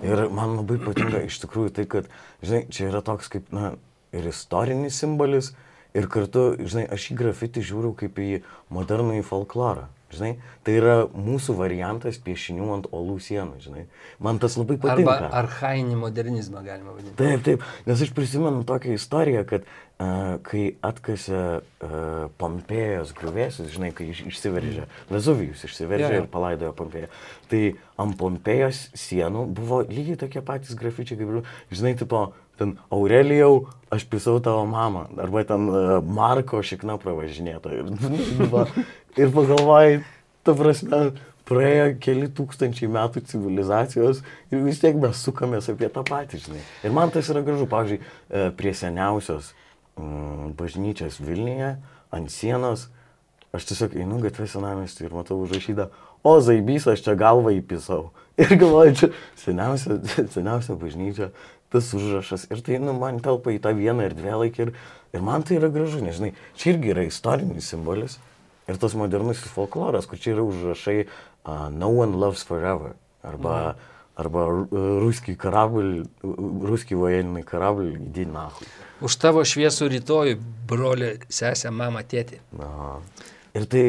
Ir 0.05 0.27
man 0.31 0.55
labai 0.59 0.77
patinka 0.79 1.23
iš 1.25 1.41
tikrųjų 1.43 1.73
tai, 1.75 1.87
kad, 1.89 2.07
žinai, 2.45 2.65
čia 2.71 2.87
yra 2.91 3.01
toks 3.05 3.31
kaip, 3.33 3.49
na, 3.55 3.73
ir 4.15 4.27
istorinis 4.29 4.99
simbolis, 5.01 5.51
ir 5.97 6.07
kartu, 6.11 6.53
žinai, 6.61 6.85
aš 6.93 7.09
į 7.11 7.17
grafitį 7.19 7.65
žiūriu 7.69 7.93
kaip 7.97 8.19
į 8.21 8.29
modernų 8.73 9.19
į 9.19 9.25
folklorą. 9.27 9.89
Žinai, 10.13 10.33
tai 10.65 10.75
yra 10.79 10.95
mūsų 11.09 11.55
variantas 11.57 12.19
piešinių 12.23 12.67
ant 12.75 12.89
olų 12.93 13.15
sienų, 13.25 13.57
žinai. 13.63 13.85
Man 14.23 14.37
tas 14.43 14.57
labai 14.59 14.77
Arba 14.77 14.91
patinka. 14.93 15.29
archainį 15.39 15.97
modernizmą 16.03 16.61
galima 16.65 16.93
vadinti. 16.93 17.15
Taip, 17.19 17.41
taip, 17.47 17.65
nes 17.89 18.03
aš 18.05 18.13
prisimenu 18.15 18.61
tokią 18.69 18.93
istoriją, 18.99 19.41
kad 19.49 19.65
uh, 19.65 20.37
kai 20.45 20.63
atkasė 20.85 21.41
uh, 21.63 22.29
Pompėjos 22.41 23.15
grįvėsius, 23.17 23.71
žinai, 23.73 23.89
kai 23.97 24.11
iš, 24.13 24.23
išsiveržė, 24.29 24.85
Vezuvijus 25.11 25.65
išsiveržė 25.67 26.09
Jo, 26.11 26.13
jo. 26.19 26.21
ir 26.23 26.29
palaidojo 26.33 26.75
Pompėją, 26.77 27.09
tai 27.51 27.63
ant 28.01 28.17
Pompėjos 28.19 28.85
sienų 28.97 29.47
buvo 29.57 29.81
lygiai 29.89 30.19
tokie 30.25 30.45
patys 30.45 30.77
grafičiai, 30.79 31.19
kaip, 31.19 31.35
ir, 31.41 31.51
žinai, 31.73 31.95
tipo, 31.99 32.27
ten 32.59 32.75
Aurelijau, 32.93 33.63
aš 33.93 34.03
pisau 34.11 34.37
tavo 34.43 34.65
mamą, 34.69 35.07
arba 35.21 35.41
ten 35.49 35.65
uh, 35.71 35.97
Marko 36.05 36.61
šikna 36.65 36.99
pravažinėta. 37.01 37.71
Ir, 39.19 39.29
pagalvojai, 39.33 39.99
ta 40.43 40.55
prasme, 40.57 41.01
praėjo 41.47 41.89
keli 42.01 42.29
tūkstančiai 42.33 42.89
metų 42.91 43.23
civilizacijos 43.29 44.23
ir 44.51 44.63
vis 44.63 44.79
tiek 44.81 44.95
mes 44.99 45.19
sukamės 45.25 45.67
apie 45.73 45.89
tą 45.91 46.05
patį, 46.07 46.39
žinai. 46.45 46.63
Ir 46.87 46.95
man 46.95 47.11
tas 47.13 47.29
yra 47.29 47.43
gražu, 47.45 47.67
pavyzdžiui, 47.69 47.99
e, 47.99 48.45
prie 48.57 48.73
seniausios 48.77 49.51
mm, 49.99 50.53
bažnyčios 50.59 51.19
Vilniuje 51.21 51.75
ant 52.13 52.31
sienos 52.31 52.87
aš 53.53 53.67
tiesiog 53.69 53.93
einu 54.01 54.17
gatvė 54.23 54.47
senamestį 54.49 55.07
ir 55.07 55.13
matau 55.13 55.37
užrašytą, 55.43 55.89
o 56.25 56.33
zaibys, 56.41 56.87
aš 56.89 57.03
čia 57.05 57.13
galvą 57.19 57.53
įpisau. 57.59 58.07
Ir 58.41 58.55
galvoju, 58.57 58.95
čia 58.97 59.09
seniausia, 59.37 59.99
seniausia 60.33 60.73
bažnyčia, 60.81 61.27
tas 61.69 61.91
užrašas. 61.93 62.47
Ir 62.49 62.63
tai, 62.65 62.79
nu, 62.81 62.95
man 62.97 63.19
telpa 63.21 63.53
į 63.53 63.59
tą 63.61 63.75
vieną 63.77 64.07
ir 64.07 64.15
dvi 64.17 64.33
laikį. 64.41 64.65
Ir, 64.65 64.71
ir 65.13 65.25
man 65.25 65.45
tai 65.45 65.59
yra 65.59 65.69
gražu, 65.73 66.01
nežinai, 66.01 66.31
čia 66.57 66.71
irgi 66.73 66.95
yra 66.95 67.05
istorinis 67.05 67.69
simbolis. 67.69 68.17
Ir 68.67 68.79
tas 68.79 68.93
modernusis 68.95 69.51
folkloras, 69.51 70.07
kur 70.07 70.19
čia 70.19 70.37
yra 70.37 70.45
užrašai 70.47 70.99
uh, 71.03 71.67
No 71.71 71.89
one 71.89 72.15
loves 72.19 72.45
forever. 72.47 72.95
Arba, 73.23 73.75
arba 74.19 74.45
uh, 74.47 74.85
ruskiai 75.03 75.35
karablį, 75.39 76.05
ruskiai 76.67 76.99
vojeniniai 76.99 77.45
karablį, 77.47 77.93
įdį 78.09 78.25
nahui. 78.31 78.67
Už 79.03 79.17
tavo 79.19 79.43
šviesų 79.47 79.89
rytojų, 79.97 80.39
broli, 80.69 81.13
sesę, 81.31 81.71
mamą, 81.75 82.05
tėtį. 82.07 82.39
Na. 82.59 82.99
Ir 83.53 83.67
tai, 83.69 83.83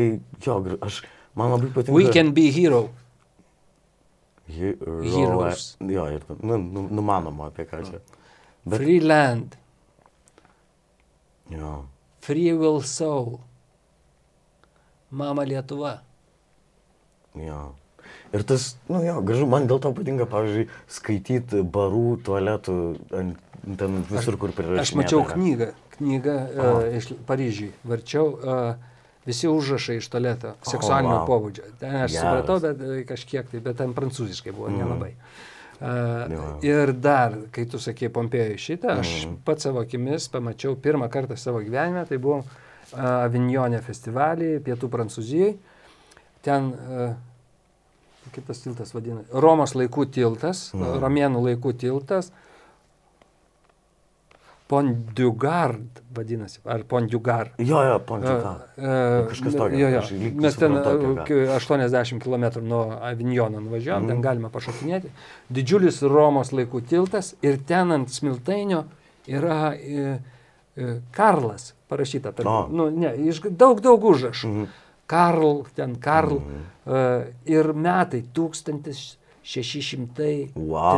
jo, 0.44 0.58
aš, 0.82 1.02
man 1.38 1.54
labai 1.54 1.70
patinka. 1.74 1.94
We 1.94 2.10
can 2.14 2.34
be 2.34 2.50
hero. 2.54 2.88
Hero, 4.46 5.00
Heroes. 5.00 5.76
Jo, 5.80 6.04
ir 6.12 6.24
nu, 6.42 6.58
nu, 6.58 6.88
numanoma 6.92 7.48
apie 7.48 7.64
ką 7.68 7.80
čia. 7.86 8.00
Bet, 8.64 8.80
Free 8.80 9.00
land, 9.00 9.56
jo. 11.52 11.84
free 12.24 12.52
will 12.52 12.82
soul. 12.82 13.40
Mama 15.10 15.44
Lietuva. 15.44 15.98
Jo. 17.34 17.72
Ir 18.34 18.42
tas, 18.42 18.76
nu 18.90 19.00
jo, 19.04 19.20
gražu, 19.26 19.46
man 19.46 19.68
dėl 19.70 19.78
to 19.82 19.90
patinka, 19.94 20.26
pavyzdžiui, 20.30 20.66
skaityti 20.90 21.62
barų, 21.62 22.02
tualetų, 22.26 22.74
ten 23.78 24.00
visur, 24.10 24.36
kur 24.42 24.50
prirašyti. 24.54 24.82
Aš 24.82 24.92
mačiau 24.98 25.22
knygą, 25.28 25.68
knygą 25.96 26.34
uh, 26.34 26.80
iš 26.98 27.12
Paryžiui, 27.28 27.70
varčiau 27.86 28.26
uh, 28.34 28.90
visi 29.26 29.48
užrašai 29.50 30.00
iš 30.02 30.10
tualeto, 30.12 30.56
seksualinio 30.66 31.20
vau. 31.20 31.28
pobūdžio. 31.30 31.70
Ten 31.80 31.94
aš 32.02 32.16
Geras. 32.16 32.18
supratau, 32.26 32.58
bet 32.66 32.82
e, 32.84 32.98
kažkiek 33.08 33.48
tai, 33.54 33.62
bet 33.64 33.78
ten 33.80 33.94
prancūziškai 33.96 34.52
buvo 34.54 34.68
mm. 34.72 34.82
nelabai. 34.82 35.12
Uh, 35.74 36.30
Jo. 36.30 36.42
ir 36.64 36.92
dar, 37.02 37.34
kai 37.54 37.64
tu 37.70 37.80
sakei 37.82 38.10
Pompėjui 38.14 38.58
šitą, 38.62 38.98
aš 39.02 39.14
Mhm. 39.24 39.40
pats 39.46 39.66
savo 39.66 39.82
akimis 39.82 40.28
pamačiau 40.30 40.76
pirmą 40.78 41.08
kartą 41.10 41.38
savo 41.38 41.62
gyvenime, 41.64 42.04
tai 42.08 42.18
buvo 42.18 42.42
uh, 42.42 42.60
Avignonė 42.96 43.80
festivalį, 43.82 44.58
pietų 44.64 44.88
Prancūzijai. 44.92 45.54
Ten, 46.44 46.72
uh, 46.72 47.14
kaip 48.34 48.46
tas 48.46 48.60
tiltas 48.64 48.92
vadina, 48.94 49.20
Romos 49.32 49.74
laikų 49.74 50.06
tiltas, 50.12 50.70
Mhm. 50.74 51.00
romėnų 51.02 51.42
laikų 51.48 51.74
tiltas, 51.78 52.30
Pondugard 54.66 56.00
vadinasi, 56.14 56.58
ar 56.64 56.80
Pondugar. 56.88 57.50
Jo, 57.58 57.82
jo, 57.84 57.98
pontika. 58.00 58.54
Kažkas 59.28 59.52
tokio, 59.58 59.76
Jo, 59.78 59.88
jo. 59.92 60.00
Mes 60.40 60.56
ten 60.56 60.72
e, 60.72 61.48
80 61.52 62.22
km 62.22 62.62
nuo 62.64 62.96
Avignono 63.02 63.60
nuvažiavom, 63.60 64.02
Mhm. 64.02 64.08
ten 64.08 64.22
galima 64.22 64.48
pašokinėti. 64.48 65.10
Didžiulis 65.52 66.00
Romos 66.08 66.50
laikų 66.52 66.80
tiltas 66.88 67.34
ir 67.42 67.58
ten 67.58 67.92
ant 67.92 68.08
smiltainio 68.08 68.84
yra 69.28 69.74
e, 69.76 70.18
e, 70.76 71.00
Karlas 71.12 71.74
parašyta. 71.94 72.32
Tarp, 72.34 72.48
O. 72.50 72.66
nu, 72.74 72.88
ne, 72.90 73.14
iš, 73.30 73.36
daug, 73.54 73.78
daug 73.84 74.02
užrašų. 74.12 74.48
Mhm. 74.50 74.64
Karl, 75.06 75.64
ten 75.76 75.96
Karl. 76.00 76.38
Mhm. 76.40 76.60
e, 76.86 77.24
ir 77.52 77.72
metai 77.76 78.22
1634, 78.36 80.48
Wow. 80.56 80.96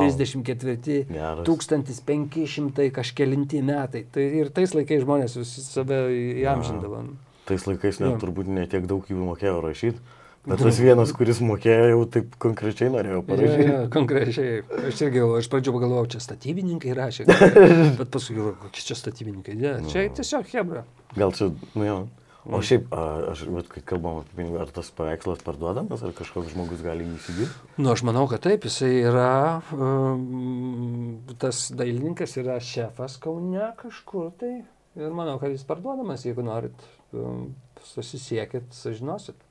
Geras. 1.11 1.47
1500 1.47 2.91
kažkelinti 2.95 3.63
metai. 3.63 4.05
Tai 4.13 4.23
ir 4.23 4.51
tais 4.55 4.75
laikais 4.75 5.03
žmonės 5.03 5.37
visi 5.41 5.61
save 5.67 5.99
įamžindavo. 6.45 7.03
Tais 7.47 7.67
laikais 7.67 8.01
net 8.03 8.19
turbūt 8.23 8.47
netiek 8.51 8.87
daug 8.87 9.05
jų 9.07 9.17
mokėjo 9.33 9.61
rašyti. 9.63 9.99
Bet 10.47 10.61
tas 10.63 10.77
vienas, 10.79 11.11
kuris 11.17 11.41
mokėjo, 11.43 11.87
jau 11.91 12.03
taip 12.17 12.37
konkrečiai 12.43 12.91
norėjo 12.95 13.17
Ja, 13.19 13.23
parašyti. 13.31 13.65
ja, 13.67 13.79
konkrečiai. 13.91 14.53
Aš 14.91 15.01
irgi, 15.03 15.17
galvoju, 15.19 15.41
aš 15.43 15.49
pradžio 15.51 15.73
pagalvojau, 15.75 16.11
čia 16.15 16.21
statybininkai 16.23 16.93
rašė. 16.95 17.27
Bet 17.99 18.13
paskui 18.15 18.37
galvoju, 18.39 18.59
kokie 18.63 18.85
čia 18.87 18.97
statybininkai. 19.01 19.57
Ne, 19.59 19.73
čia 19.91 20.07
tiesiog 20.15 20.47
hebra. 20.55 20.85
Gal 21.19 21.35
čia, 21.35 21.51
nu 21.75 21.89
jo. 21.89 21.99
O 22.47 22.61
šiaip, 22.63 22.85
a, 22.95 23.33
aš, 23.33 23.41
vat, 23.51 23.67
kai 23.73 23.81
kalbam 23.83 24.21
apie 24.21 24.37
pinigą, 24.39 24.61
ar 24.63 24.69
tas 24.71 24.87
paveikslas 24.95 25.41
parduodamas, 25.43 26.05
ar 26.07 26.13
kažkoks 26.15 26.53
žmogus 26.55 26.79
gali 26.87 27.03
jį 27.03 27.17
įsigyti? 27.19 27.57
Nu, 27.83 27.91
aš 27.91 28.05
manau, 28.07 28.23
kad 28.31 28.45
taip, 28.45 28.69
jisai 28.71 28.93
yra, 29.03 29.33
um, 29.75 31.17
tas 31.43 31.65
dailininkas 31.75 32.37
yra 32.39 32.61
šefas 32.63 33.19
Kaune 33.23 33.73
kažkur 33.81 34.31
tai. 34.39 34.53
Ir 34.97 35.11
manau, 35.13 35.41
kad 35.43 35.51
jis 35.53 35.67
parduodamas, 35.67 36.23
jeigu 36.25 36.47
norit, 36.47 36.87
um, 37.13 37.49
susisiekit, 37.91 38.71
sužinosit. 38.73 39.43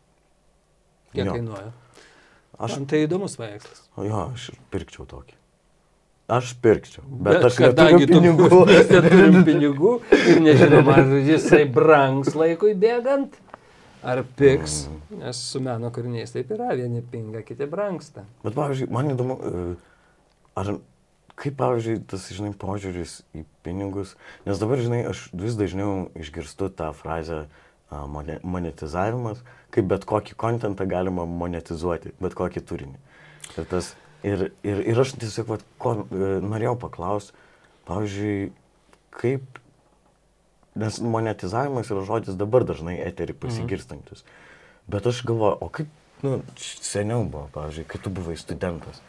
Kiek 1.16 1.26
Jo. 1.30 1.34
kainuoja. 1.38 1.72
Aš, 2.56 2.78
Man 2.78 2.86
tai 2.88 3.02
įdomus 3.08 3.36
paveikslas. 3.40 3.82
o 4.00 4.04
jo, 4.08 4.22
aš 4.34 4.50
pirkčiau 4.72 5.06
tokį. 5.12 5.36
Aš 6.32 6.54
pirkčiau, 6.58 7.04
bet, 7.06 7.36
bet 7.36 7.44
aš 7.52 7.58
neturiu 7.62 8.08
tu- 8.08 8.14
pinigų. 8.16 8.60
Mes 8.70 8.88
neturim 8.90 9.44
pinigų 9.50 9.92
ir 10.26 10.40
nežinom, 10.42 10.88
ar 10.90 11.12
jisai 11.28 11.66
brangs 11.70 12.32
laikui 12.34 12.72
bėgant, 12.82 13.36
ar 14.06 14.24
piks, 14.40 14.86
Mm. 14.88 15.20
nes 15.22 15.38
su 15.52 15.60
meno 15.62 15.92
kūriniais 15.94 16.32
taip 16.34 16.50
yra, 16.56 16.72
vieni 16.78 17.02
pinga, 17.02 17.44
kiti 17.46 17.68
brangsta. 17.70 18.24
Bet, 18.44 18.56
pavyzdžiui, 18.58 18.90
man 18.92 19.12
įdomu, 19.14 19.36
e, 19.38 19.76
ar 20.58 20.72
kaip, 21.38 21.56
pavyzdžiui, 21.60 22.00
tas, 22.10 22.26
žinai, 22.34 22.54
požiūris 22.58 23.20
į 23.38 23.44
pinigus, 23.66 24.16
nes 24.48 24.58
dabar, 24.62 24.82
žinai, 24.82 25.04
aš 25.12 25.28
vis 25.34 25.54
dažniau 25.60 26.08
išgirstu 26.18 26.72
tą 26.74 26.90
frazę 26.98 27.44
mone- 27.44 27.52
monetizavimas, 27.92 29.42
kaip 29.74 29.90
bet 29.92 30.06
kokį 30.10 30.36
kontentą 30.40 30.88
galima 30.90 31.26
monetizuoti, 31.30 32.14
bet 32.22 32.36
kokį 32.38 32.64
turinį. 32.66 32.98
Ir, 33.56 33.68
tas, 33.70 33.94
ir, 34.26 34.50
ir, 34.66 34.82
ir 34.92 35.02
aš 35.02 35.16
tiesiog, 35.22 35.52
vat, 35.54 35.66
ko 35.82 35.98
e, 36.02 36.32
norėjau 36.44 36.76
paklausti, 36.82 37.36
pavyzdžiui, 37.90 38.50
kaip, 39.16 39.60
nes 40.76 41.00
monetizavimas 41.00 41.92
yra 41.94 42.04
žodis 42.08 42.40
dabar 42.40 42.66
dažnai 42.68 42.98
eterį 43.06 43.38
pasigirstantis. 43.46 44.26
Bet 44.92 45.08
aš 45.08 45.24
galvoju, 45.28 45.60
o 45.62 45.70
kaip, 45.74 45.92
nu, 46.26 46.40
seniau 46.60 47.24
buvo, 47.24 47.48
pavyzdžiui, 47.56 47.88
kai 47.92 48.02
tu 48.02 48.14
buvai 48.14 48.36
studentas. 48.40 49.02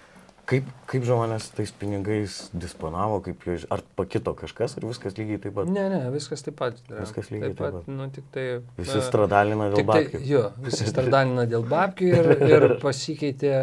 Kaip, 0.47 0.67
kaip 0.87 1.03
žmonės 1.03 1.49
tais 1.57 1.73
pinigais 1.75 2.37
disponavo, 2.55 3.17
kaip 3.25 3.41
jie, 3.49 3.57
ar 3.75 3.81
pakito 3.99 4.31
kažkas, 4.39 4.77
ar 4.79 4.85
viskas 4.87 5.17
lygiai 5.19 5.41
taip 5.43 5.57
pat. 5.57 5.67
Ne, 5.75 5.89
ne, 5.91 5.99
viskas 6.15 6.45
taip 6.47 6.55
pat. 6.61 6.77
yra. 6.87 7.01
Viskas 7.03 7.33
lygiai 7.35 7.51
taip 7.51 7.59
taip 7.59 7.73
pat. 7.75 7.81
pat. 7.81 7.89
Nu, 7.91 8.07
tik 8.15 8.29
tai, 8.31 8.45
Visi 8.79 8.95
e, 9.01 9.03
stradalina 9.03 9.67
dėl 9.73 9.81
tai, 9.81 9.87
babkių. 9.91 10.21
jo, 10.31 10.43
visi 10.63 10.87
stradalina 10.87 11.49
dėl 11.51 11.67
babkių 11.67 12.11
ir, 12.13 12.29
ir 12.47 12.67
pasikeitė, 12.85 13.57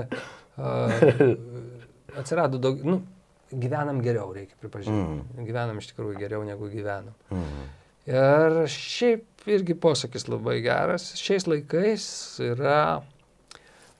uh, 0.59 2.17
atsirado 2.19 2.59
daug, 2.59 2.83
nu, 2.83 2.97
gyvenam 3.53 4.01
geriau, 4.03 4.33
reikia 4.35 4.59
pripažinti. 4.59 4.99
Mm. 5.23 5.47
Gyvenam 5.47 5.79
iš 5.79 5.87
tikrųjų 5.93 6.19
geriau 6.19 6.43
negu 6.47 6.67
gyvenam. 6.73 7.15
Mhm. 7.31 7.71
Ir 8.11 8.57
šiaip 8.67 9.47
irgi 9.47 9.77
posakis 9.79 10.25
labai 10.27 10.57
geras. 10.65 11.13
Šiais 11.15 11.45
laikais 11.47 12.03
yra 12.43 12.99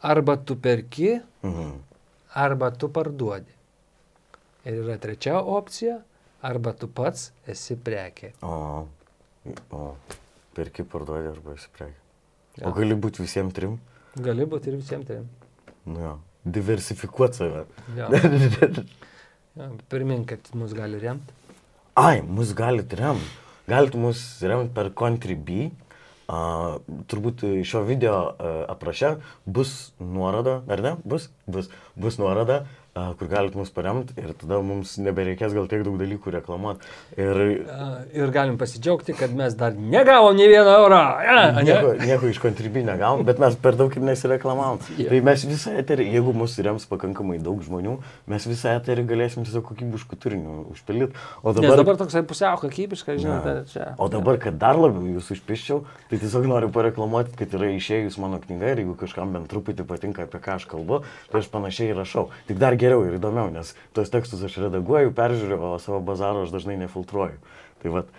arba 0.04 0.36
tu 0.36 0.58
perki, 0.60 1.22
Mhm. 1.48 1.72
Arba 2.34 2.72
tu 2.72 2.90
parduodi. 2.90 3.52
Ir 4.66 4.80
yra 4.84 4.98
trečia 4.98 5.40
opcija, 5.40 6.00
arba 6.42 6.74
tu 6.74 6.88
pats 6.88 7.32
esi 7.48 7.76
prekė. 7.76 8.34
O, 8.44 8.88
o, 9.76 9.88
perki 10.56 10.86
parduodi 10.88 11.32
arba 11.34 11.56
įsiprekį. 11.58 11.98
Jo. 12.60 12.70
O 12.70 12.74
gali 12.76 12.96
būti 12.96 13.24
visiems 13.24 13.56
trim? 13.56 13.80
Gali 14.24 14.46
būti 14.50 14.70
ir 14.72 14.78
visiems 14.78 15.08
trim. 15.10 15.26
Nu 15.90 16.04
jo, 16.04 16.14
diversifikuoti 16.46 17.42
save. 17.44 17.66
Jo. 17.98 18.12
Jo, 19.54 19.68
Pirmink, 19.86 20.32
kad 20.32 20.48
mus 20.58 20.72
gali 20.74 20.98
remti. 20.98 21.30
Ai, 22.02 22.24
mus 22.26 22.56
galite 22.58 22.98
remti. 22.98 23.28
Galite 23.70 24.00
mus 24.02 24.24
remti 24.42 24.74
per 24.74 24.88
Contribui 24.98 25.68
Uh, 26.24 26.80
turbūt 27.12 27.42
šio 27.68 27.82
video 27.84 28.16
uh, 28.32 28.64
apraše 28.72 29.18
bus 29.46 29.92
nuoroda, 30.00 30.62
ar 30.72 30.84
ne? 30.86 30.94
Bus, 31.04 31.28
bus, 31.52 31.68
bus 32.00 32.16
nuoroda, 32.22 32.62
uh, 32.64 32.83
kur 32.94 33.28
galite 33.28 33.58
mus 33.58 33.72
paremti 33.74 34.14
ir 34.22 34.36
tada 34.38 34.60
mums 34.62 34.98
nebereikės 35.02 35.56
gal 35.56 35.66
tiek 35.70 35.82
daug 35.86 35.98
dalykų 35.98 36.34
reklamuoti. 36.36 36.86
Ir 37.18 37.40
Ir 38.14 38.30
galim 38.34 38.58
pasidžiaugti, 38.62 39.16
kad 39.18 39.34
mes 39.34 39.56
dar 39.58 39.74
negavom 39.74 40.36
nei 40.38 40.46
vieną 40.52 40.76
eurą. 40.84 41.02
Ja, 41.26 41.34
ne? 41.56 41.64
nieko, 41.66 41.94
nieko 41.98 42.30
iš 42.30 42.40
kontribį 42.44 42.84
negavom, 42.86 43.24
bet 43.26 43.42
mes 43.42 43.58
per 43.58 43.78
daug 43.80 43.94
ir 43.98 44.06
nesireklamavom. 44.06 44.82
Jo. 45.04 45.08
Tai 45.10 45.20
mes 45.26 45.42
visą 45.50 45.72
eterį, 45.80 46.06
jeigu 46.14 46.32
mūsų 46.38 46.64
rems 46.68 46.84
pakankamai 46.88 47.40
daug 47.42 47.64
žmonių, 47.66 47.96
mes 48.30 48.46
visą 48.46 48.76
eterį 48.78 49.08
galėsim 49.10 49.44
tiesiog 49.44 49.66
kokybiškų 49.72 50.20
turinių 50.22 50.58
užpildyti. 50.72 51.18
O 51.42 51.52
Nes 51.52 51.58
dabar, 51.58 51.82
dabar 51.82 51.98
toksai 52.00 52.22
pusiau 52.30 52.60
kokybiškas, 52.62 53.18
žinote, 53.24 53.56
čia. 53.72 53.88
O 53.98 54.08
dabar, 54.14 54.38
kad 54.44 54.60
dar 54.62 54.78
labiau 54.80 55.16
jūs 55.16 55.32
užpiščiau, 55.34 55.82
tai 56.12 56.20
tiesiog 56.22 56.46
noriu 56.52 56.70
pareklamuoti, 56.76 57.34
kad 57.40 57.58
yra 57.58 57.72
išėjus 57.74 58.20
mano 58.22 58.38
knyga 58.44 58.76
ir 58.76 58.84
jeigu 58.84 58.96
kažkam 59.02 59.34
bent 59.34 59.50
truputį 59.52 59.88
patinka, 59.90 60.28
apie 60.30 60.44
ką 60.46 60.60
aš 60.60 60.70
kalbu, 60.70 61.02
tai 61.34 61.42
aš 61.42 61.50
panašiai 61.52 61.98
rašau. 61.98 62.28
Tik 62.48 62.62
dar 62.62 62.78
geriau 62.84 63.08
ir 63.08 63.18
įdomiau, 63.18 63.50
nes 63.56 63.74
tuos 63.96 64.12
tekstus 64.14 64.44
aš 64.46 64.60
redaguoju, 64.68 65.16
peržiūriu, 65.18 65.60
o 65.72 65.76
savo 65.82 66.04
bazaro 66.06 66.46
aš 66.46 66.54
dažnai 66.54 66.78
nefiltruoju. 66.84 67.40
Tai 67.84 67.92
vad, 67.98 68.16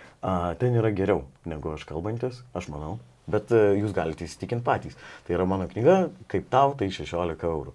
ten 0.61 0.77
yra 0.77 0.91
geriau 0.93 1.23
negu 1.49 1.73
aš 1.73 1.87
kalbantis, 1.89 2.43
aš 2.57 2.69
manau. 2.73 2.97
Bet 3.31 3.49
a, 3.55 3.71
jūs 3.73 3.93
galite 3.95 4.27
įsitikinti 4.27 4.65
patys. 4.65 4.97
Tai 5.25 5.37
yra 5.37 5.47
mano 5.49 5.65
knyga, 5.69 6.11
kaip 6.31 6.49
tau, 6.53 6.75
tai 6.77 6.91
16 6.93 7.45
eurų. 7.49 7.73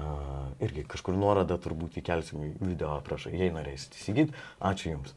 Uh, 0.00 0.52
irgi 0.64 0.84
kažkur 0.88 1.16
nuorodą 1.18 1.56
turbūt 1.60 1.98
įkelsim 2.00 2.44
į 2.46 2.50
video 2.62 2.92
aprašą, 2.94 3.32
jei 3.36 3.50
norėsite 3.52 3.98
įsigyti. 3.98 4.36
Ačiū 4.64 4.94
Jums. 4.94 5.16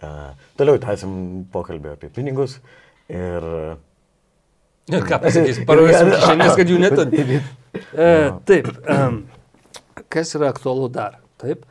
Uh, 0.00 0.32
toliau 0.58 0.80
tęsim 0.82 1.44
pokalbį 1.52 1.92
apie 1.92 2.10
pinigus 2.14 2.56
ir... 3.12 3.44
Ir 4.90 5.06
ką 5.06 5.20
pasakys, 5.22 5.60
parodysim 5.68 6.10
kišenės, 6.14 6.56
kad 6.58 6.72
jų 6.72 6.80
neturi. 6.82 7.38
E, 7.74 8.08
taip, 8.48 8.66
em, 8.90 9.20
kas 10.14 10.34
yra 10.38 10.48
aktualu 10.54 10.88
dar? 10.94 11.18
Taip, 11.42 11.64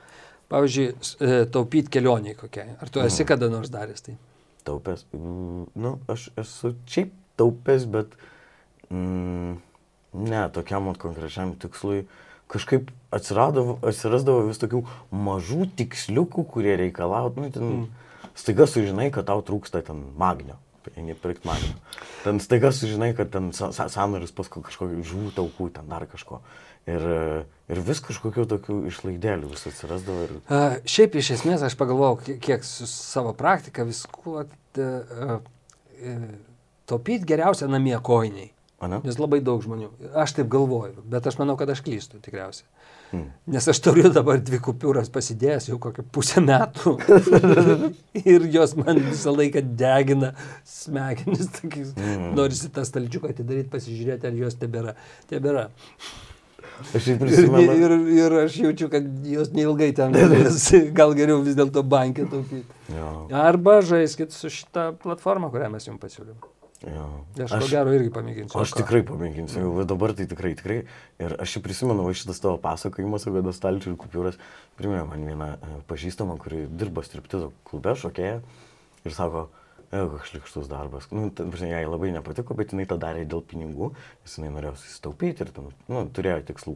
pavyzdžiui, 0.51 0.87
e, 1.23 1.45
taupyti 1.53 1.91
kelioniai 1.95 2.35
kokiai. 2.37 2.75
Ar 2.83 2.91
tu 2.93 3.01
esi 3.03 3.25
kada 3.25 3.49
nors 3.49 3.71
daręs 3.73 4.03
tai? 4.05 4.17
Taupęs. 4.67 5.05
Mm, 5.15 5.65
Nu, 5.75 5.95
aš 6.11 6.29
esu 6.39 6.73
šiaip 6.87 7.11
taupęs, 7.39 7.87
bet 7.91 8.13
mm, 8.91 9.55
ne, 10.13 10.43
tokiam 10.53 10.91
konkrečiam 10.99 11.55
tikslui 11.59 12.03
kažkaip 12.53 12.91
atsirado, 13.15 13.79
atsirasdavo 13.87 14.43
vis 14.49 14.59
tokių 14.61 14.83
mažų 15.15 15.65
tiksliukų, 15.79 16.43
kurie 16.53 16.75
reikalautų, 16.83 17.41
nu, 17.47 17.51
ten 17.55 17.65
mm. 17.69 17.87
staiga 18.37 18.67
sužinai, 18.69 19.09
kad 19.15 19.25
tau 19.31 19.41
trūksta 19.45 19.81
ten 19.87 20.03
magnio. 20.19 20.59
Eini 20.99 21.15
pirkti 21.15 21.47
magnio. 21.47 21.77
Ten 22.25 22.41
staiga 22.43 22.69
sužinai, 22.75 23.13
kad 23.15 23.29
ten 23.31 23.53
sa- 23.55 23.71
sa- 23.71 23.87
sąnaris 23.89 24.33
paskui 24.35 24.61
kažkokių 24.67 25.05
žuvų 25.07 25.31
taukų, 25.37 25.69
ten 25.77 25.87
dar 25.87 26.03
kažko. 26.11 26.41
Ir, 26.84 27.03
ir 27.71 27.79
vis 27.88 28.01
kažkokių 28.03 28.43
tokių 28.51 28.79
išlaidėlių 28.89 29.51
vis 29.53 29.67
atsirasdavo. 29.69 30.25
Ir... 30.25 30.34
A, 30.51 30.63
šiaip 30.84 31.15
iš 31.21 31.29
esmės 31.38 31.63
aš 31.63 31.77
pagalvojau, 31.79 32.17
ki- 32.25 32.39
kiek 32.43 32.65
su 32.67 32.88
savo 32.91 33.31
praktika 33.39 33.86
viskuo 33.88 34.43
e, 34.43 36.17
taupyti 36.89 37.29
geriausia 37.29 37.69
namie 37.71 37.95
koiniai. 38.03 38.49
Ane? 38.84 38.99
Nes 39.05 39.15
labai 39.15 39.39
daug 39.39 39.61
žmonių. 39.63 39.88
Aš 40.19 40.34
taip 40.36 40.49
galvoju, 40.51 41.05
bet 41.07 41.27
aš 41.29 41.38
manau, 41.39 41.55
kad 41.59 41.69
aš 41.71 41.79
klystu 41.86 42.19
tikriausiai. 42.23 42.67
Hmm. 43.13 43.29
Nes 43.53 43.67
aš 43.69 43.79
turiu 43.86 44.09
dabar 44.11 44.41
dvi 44.43 44.59
kupiūras 44.65 45.07
pasidėjęs 45.13 45.69
jau 45.69 45.77
kokią 45.79 46.03
pusę 46.11 46.43
metų. 46.43 46.97
ir 48.34 48.47
jos 48.51 48.75
man 48.79 48.99
visą 49.05 49.31
laiką 49.38 49.63
degina 49.79 50.34
smegenis. 50.67 51.47
Hmm. 51.63 52.34
Norisi 52.36 52.73
tą 52.73 52.84
stalčiuką 52.89 53.31
atidaryti, 53.31 53.71
pasižiūrėti, 53.71 54.27
ar 54.27 54.39
jos 54.43 54.59
tebėra. 54.59 54.97
tebėra. 55.31 55.69
Aš 56.95 57.07
Ir, 57.13 57.19
prisimenu. 57.21 57.75
ir, 57.79 57.93
ir 58.17 58.36
aš 58.45 58.57
jaučiu, 58.63 58.89
kad 58.91 59.05
jos 59.27 59.51
neilgai 59.55 59.91
ten 59.97 60.13
galės. 60.17 60.67
Gal 60.97 61.13
geriau 61.17 61.39
vis 61.45 61.55
dėlto 61.59 61.84
bankė 61.88 62.25
taupyti. 62.31 62.65
Arba 63.34 63.79
žaiskit 63.86 64.36
su 64.36 64.51
šitą 64.53 64.91
platformą, 65.03 65.49
kurią 65.53 65.71
mes 65.73 65.88
jums 65.88 66.01
pasiūlym. 66.03 66.36
jo. 66.84 67.05
Aš, 67.45 67.51
aš 67.55 67.63
ko 67.63 67.69
gero 67.71 67.93
irgi 67.95 68.11
pamėginsiu. 68.13 68.59
Aš 68.59 68.73
ką? 68.75 68.81
tikrai 68.84 69.01
pamėginsiu, 69.07 69.61
jau 69.63 69.71
va 69.77 69.86
dabar 69.88 70.11
tai 70.17 70.27
tikrai, 70.27 70.51
tikrai. 70.59 70.81
Ir 71.23 71.36
aš 71.41 71.55
jau 71.57 71.63
prisimenu 71.63 72.03
va 72.05 72.11
šitas 72.13 72.43
tavo 72.43 72.57
pasakojimas 72.61 73.23
apie 73.31 73.43
tas 73.47 73.57
stalčių 73.61 73.93
ir 73.93 73.97
kupiūras. 74.03 74.39
Priminė 74.77 75.05
man 75.07 75.23
vieną 75.29 75.49
e, 75.55 75.73
pažįstamą, 75.89 76.36
kuri 76.43 76.65
dirba 76.67 77.05
striptizo 77.07 77.53
klube, 77.69 77.95
šokėja. 78.03 78.41
Ir 79.07 79.15
sako, 79.15 79.47
koks 79.93 80.31
šlikštus 80.31 80.69
darbas. 80.71 81.07
Nu, 81.13 81.27
ta 81.29 81.45
prasme, 81.45 81.69
jai 81.71 81.83
labai 81.85 82.11
nepatiko, 82.15 82.55
bet 82.57 82.73
jinai 82.73 82.87
tą 82.89 82.97
darė 83.01 83.25
dėl 83.29 83.43
pinigų. 83.45 83.91
Jis 84.25 84.39
jinai 84.39 84.51
norėjo 84.55 84.75
susitaupyti 84.81 85.45
ir 85.45 85.53
ten, 85.55 85.69
nu, 85.91 86.03
turėjo 86.15 86.41
tikslų. 86.49 86.75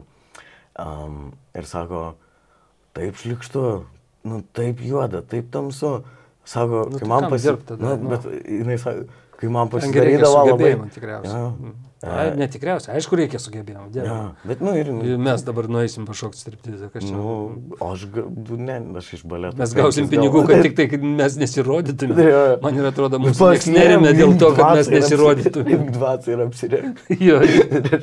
Um, 0.78 1.32
ir 1.58 1.66
sako, 1.66 2.02
taip 2.96 3.18
šlikštu, 3.18 3.64
nu, 4.30 4.42
taip 4.54 4.82
juoda, 4.84 5.24
taip 5.26 5.50
tamsu. 5.54 5.98
Sako, 6.48 6.86
Nu, 6.94 7.00
tai 7.02 7.08
man 7.10 7.26
kam 7.26 7.34
pasi... 7.34 7.50
dirbt 7.50 7.66
tada, 7.68 7.96
nu, 7.96 7.96
nu? 8.06 8.12
bet 8.14 8.28
jinai 8.48 8.78
sako, 8.80 9.08
kai 9.38 9.48
man 9.54 9.68
pasidarydavo 9.70 10.46
labai... 10.52 10.72
tikriausiai. 10.94 11.36
Jo. 11.44 11.52
Mm. 11.58 11.76
E, 11.98 12.06
Ai, 12.06 12.26
Ne 12.38 12.46
tikriausiai, 12.46 12.94
aišku, 13.00 13.16
reikia 13.18 13.40
sugebėjimų. 13.42 13.88
Jo, 14.06 14.16
bet, 14.46 14.60
nu, 14.62 14.70
ir... 14.78 14.86
Ir 15.02 15.16
Mes 15.18 15.42
dabar 15.42 15.66
nueisim 15.66 16.04
pašokti 16.06 16.38
striptizą, 16.38 16.90
čia. 16.94 17.10
Nu, 17.10 17.32
aš, 17.82 18.04
ne, 18.54 18.76
aš 19.00 19.08
iš 19.16 19.24
baleto. 19.26 19.58
Mes 19.58 19.74
gausim 19.74 20.06
pinigų, 20.12 20.44
kad 20.46 20.62
tik 20.62 20.76
tai 20.78 20.86
kad 20.92 21.02
mes 21.02 21.38
nesirodytume. 21.42 22.14
Jo. 22.28 22.44
Man 22.62 22.78
ir 22.78 22.86
atrodo, 22.92 23.18
mūsų 23.24 23.42
Pas 23.48 23.66
neremia 23.72 24.12
dėl 24.14 24.36
to, 24.38 24.52
kad 24.54 24.78
mes 24.78 24.90
nesirodytume. 24.94 25.74
apsi- 25.74 25.96
Dvacą 25.98 26.34
ir 26.36 26.44
apsirengti. 26.46 27.18
Jo, 27.28 27.40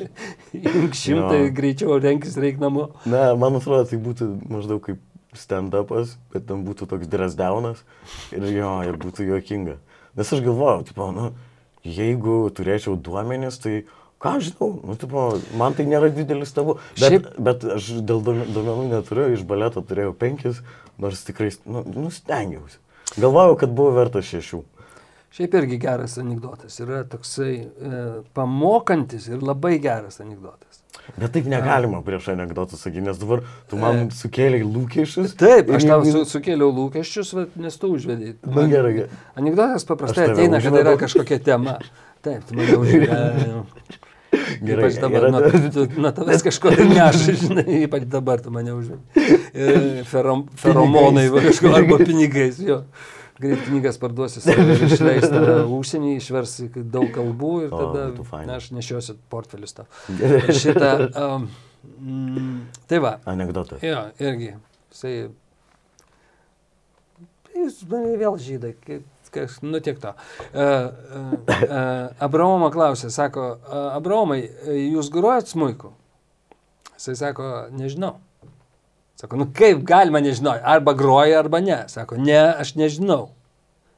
imk 0.60 0.96
šimtai, 1.00 1.40
Jo. 1.46 1.50
greičiau 1.56 1.98
renkis 2.02 2.36
reik 2.40 2.60
namo. 2.60 2.90
Na, 3.08 3.30
man 3.38 3.56
atrodo, 3.60 3.84
tai 3.88 4.00
būtų 4.02 4.28
maždaug 4.52 4.84
kaip 4.90 5.00
stand-upas, 5.36 6.16
bet 6.32 6.46
ten 6.48 6.62
būtų 6.68 6.88
toks 6.92 7.08
drasdaunas 7.12 7.80
ir 8.32 8.44
jo, 8.56 8.70
ir 8.88 8.96
būtų 9.00 9.26
juokinga. 9.32 9.76
Nes 10.16 10.32
aš 10.32 10.40
galvojau, 10.40 10.84
tipo, 10.88 11.10
nu, 11.12 11.30
jeigu 11.84 12.48
turėčiau 12.56 12.96
duomenis, 12.96 13.58
tai 13.60 13.84
ką 14.22 14.36
aš 14.38 14.50
žinau, 14.50 14.70
nu, 14.82 14.96
tipo, 14.96 15.26
man 15.60 15.74
tai 15.76 15.84
nėra 15.86 16.08
didelis 16.14 16.52
tabu. 16.56 16.78
Bet, 16.98 17.10
Šiaip- 17.12 17.28
bet 17.38 17.64
aš 17.76 17.90
dėl 18.00 18.22
duomen- 18.24 18.48
duomenų 18.54 18.88
neturiu, 18.94 19.28
iš 19.36 19.44
baleto 19.44 19.82
turėjau 19.84 20.14
penkis, 20.16 20.62
nors 20.98 21.20
tikrai, 21.24 21.50
nu, 21.66 21.84
nu 21.84 22.10
stengiausi. 22.10 22.80
Galvojau, 23.20 23.58
kad 23.60 23.70
buvo 23.76 23.92
verta 23.92 24.18
šešių. 24.24 24.62
Šiaip 25.34 25.54
irgi 25.58 25.76
geras 25.82 26.14
anegdotas. 26.22 26.78
Yra 26.80 27.02
toksai 27.10 27.52
e, 27.58 28.00
pamokantis 28.36 29.26
ir 29.28 29.42
labai 29.44 29.76
geras 29.82 30.20
anegdotas. 30.22 30.80
Bet 31.20 31.34
taip 31.34 31.46
negalima 31.50 32.00
prieš 32.06 32.30
anegdotus 32.32 32.80
sakyti, 32.82 33.04
nes 33.06 33.18
dabar 33.20 33.42
tu 33.70 33.78
man 33.78 34.08
sukėlėjai 34.16 34.66
lūkesčius. 34.66 35.36
Taip, 35.38 35.70
aš 35.76 35.86
tau 35.86 36.06
su, 36.08 36.24
sukėliau 36.30 36.72
lūkesčius, 36.74 37.34
nes 37.62 37.78
tu 37.78 37.92
užvedai. 37.94 38.32
Na 38.48 38.64
gerai, 38.70 38.94
gerai. 39.02 39.20
Anekdotas 39.38 39.86
paprastai 39.86 40.30
ateina, 40.32 40.62
kada 40.64 40.82
yra 40.82 40.96
kažkokia 41.00 41.38
tema. 41.46 41.76
Taip, 42.26 42.46
tu 42.48 42.56
mane 42.58 42.80
užvedai. 42.80 43.22
Gerai, 44.66 44.88
Ypač 44.90 44.96
dabar, 45.00 45.22
yra- 45.22 45.30
nuo, 45.32 45.70
tu, 45.72 45.84
nuo 46.00 46.10
tavęs 46.12 46.42
kažko 46.44 46.72
neša, 46.74 47.34
žinai, 47.40 47.78
ypač 47.86 48.04
dabar 48.10 48.40
tu 48.42 48.50
mane 48.52 48.74
užvedai. 48.74 49.28
Ferom, 50.10 50.46
feromonai, 50.60 51.28
va, 51.32 51.40
kažko, 51.46 51.70
arba 51.78 51.98
pinigais, 52.02 52.58
jo. 52.60 52.82
Greit 53.36 53.66
knygas 53.66 53.98
parduosi 54.00 54.40
savo 54.40 54.64
ir 54.72 54.82
išleis 54.88 55.26
tada 55.28 55.56
užsienį, 55.68 56.14
išversi 56.20 56.70
daug 56.88 57.10
kalbų 57.12 57.50
ir 57.66 57.74
O, 57.74 57.80
tada 57.82 58.06
būtų 58.14 58.24
faina. 58.30 58.46
na, 58.54 58.60
aš 58.62 58.70
nešiosiu 58.72 59.18
portfelius 59.32 59.76
tau. 59.76 59.84
Šitą, 60.60 60.92
um, 61.24 61.48
mm, 61.98 62.62
tai 62.88 63.02
va, 63.04 63.16
Anekdotas. 63.28 63.84
jo, 63.84 64.06
irgi, 64.24 64.54
jisai, 64.94 65.12
jis 67.56 67.82
mane 67.92 68.16
vėl 68.20 68.40
žydai, 68.40 68.72
kas, 69.36 69.58
nu 69.60 69.82
tiek 69.84 70.00
to. 70.00 70.14
Uh, 70.54 70.56
uh, 70.56 71.36
uh, 71.36 72.24
Abraomo 72.24 72.70
klausė, 72.72 73.12
sako, 73.12 73.50
Abraomai, 73.92 74.40
jūs 74.80 75.12
gruojat 75.12 75.52
smūku? 75.52 75.92
Jisai 76.96 77.18
sako, 77.20 77.50
nežinau. 77.76 78.14
Sako, 79.16 79.38
nu 79.40 79.46
kaip 79.56 79.80
galima 79.88 80.20
nežinoti, 80.20 80.60
arba 80.64 80.92
groja, 80.96 81.38
arba 81.40 81.60
ne. 81.64 81.78
Sako, 81.88 82.18
ne, 82.20 82.36
aš 82.60 82.74
nežinau, 82.76 83.30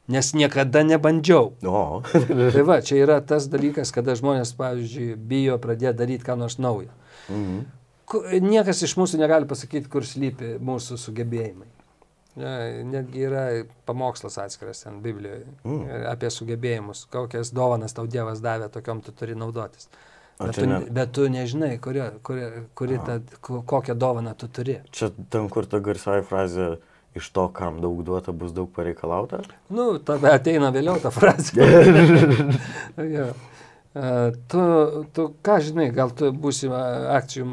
nes 0.08 0.30
niekada 0.34 0.84
nebandžiau. 0.86 1.52
O, 1.66 2.02
Tai 2.54 2.62
va, 2.68 2.78
čia 2.86 3.00
yra 3.02 3.18
tas 3.20 3.48
dalykas, 3.50 3.90
kada 3.94 4.14
žmonės, 4.18 4.54
pavyzdžiui, 4.58 5.16
bijo 5.18 5.58
pradėti 5.62 5.98
daryti 5.98 6.24
ką 6.28 6.38
nors 6.38 6.58
naujo. 6.62 6.94
mhm. 7.28 7.66
Niekas 8.40 8.78
iš 8.86 8.94
mūsų 8.96 9.18
negali 9.20 9.44
pasakyti, 9.44 9.90
kur 9.92 10.00
slypi 10.08 10.54
mūsų 10.64 10.96
sugebėjimai. 10.96 11.66
Ne, 12.38 12.52
Netgi 12.88 13.24
yra 13.26 13.42
pamokslas 13.84 14.38
atskiras 14.40 14.80
ten 14.84 15.00
Biblijoje 15.04 15.42
Mm. 15.64 15.74
mm. 15.74 16.06
apie 16.14 16.30
sugebėjimus, 16.30 17.02
kokias 17.12 17.50
dovanas 17.52 17.92
tau 17.92 18.06
Dievas 18.06 18.40
davė, 18.40 18.70
tokiom 18.72 19.02
tu 19.04 19.12
turi 19.12 19.34
naudotis. 19.36 19.90
O 19.90 20.17
Bet 20.38 20.54
tu, 20.54 20.66
ne- 20.70 20.80
bet 20.94 21.10
tu 21.12 21.24
nežinai, 21.28 21.78
kuri, 21.82 22.02
kuri, 22.22 22.42
kuri 22.78 22.98
ta, 23.06 23.18
ko- 23.42 23.62
kokią 23.66 23.94
dovaną 23.98 24.36
tu 24.38 24.46
turi. 24.48 24.78
čia 24.94 25.10
ten, 25.30 25.48
kur 25.50 25.66
ta 25.66 25.80
garsioji 25.82 26.22
frazė 26.22 26.68
iš 27.18 27.30
to, 27.34 27.48
kam 27.50 27.80
daug 27.82 27.98
duota, 28.06 28.30
bus 28.32 28.52
daug 28.54 28.70
pareikalauta. 28.70 29.40
Nu, 29.70 29.98
tada 29.98 30.36
ateina 30.38 30.70
vėliau 30.70 31.00
ta 31.02 31.10
frazė. 31.10 31.58
E, 33.96 34.32
Tu, 34.46 34.60
tu 35.16 35.22
ką 35.42 35.54
žinai, 35.64 35.86
gal 35.96 36.10
tu 36.14 36.28
būsi 36.30 36.68
akcijų 36.70 37.46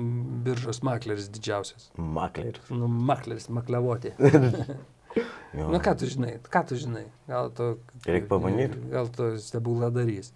biržos 0.45 0.81
makleris 0.85 1.29
didžiausias. 1.31 1.87
Makleris. 1.97 2.67
Nu, 2.69 2.87
makleris, 2.91 3.47
maklevoti. 3.49 4.11
Jo. 5.55 5.69
Nu, 5.71 5.79
ką 5.79 5.93
tu 5.95 6.03
žinai, 6.11 6.33
ką 6.51 6.61
tu 6.67 6.75
žinai? 6.75 7.05
Gal 7.31 7.47
tu... 7.55 7.77
Reik 8.03 8.25
pabandyt. 8.27 8.73
Gal 8.91 9.07
tu 9.07 9.29
stebuklą 9.39 9.87
darys. 9.95 10.33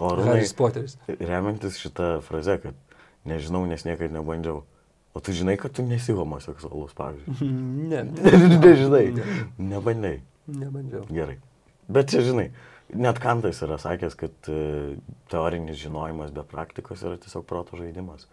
O 0.00 0.14
Haris 0.24 0.52
Poteris. 0.56 0.96
remiantis 1.20 1.76
šitą 1.80 2.20
frazę, 2.24 2.56
kad 2.62 2.74
nežinau, 3.28 3.66
nes 3.68 3.84
niekada 3.84 4.14
nebandžiau. 4.16 4.62
O 5.14 5.20
tu 5.20 5.34
žinai, 5.34 5.56
kad 5.60 5.74
tu 5.76 5.82
nesi 5.84 6.14
homoseksualus, 6.16 6.94
pavyzdžiui. 6.96 7.50
Ne. 7.90 8.04
Nežinai. 8.64 9.06
Ne, 9.16 9.24
Nebandai. 9.58 10.20
nebandžiau. 10.46 11.04
Gerai. 11.10 11.38
Bet 11.90 12.12
čia, 12.12 12.22
žinai, 12.22 12.48
net 12.94 13.18
Kantas 13.22 13.58
yra 13.66 13.76
sakęs, 13.82 14.14
kad 14.18 14.50
e, 14.50 14.60
teorinis 15.32 15.80
žinojimas 15.82 16.30
be 16.34 16.44
praktikos 16.46 17.02
yra 17.02 17.18
tiesiog 17.18 17.44
proto 17.50 17.76
žaidimas. 17.80 18.28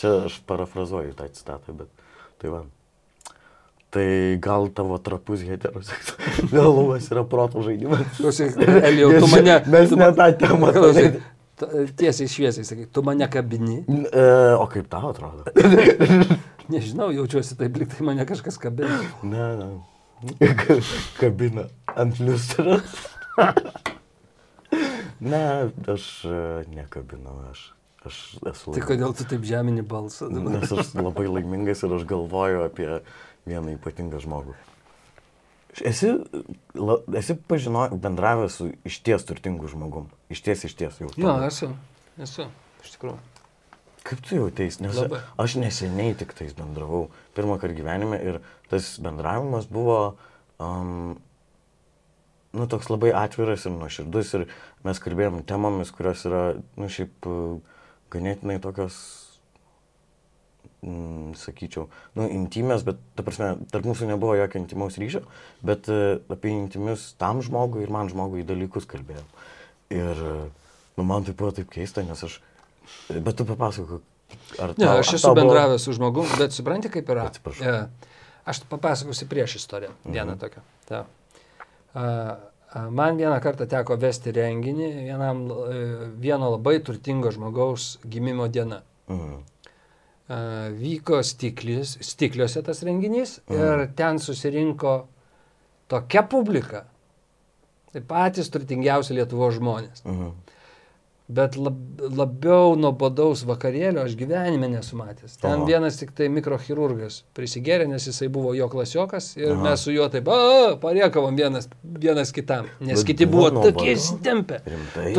Čia 0.00 0.26
aš 0.28 0.36
parafrazuoju 0.48 1.16
tą 1.16 1.26
citatą, 1.32 1.72
bet 1.80 2.04
tai 2.40 2.52
va. 2.52 2.62
Tai 3.90 4.38
gal 4.38 4.68
tavo 4.70 4.98
trapus 5.02 5.42
heteroseksualumas 5.42 7.08
yra 7.12 7.24
proto 7.26 7.62
žaidimas. 7.66 8.20
Elijau, 8.86 9.10
tu 9.18 9.30
mane... 9.32 9.56
Mes 9.66 9.90
tu 9.90 9.98
ne 9.98 10.10
tą 10.14 10.28
temą. 10.38 10.70
Klausyk, 10.76 11.16
t- 11.58 11.86
tiesiai 11.98 12.30
šviesiai 12.30 12.68
sakai, 12.68 12.86
tu 12.86 13.02
mane 13.02 13.26
kabini. 13.30 13.80
E, 14.14 14.26
o 14.54 14.68
kaip 14.70 14.86
tau 14.92 15.10
atrodo? 15.10 15.42
Nežinau, 16.72 17.10
jaučiuosi 17.10 17.58
taip, 17.58 17.80
lyg 17.82 17.90
tai 17.90 18.06
mane 18.06 18.26
kažkas 18.28 18.60
kabina. 18.62 19.00
Ne, 19.26 19.48
ne. 19.58 19.70
Kabina 21.18 21.66
ant 21.98 22.20
liustros. 22.22 22.94
ne, 25.18 25.42
aš 25.90 26.06
e, 26.30 26.38
nekabinau, 26.76 27.40
aš, 27.50 27.64
aš 28.06 28.20
esu 28.52 28.76
Tai 28.76 28.86
kodėl 28.86 29.16
tu 29.18 29.26
taip 29.26 29.42
žemini 29.50 29.82
balsą? 29.82 30.30
Nes 30.30 30.70
aš 30.70 30.94
labai 30.94 31.26
laimingas 31.26 31.82
ir 31.82 31.98
aš 31.98 32.06
galvoju 32.06 32.62
apie 32.68 33.00
vieną 33.48 33.76
ypatingą 33.76 34.20
žmogų. 34.24 34.56
Esi, 35.86 36.10
la, 36.74 36.96
esi 37.20 37.36
pažino, 37.48 37.86
bendravęs 37.94 38.56
su 38.58 38.70
išties 38.88 39.24
turtingu 39.28 39.70
žmogum. 39.70 40.08
Išties, 40.32 40.66
išties 40.66 40.98
jau. 41.04 41.10
Jo, 41.20 41.36
esu. 41.46 41.70
Esu. 42.20 42.48
Iš 42.82 42.96
tikrųjų. 42.96 43.18
Kaip 44.06 44.22
tu 44.24 44.38
jautėsi? 44.38 44.82
Nes 44.82 44.96
Labai. 44.96 45.20
aš 45.38 45.58
neseniai 45.60 46.16
tik 46.18 46.32
tais 46.36 46.54
bendravau. 46.56 47.08
Pirmą 47.36 47.60
kartą 47.60 47.76
gyvenime 47.76 48.18
ir 48.24 48.40
tas 48.72 48.94
bendravimas 49.02 49.68
buvo, 49.70 50.16
um, 50.58 51.18
nu, 52.56 52.66
toks 52.66 52.90
labai 52.90 53.12
atviras 53.14 53.66
ir 53.68 53.76
nuoširdus 53.76 54.34
ir 54.38 54.46
mes 54.86 55.02
kalbėjom 55.04 55.42
temomis, 55.46 55.92
kurios 55.94 56.24
yra, 56.26 56.44
nu, 56.80 56.88
šiaip 56.90 57.28
ganėtinai 58.10 58.58
tokios, 58.64 58.96
mm, 60.82 61.34
sakyčiau, 61.40 61.88
nu, 62.16 62.26
intimės, 62.28 62.84
bet, 62.86 62.98
ta 63.16 63.22
prasme, 63.26 63.52
tarp 63.72 63.84
mūsų 63.88 64.08
nebuvo 64.10 64.34
jokio 64.38 64.60
intimaus 64.62 64.98
ryšio, 65.00 65.22
bet 65.66 65.88
uh, 65.92 66.18
apie 66.32 66.52
intimius 66.54 67.14
tam 67.20 67.42
žmogui 67.42 67.82
ir 67.86 67.90
man 67.94 68.08
žmogui 68.12 68.44
dalykus 68.48 68.86
kalbėjom. 68.90 69.26
Ir, 69.90 70.22
uh, 70.22 70.46
nu, 70.96 71.04
man 71.04 71.24
tai 71.26 71.34
buvo 71.34 71.50
taip 71.56 71.70
keista, 71.72 72.02
nes 72.06 72.22
aš, 72.26 72.40
bet 73.10 73.34
tu 73.36 73.44
papasakok, 73.48 74.02
ar 74.62 74.74
Ne, 74.78 74.84
tau- 74.86 74.98
aš 75.02 75.14
esu 75.18 75.26
tau 75.28 75.34
buvo- 75.34 75.48
bendravęs 75.50 75.82
su 75.88 75.92
žmogum, 75.96 76.26
bet 76.38 76.52
supranti, 76.54 76.88
kaip 76.92 77.08
yra. 77.10 77.26
Atsiprašau. 77.30 77.66
E, 77.66 77.88
Aš 78.50 78.62
papasakosiu 78.70 79.26
prieš 79.28 79.58
istoriją. 79.60 79.90
Vieną 80.08 80.38
tokią. 80.40 80.62
Ta. 80.88 81.04
A, 81.94 82.36
Man 82.90 83.16
vieną 83.18 83.40
kartą 83.42 83.66
teko 83.66 83.96
vesti 83.98 84.30
renginį 84.32 84.88
vienam, 85.08 85.40
e, 85.50 85.78
vieno 86.22 86.52
labai 86.52 86.76
turtingo 86.86 87.32
žmogaus 87.34 87.98
gimimo 88.06 88.46
diena. 88.48 88.78
Mhm. 89.10 89.40
Vyko 90.78 91.22
stiklis, 91.26 91.96
stikliuose 92.06 92.62
tas 92.62 92.84
renginys 92.86 93.40
ir 93.50 93.86
ten 93.98 94.20
susirinko 94.22 94.94
tokia 95.90 96.22
publika. 96.22 96.84
Tai 97.90 98.02
patys 98.06 98.50
turtingiausi 98.54 99.16
Lietuvo 99.16 99.48
žmonės. 99.50 100.04
Mhm. 100.06 100.30
Bet 101.30 101.54
lab, 101.54 101.76
labiau 102.10 102.72
nuobodaus 102.74 103.44
vakarėlio 103.46 104.02
aš 104.02 104.16
gyvenime 104.18 104.66
nesu 104.72 104.96
matęs. 104.98 105.36
Ten 105.38 105.60
Aha. 105.60 105.66
vienas 105.68 106.00
tik 106.00 106.10
tai 106.18 106.26
mikrochirurgas 106.32 107.20
prisigėrė, 107.38 107.86
nes 107.86 108.08
jisai 108.08 108.26
buvo 108.34 108.50
jo 108.58 108.66
klasiokas 108.72 109.28
ir 109.38 109.52
Aha. 109.52 109.60
mes 109.68 109.84
su 109.86 109.94
juo 109.94 110.08
taip, 110.10 110.26
a, 110.26 110.74
pariekavom 110.82 111.38
vienas, 111.38 111.68
vienas 111.84 112.34
kitam. 112.34 112.66
Nes 112.82 113.04
Bet 113.04 113.12
kiti 113.12 113.28
buvo 113.30 113.46
buvo 113.52 113.62
tokie 113.68 113.92
nuobodu? 113.92 113.94
įsitempę. 113.94 114.60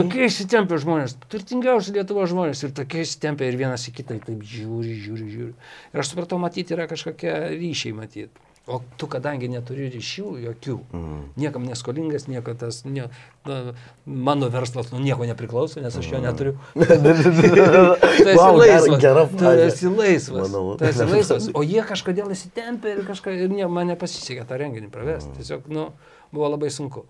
Tokie 0.01 0.27
įsitempę 0.27 0.81
žmonės, 0.83 1.15
turtingiausi 1.31 1.95
Lietuvo 1.95 2.27
žmonės 2.27 2.65
ir 2.67 2.75
tokie 2.75 3.05
įsitempę 3.05 3.47
ir 3.47 3.55
vienas 3.63 3.87
į 3.87 3.95
kitą 4.01 4.19
taip 4.27 4.43
žiūri, 4.43 4.97
žiūri, 5.05 5.31
žiūri. 5.31 5.53
Ir 5.95 6.03
aš 6.03 6.11
supratau, 6.11 6.41
matyti 6.43 6.75
yra 6.75 6.91
kažkokie 6.91 7.31
ryšiai 7.55 7.95
matyti. 7.95 8.50
O 8.69 8.77
tu, 8.95 9.07
kadangi 9.09 9.47
neturi 9.49 9.87
ryšių 9.89 10.25
jokių, 10.45 10.75
Mhm. 10.93 11.21
niekam 11.41 11.63
neskolingas, 11.65 12.27
nieko 12.29 12.53
tas, 12.55 12.83
ne, 12.85 13.07
na, 13.45 13.73
mano 14.05 14.49
verslas 14.53 14.91
nuo 14.91 14.99
nieko 15.01 15.25
nepriklauso, 15.25 15.81
nes 15.81 15.97
aš 15.97 16.11
jo 16.11 16.19
neturiu. 16.21 16.53
Tu 16.75 16.83
esi 16.85 17.41
gera- 17.57 18.53
laisvas. 18.53 18.99
gera 19.01 19.25
Tu 19.27 19.45
esi 19.65 19.87
laisvas. 19.89 20.45
Manau. 20.51 20.77
Tu 20.77 20.85
esi 20.85 21.05
laisvas. 21.13 21.49
O 21.57 21.63
jie 21.65 21.81
kažkodėl 21.81 22.29
įsitempė 22.31 22.93
ir 22.99 23.03
kažką, 23.09 23.33
ir 23.33 23.49
ne, 23.49 23.65
man 23.67 23.87
nepasisekė 23.91 24.45
tą 24.45 24.61
renginį 24.61 24.91
pravesti. 24.93 25.33
Tiesiog, 25.41 25.65
nu, 25.67 25.89
buvo 26.31 26.47
labai 26.53 26.69
sunku. 26.69 27.03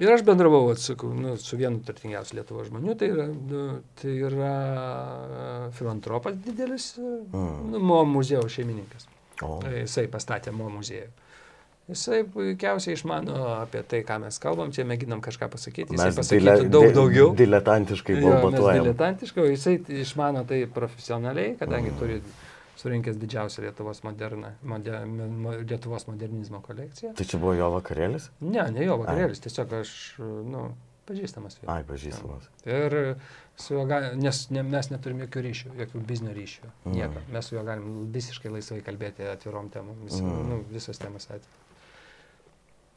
Ir 0.00 0.10
aš 0.14 0.22
bendravau, 0.26 0.66
atsakau, 0.74 1.10
nu, 1.14 1.36
su 1.36 1.56
vienu 1.60 1.78
turtingiausiu 1.84 2.38
Lietuvo 2.40 2.62
žmonių, 2.66 2.94
tai 2.98 3.08
yra, 3.14 3.26
nu, 3.30 3.64
tai 4.00 4.12
yra 4.18 4.52
filantropas 5.78 6.34
didelis, 6.42 6.94
Mm. 6.98 7.70
nu, 7.70 7.78
mo 7.78 8.02
muziejaus 8.04 8.50
šeimininkas. 8.54 9.06
O. 9.42 9.60
Jisai 9.64 10.06
pastatė 10.12 10.52
mo 10.52 10.68
muziejų. 10.70 11.08
Jisai 11.90 12.20
puikiausiai 12.30 12.94
išmano 12.94 13.34
apie 13.64 13.80
tai, 13.82 14.02
ką 14.06 14.20
mes 14.22 14.36
kalbam, 14.38 14.70
čia 14.70 14.84
mėginam 14.86 15.18
kažką 15.24 15.48
pasakyti, 15.50 15.96
jisai 15.96 16.12
pasakytų 16.14 16.38
dile- 16.38 16.68
daug 16.70 16.92
daugiau. 16.94 17.32
Diletantiškai 17.34 18.20
balbatuojam. 18.22 18.84
diletantiškai, 18.84 19.48
jisai 19.50 19.74
išmano 20.04 20.44
tai 20.46 20.66
profesionaliai, 20.66 21.54
Mm. 21.54 21.58
kadangi 21.58 21.90
turi 21.98 22.20
surinkęs 22.76 23.16
didžiausią 23.18 23.62
Lietuvos, 23.66 24.02
moderną, 24.04 24.52
moder, 24.62 25.04
mo, 25.06 25.50
Lietuvos 25.66 26.06
modernizmo 26.06 26.60
kolekciją. 26.62 27.14
Tai 27.16 27.24
čia 27.26 27.38
buvo 27.42 27.52
jo 27.58 27.70
vakarėlis? 27.80 28.28
Ne, 28.40 28.70
ne 28.70 28.84
jo 28.86 28.96
vakarėlis, 29.02 29.40
tiesiog 29.42 29.72
aš, 29.80 30.14
nu, 30.20 30.70
pažįstamas 31.10 31.58
jau. 31.58 31.66
Ai, 31.74 31.82
pažįstamas. 31.82 32.46
Ir 32.64 33.16
su 33.60 33.74
juo 33.74 33.84
gali, 33.86 34.10
nes 34.16 34.42
ne, 34.50 34.62
mes 34.62 34.90
neturim 34.90 35.18
jokių 35.24 35.42
ryšių, 35.46 35.72
jokių 35.84 36.02
biznio 36.08 36.32
ryšių, 36.36 36.70
Mm. 36.86 36.92
nieko. 36.96 37.22
Mes 37.32 37.46
su 37.50 37.54
juo 37.56 37.64
galim 37.64 37.90
visiškai 38.12 38.50
laisvai 38.52 38.80
kalbėti 38.86 39.26
atvirom 39.32 39.70
temom, 39.70 39.96
vis, 40.04 40.20
Mm. 40.20 40.48
nu, 40.48 40.64
visas 40.72 40.98
temas 40.98 41.26
atviros. 41.30 41.56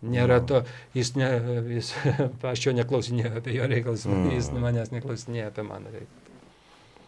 Nėra 0.03 0.41
Mm. 0.41 0.47
to, 0.47 0.63
jis, 0.93 1.13
ne, 1.15 1.29
jis 1.77 1.93
aš 2.51 2.65
jo 2.65 2.73
neklausinėjau 2.75 3.37
apie 3.39 3.53
jo 3.55 3.67
reikalus, 3.71 4.05
Mm. 4.05 4.31
jis 4.35 4.49
manęs 4.51 4.91
neklausinėjo 4.91 5.47
apie 5.47 5.63
mano 5.63 5.87
reikalus. 5.93 6.19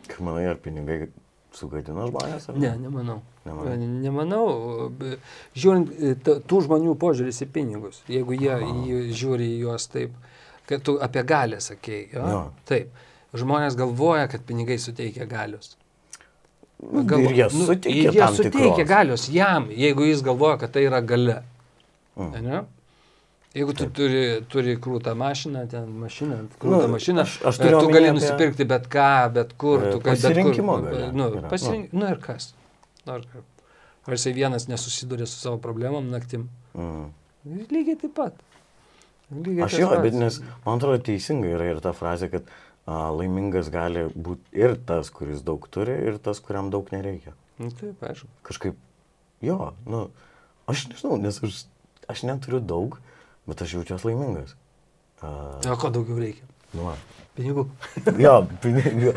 Kaip 0.07 0.19
manai, 0.21 0.45
ar 0.47 0.55
pinigai 0.55 1.09
sugadino 1.51 2.05
žmonės? 2.11 2.49
Ar 2.49 2.55
Ne, 2.61 2.71
nemanau. 2.77 3.21
Nemanau, 3.45 4.89
be- 4.89 5.17
žiūrint 5.55 5.91
e, 5.99 6.15
tų 6.45 6.61
žmonių 6.67 6.95
požiūris 7.01 7.41
į 7.43 7.47
pinigus, 7.51 8.01
jeigu 8.07 8.37
jie 8.39 8.51
Aha. 8.53 8.71
žiūri 9.11 9.49
į 9.55 9.59
juos 9.65 9.87
taip, 9.91 10.11
kad 10.67 10.81
tu 10.83 10.97
apie 10.99 11.23
galę 11.23 11.57
sakėjai, 11.61 12.13
jo? 12.13 12.21
Jo. 12.31 12.51
taip, 12.65 12.89
žmonės 13.41 13.75
galvoja, 13.79 14.27
kad 14.31 14.41
pinigai 14.47 14.77
suteikia 14.81 15.25
galios. 15.29 15.75
Nu, 16.83 17.03
Galvo- 17.07 17.29
Ir 17.31 17.35
jie 17.39 17.47
nu, 17.55 17.65
suteikia 17.65 18.09
ir 18.11 18.13
jie 18.13 18.27
suteikia 18.35 18.75
tikros. 18.75 18.87
galios 18.89 19.29
jam, 19.31 19.69
jeigu 19.71 20.03
jis 20.09 20.21
galvoja, 20.21 20.57
kad 20.59 20.71
tai 20.75 20.83
yra 20.89 20.99
gale. 21.01 21.37
Mm. 22.17 22.41
Ne? 22.43 22.63
Jeigu 23.55 23.73
tu 23.73 23.85
turi, 23.95 24.41
turi 24.51 24.75
krūtą 24.77 25.13
mašiną, 25.15 25.61
ten 25.71 25.87
mašiną, 26.01 26.41
krūtą 26.59 26.81
Nu, 26.87 26.91
mašiną, 26.91 27.23
aš- 27.23 27.39
aš 27.47 27.59
e, 27.59 27.63
turiu 27.63 27.79
tu 27.79 27.87
gali 27.93 28.09
apie- 28.09 28.13
nusipirkti 28.17 28.65
bet 28.67 28.87
ką, 28.91 29.31
bet 29.33 29.53
kur. 29.57 29.79
E, 29.83 29.91
Tu, 29.91 29.99
gali 29.99 30.17
pasirinkimo 30.17 30.75
galia 30.83 31.11
nu, 31.11 31.29
yra, 31.31 31.47
pasirink, 31.49 31.93
nu 31.93 32.05
ir 32.11 32.19
kas. 32.19 32.53
Nu, 33.05 33.13
ar, 33.13 33.21
ar 34.07 34.13
jisai 34.13 34.33
vienas 34.33 34.67
nesusiduria 34.67 35.25
su 35.25 35.39
savo 35.39 35.57
problemom 35.57 36.09
naktim. 36.11 36.49
Mm. 36.75 37.07
Lygiai 37.71 37.95
taip 38.01 38.13
pat. 38.15 38.33
Lygiai 39.31 39.63
Aš 39.65 39.79
jo, 39.79 39.89
bet 40.03 40.13
nes 40.13 40.41
man 40.65 40.77
atrodo 40.77 40.99
teisinga 41.01 41.47
yra 41.55 41.71
ir 41.71 41.79
ta 41.79 41.93
frazė, 41.93 42.29
kad 42.29 42.43
a, 42.43 42.51
laimingas 42.85 43.69
gali 43.73 44.05
būti 44.13 44.53
ir 44.61 44.75
tas, 44.85 45.09
kuris 45.13 45.41
daug 45.45 45.65
turi, 45.73 45.95
ir 46.09 46.19
tas, 46.21 46.39
kuriam 46.43 46.69
daug 46.73 46.89
nereikia. 46.93 47.33
Nu, 47.57 47.71
taip, 47.73 48.01
aišku. 48.03 48.27
Kažkaip, 48.45 48.77
jo, 49.41 49.71
nu, 49.89 50.03
aš 50.69 50.87
nežinau, 50.91 51.17
nes 51.21 51.39
aš, 51.43 51.63
aš 52.11 52.25
neturiu 52.27 52.59
daug, 52.61 52.99
bet 53.49 53.63
aš 53.65 53.77
jaučiuosi 53.79 54.11
laimingas. 54.11 54.53
A, 55.23 55.31
O 55.71 55.77
ko 55.81 55.89
daugiau 55.89 56.19
reikia? 56.19 56.45
nu, 56.75 56.89
va. 56.91 56.97
Pinigų. 57.35 57.65
jo, 58.21 58.35
pinigų. 58.63 59.11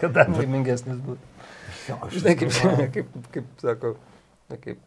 Kada 0.00 0.24
laimingesnis 0.36 1.00
būtų? 1.04 1.26
Jo, 1.88 1.96
aš 2.06 2.14
Žinai, 2.20 2.36
kaip, 2.40 2.54
galvoju. 2.54 2.86
kaip, 2.94 3.10
kaip 3.34 3.50
sako, 3.64 3.90
na 4.52 4.56
kaip, 4.60 4.80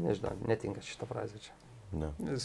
nežinau, 0.00 0.32
netinka 0.48 0.82
šitą 0.86 1.06
frazę 1.10 1.38
čia. 1.42 1.54
Ne. 1.92 2.10
Nes, 2.22 2.44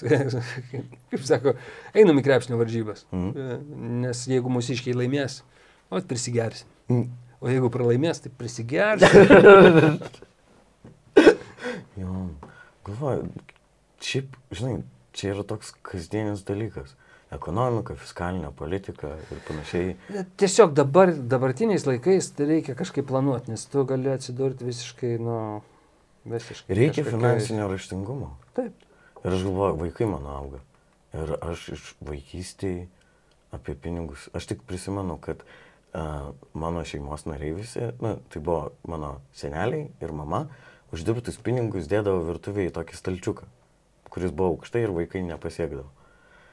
Kaip 1.11 1.25
sako, 1.27 1.53
einam 1.93 2.17
į 2.17 2.23
krepšinio 2.25 2.57
varžybas. 2.61 3.05
Mhm. 3.13 4.01
Nes 4.05 4.23
jeigu 4.31 4.49
mūsų 4.53 4.77
iškiai 4.79 4.95
laimės, 4.97 5.41
o 5.93 6.01
prisigersim. 6.01 6.67
Mm. 6.89 7.07
O 7.45 7.49
jeigu 7.51 7.69
pralaimės, 7.73 8.23
tai 8.23 8.31
prisigersim. 8.33 9.99
Jo, 11.95 12.11
galvoju, 12.83 13.29
šiaip, 14.03 14.33
žinai, 14.51 14.81
čia 15.15 15.29
yra 15.31 15.45
toks 15.47 15.69
kasdienis 15.85 16.41
dalykas. 16.47 16.91
Ekonomika, 17.33 17.95
fiskalinė 17.99 18.51
politika 18.55 19.13
ir 19.31 19.39
panašiai. 19.47 19.95
Tiesiog 20.39 20.75
dabar, 20.77 21.13
dabartiniais 21.15 21.87
laikais 21.87 22.27
tai 22.35 22.49
reikia 22.51 22.75
kažkaip 22.77 23.07
planuoti, 23.09 23.53
nes 23.55 23.63
tu 23.71 23.81
gali 23.87 24.11
atsidurti 24.13 24.67
visiškai, 24.67 25.13
nu, 25.23 25.37
visiškai. 26.29 26.75
Reikia 26.77 27.01
kažkokioj- 27.01 27.15
finansinio 27.15 27.69
raštingumo. 27.71 28.29
Taip. 28.59 28.84
Ir 29.25 29.33
aš 29.33 29.43
galvoju, 29.47 29.77
vaikai 29.81 30.07
mano 30.09 30.29
auga. 30.37 30.59
Ir 31.15 31.31
aš 31.41 31.69
iš 31.73 31.85
vaikystėje 32.05 32.85
apie 33.55 33.73
pinigus, 33.79 34.27
aš 34.35 34.49
tik 34.51 34.61
prisimenu, 34.67 35.15
kad 35.23 35.41
uh, 35.45 36.31
mano 36.53 36.83
šeimos 36.85 37.23
nariai 37.29 37.55
visi, 37.55 37.85
na, 38.03 38.17
tai 38.29 38.41
buvo 38.43 38.73
mano 38.91 39.15
seneliai 39.37 39.87
ir 40.03 40.11
mama, 40.13 40.43
uždirbtus 40.93 41.39
pinigus 41.43 41.87
dėdavo 41.91 42.25
virtuvėje 42.27 42.69
į 42.69 42.75
tokį 42.75 42.99
stalčiuką, 42.99 43.47
kuris 44.11 44.33
buvo 44.35 44.53
aukštai 44.57 44.83
ir 44.85 44.93
vaikai 44.95 45.23
nepasiekdavo. 45.29 45.87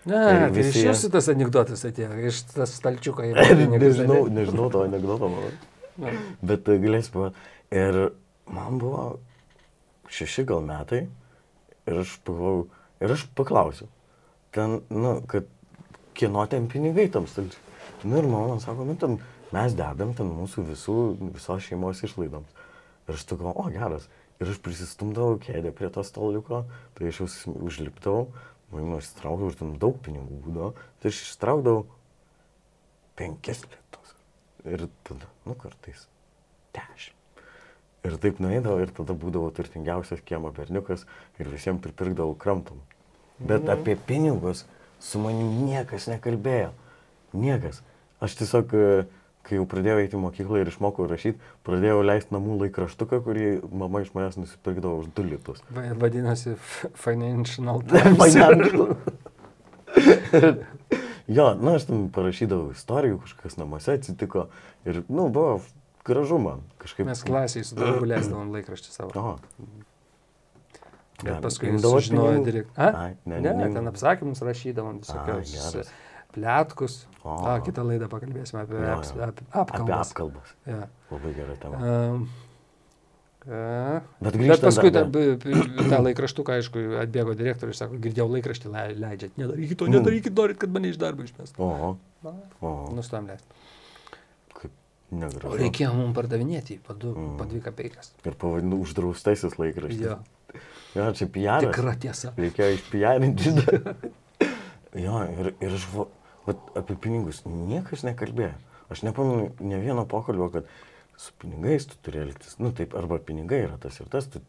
Ne, 0.06 0.18
Ir 0.18 0.40
tai 0.46 0.50
visi 0.54 0.70
iš 0.72 0.78
jie- 0.80 0.86
jūsų 0.90 1.10
tas 1.14 1.28
anegdotas 1.30 1.84
atėjo, 1.86 2.14
iš 2.30 2.40
tas 2.54 2.72
stalčiuką 2.78 3.26
į 3.28 3.34
nežinau, 3.82 4.24
nežinau 4.30 4.70
to 4.74 4.86
anegdoto, 4.86 5.28
mano. 5.30 5.50
Nu, 6.00 6.14
Bet 6.42 6.64
galėsiu 6.66 7.12
pavat. 7.12 7.36
Ir 7.70 7.98
man 8.50 8.78
buvo 8.80 9.18
šeši 10.10 10.46
gal 10.48 10.62
metai 10.64 11.04
ir 11.88 12.00
aš 12.02 12.16
pagalvojau, 12.26 12.64
ir 13.02 13.14
aš 13.14 13.26
paklausiau, 13.38 13.90
ten, 14.54 14.80
nu, 14.92 15.16
kad 15.30 15.48
kieno 16.18 16.44
ten 16.50 16.68
pinigai 16.70 17.08
tam 17.12 17.26
stalčiui. 17.26 17.70
Nu 18.04 18.18
ir 18.18 18.26
mama 18.26 18.54
man 18.54 18.60
sako, 18.60 18.84
nu 18.84 18.96
ten 18.98 19.18
mes 19.54 19.76
dedam 19.78 20.14
ten 20.18 20.30
mūsų 20.32 20.66
visų, 20.72 20.96
visos 21.34 21.68
šeimos 21.68 22.02
išlaidoms. 22.06 22.50
Ir 23.08 23.16
aš 23.16 23.26
tokiu, 23.30 23.50
o 23.50 23.66
geras. 23.72 24.08
Ir 24.42 24.50
aš 24.50 24.58
prisistumdavau 24.64 25.38
kėdę 25.42 25.70
prie 25.76 25.90
to 25.94 26.02
staliuko, 26.06 26.64
tai 26.98 27.10
aš 27.10 27.22
jau 27.22 27.54
užlipdavau, 27.68 28.26
man 28.72 28.98
išsitraukdavau, 28.98 29.52
ir 29.52 29.58
ten 29.60 29.74
daug 29.82 29.98
pinigų 30.02 30.42
būdavo, 30.46 30.72
tai 31.02 31.12
aš 31.12 31.24
ištraukdavau 31.28 31.86
penkis 33.18 33.62
litus. 33.68 34.14
Ir 34.66 34.88
tada, 35.06 35.30
nu 35.46 35.58
kartais, 35.58 36.06
dešimt. 36.74 37.21
Ir 38.04 38.16
taip 38.18 38.40
nueidavo 38.42 38.80
ir 38.82 38.90
tada 38.90 39.14
būdavo 39.14 39.52
turtingiausias 39.54 40.20
kiemo 40.26 40.50
berniukas 40.52 41.04
ir 41.38 41.46
visiems 41.48 41.80
pripirkdavau 41.84 42.34
kramtom. 42.34 42.80
Bet 43.38 43.62
Mhm. 43.62 43.70
apie 43.70 43.96
pinigus 43.96 44.64
su 45.00 45.18
manim 45.18 45.66
niekas 45.66 46.06
nekalbėjo. 46.10 46.70
Niekas. 47.34 47.80
Aš 48.20 48.34
tiesiog, 48.38 48.74
e, 48.74 49.04
kai 49.42 49.56
jau 49.58 49.64
pradėjau 49.66 49.98
eiti 50.02 50.14
į 50.16 50.20
mokyklą 50.22 50.60
ir 50.62 50.68
išmokau 50.70 51.06
rašyti, 51.10 51.38
pradėjau 51.66 52.02
leisti 52.06 52.30
namų 52.34 52.58
laikraštuką, 52.60 53.22
kurį 53.24 53.46
mama 53.72 54.00
iš 54.02 54.12
manęs 54.14 54.36
nusipirkdavo 54.38 54.98
už 55.02 55.06
2 55.14 55.24
litus. 55.30 55.62
va- 55.70 55.94
Vadinasi, 55.94 56.56
Financial 56.94 57.82
Times. 57.88 58.18
Financial. 58.34 58.96
jo, 61.26 61.54
na, 61.60 61.74
aš 61.76 61.86
ten 61.88 62.08
parašydavau 62.14 62.72
istorijų, 62.74 63.18
kažkas 63.26 63.56
namuose 63.60 63.94
atsitiko 63.98 64.46
ir, 64.86 65.02
nu, 65.08 65.28
buvo 65.32 65.60
gražu 66.04 66.38
man 66.38 66.62
kažkaip. 66.78 67.06
Mes 67.06 67.22
klasiai 67.22 67.64
su 67.64 67.74
draugu 67.78 68.04
leisdavom 68.06 68.50
laikraštį 68.54 68.90
savo. 68.90 69.10
O. 69.14 69.38
Bet 71.22 71.38
paskui 71.44 71.70
sužinojo 71.78 72.42
direktorius. 72.44 72.94
Ai, 72.98 73.14
ne, 73.24 73.40
Ne, 73.40 73.52
ne, 73.54 73.68
ten 73.74 73.86
apsakymus 73.86 74.40
rašydavom, 74.42 74.98
visokios 75.04 75.90
plėtkus. 76.34 77.02
O. 77.22 77.36
A, 77.46 77.58
kitą 77.62 77.84
laidą 77.86 78.08
pakalbėsime 78.10 78.64
apie, 78.64 78.74
Jo, 78.80 78.96
jo. 78.96 79.26
apie 79.28 79.44
Apie 79.52 79.60
apkalbas. 79.60 80.10
apkalbas. 80.10 80.54
Ja. 80.66 80.88
Labai 81.12 81.34
gera 81.36 81.54
tema. 81.60 81.78
Um, 81.78 82.24
a, 83.46 84.00
Bet 84.24 84.38
Bet 84.40 84.64
paskui 84.64 84.90
dar- 84.90 85.06
tą, 85.12 86.00
laikraštuką, 86.08 86.56
aišku, 86.58 86.82
atbėgo 87.04 87.36
direktorius, 87.38 87.78
sako, 87.84 88.00
girdėjau 88.02 88.26
laikraštį 88.32 88.72
le- 88.72 88.94
leidžiat, 89.04 89.36
nedarykit 89.38 89.78
to, 89.78 89.86
Mm. 89.86 89.94
nedarykit, 90.00 90.34
norit, 90.34 90.58
kad 90.58 90.70
mane 90.74 90.88
iš 90.90 90.96
darbo 90.98 91.22
išmestų. 91.22 91.58
O, 91.58 91.96
o, 92.62 92.72
Nustam 92.94 93.26
leisti. 93.30 93.46
Negražu. 95.12 95.52
O 95.52 95.58
reikėjo 95.60 95.92
mums 95.94 96.16
pardavinėti 96.16 96.78
po, 96.82 96.94
du, 96.94 97.12
Mm. 97.14 97.36
po 97.38 97.44
dvi 97.44 97.60
kapeikas. 97.64 98.12
Ir 98.24 98.34
pavadinu 98.34 98.80
uždraustasis 98.82 99.58
laikraštis. 99.60 100.00
Jo, 100.00 100.18
Jo, 100.94 101.06
čia 101.16 101.26
pijaras. 101.32 101.70
tikra 101.74 101.94
tiesa. 101.96 102.32
Reikėjo 102.36 102.74
išpijarinti 102.76 103.52
jo, 105.06 105.18
ir, 105.40 105.52
ir 105.64 105.76
aš 105.78 105.86
va, 105.94 106.06
apie 106.76 106.96
pinigus 107.00 107.42
niekas 107.48 108.04
nekalbėjo. 108.06 108.54
Aš 108.92 109.04
nepamenu 109.06 109.52
ne 109.64 109.78
vieno 109.80 110.04
pokalbio, 110.08 110.50
kad 110.52 110.66
su 111.16 111.32
pinigais 111.40 111.86
tu 111.88 111.96
turi 112.04 112.18
elgtis. 112.26 112.58
Nu 112.60 112.72
taip, 112.76 112.92
arba 112.98 113.16
pinigai 113.22 113.62
yra 113.66 113.78
tas 113.80 113.96
ir 114.02 114.08
tas, 114.12 114.26
tu 114.28 114.40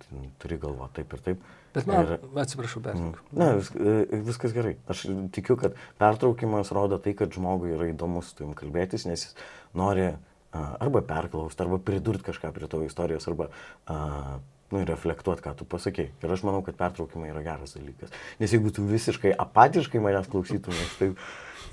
turi 0.42 0.58
galvoti 0.60 1.00
taip 1.00 1.14
ir 1.16 1.22
taip. 1.30 1.46
Bet 1.74 1.88
man, 1.88 2.06
Ir- 2.06 2.20
atsiprašau, 2.44 2.82
Mm. 2.82 2.84
pertraukiu. 2.84 3.22
Na, 3.32 3.52
vis, 3.56 3.70
e, 3.72 4.22
viskas 4.28 4.54
gerai. 4.54 4.76
Aš 4.88 5.06
tikiu, 5.32 5.56
kad 5.58 5.74
pertraukimas 5.98 6.72
rodo 6.76 6.98
tai, 7.02 7.14
kad 7.14 7.32
žmogui 7.32 7.72
yra 7.78 7.88
įdomu 7.94 8.22
su 8.24 8.36
tavim 8.36 8.54
kalbėtis, 8.54 9.06
nes 9.08 9.24
jis 9.26 9.36
nori 9.74 10.12
arba 10.54 11.02
perklausti, 11.06 11.64
arba 11.66 11.80
pridurti 11.82 12.28
kažką 12.30 12.52
prie 12.54 12.70
tavo 12.70 12.86
istorijos, 12.88 13.28
arba 13.32 13.50
a, 13.90 14.40
nu, 14.74 14.84
reflektuoti, 14.88 15.44
ką 15.46 15.56
tu 15.60 15.68
pasakėjai. 15.70 16.12
Ir 16.24 16.36
aš 16.36 16.44
manau, 16.48 16.64
kad 16.66 16.78
pertraukimai 16.80 17.32
yra 17.32 17.44
geras 17.46 17.76
dalykas. 17.78 18.14
Nes 18.42 18.54
jeigu 18.54 18.74
tu 18.74 18.86
visiškai 18.90 19.34
apatiškai 19.46 20.02
manęs 20.02 20.30
klausytumės 20.32 20.96
taip, 21.00 21.20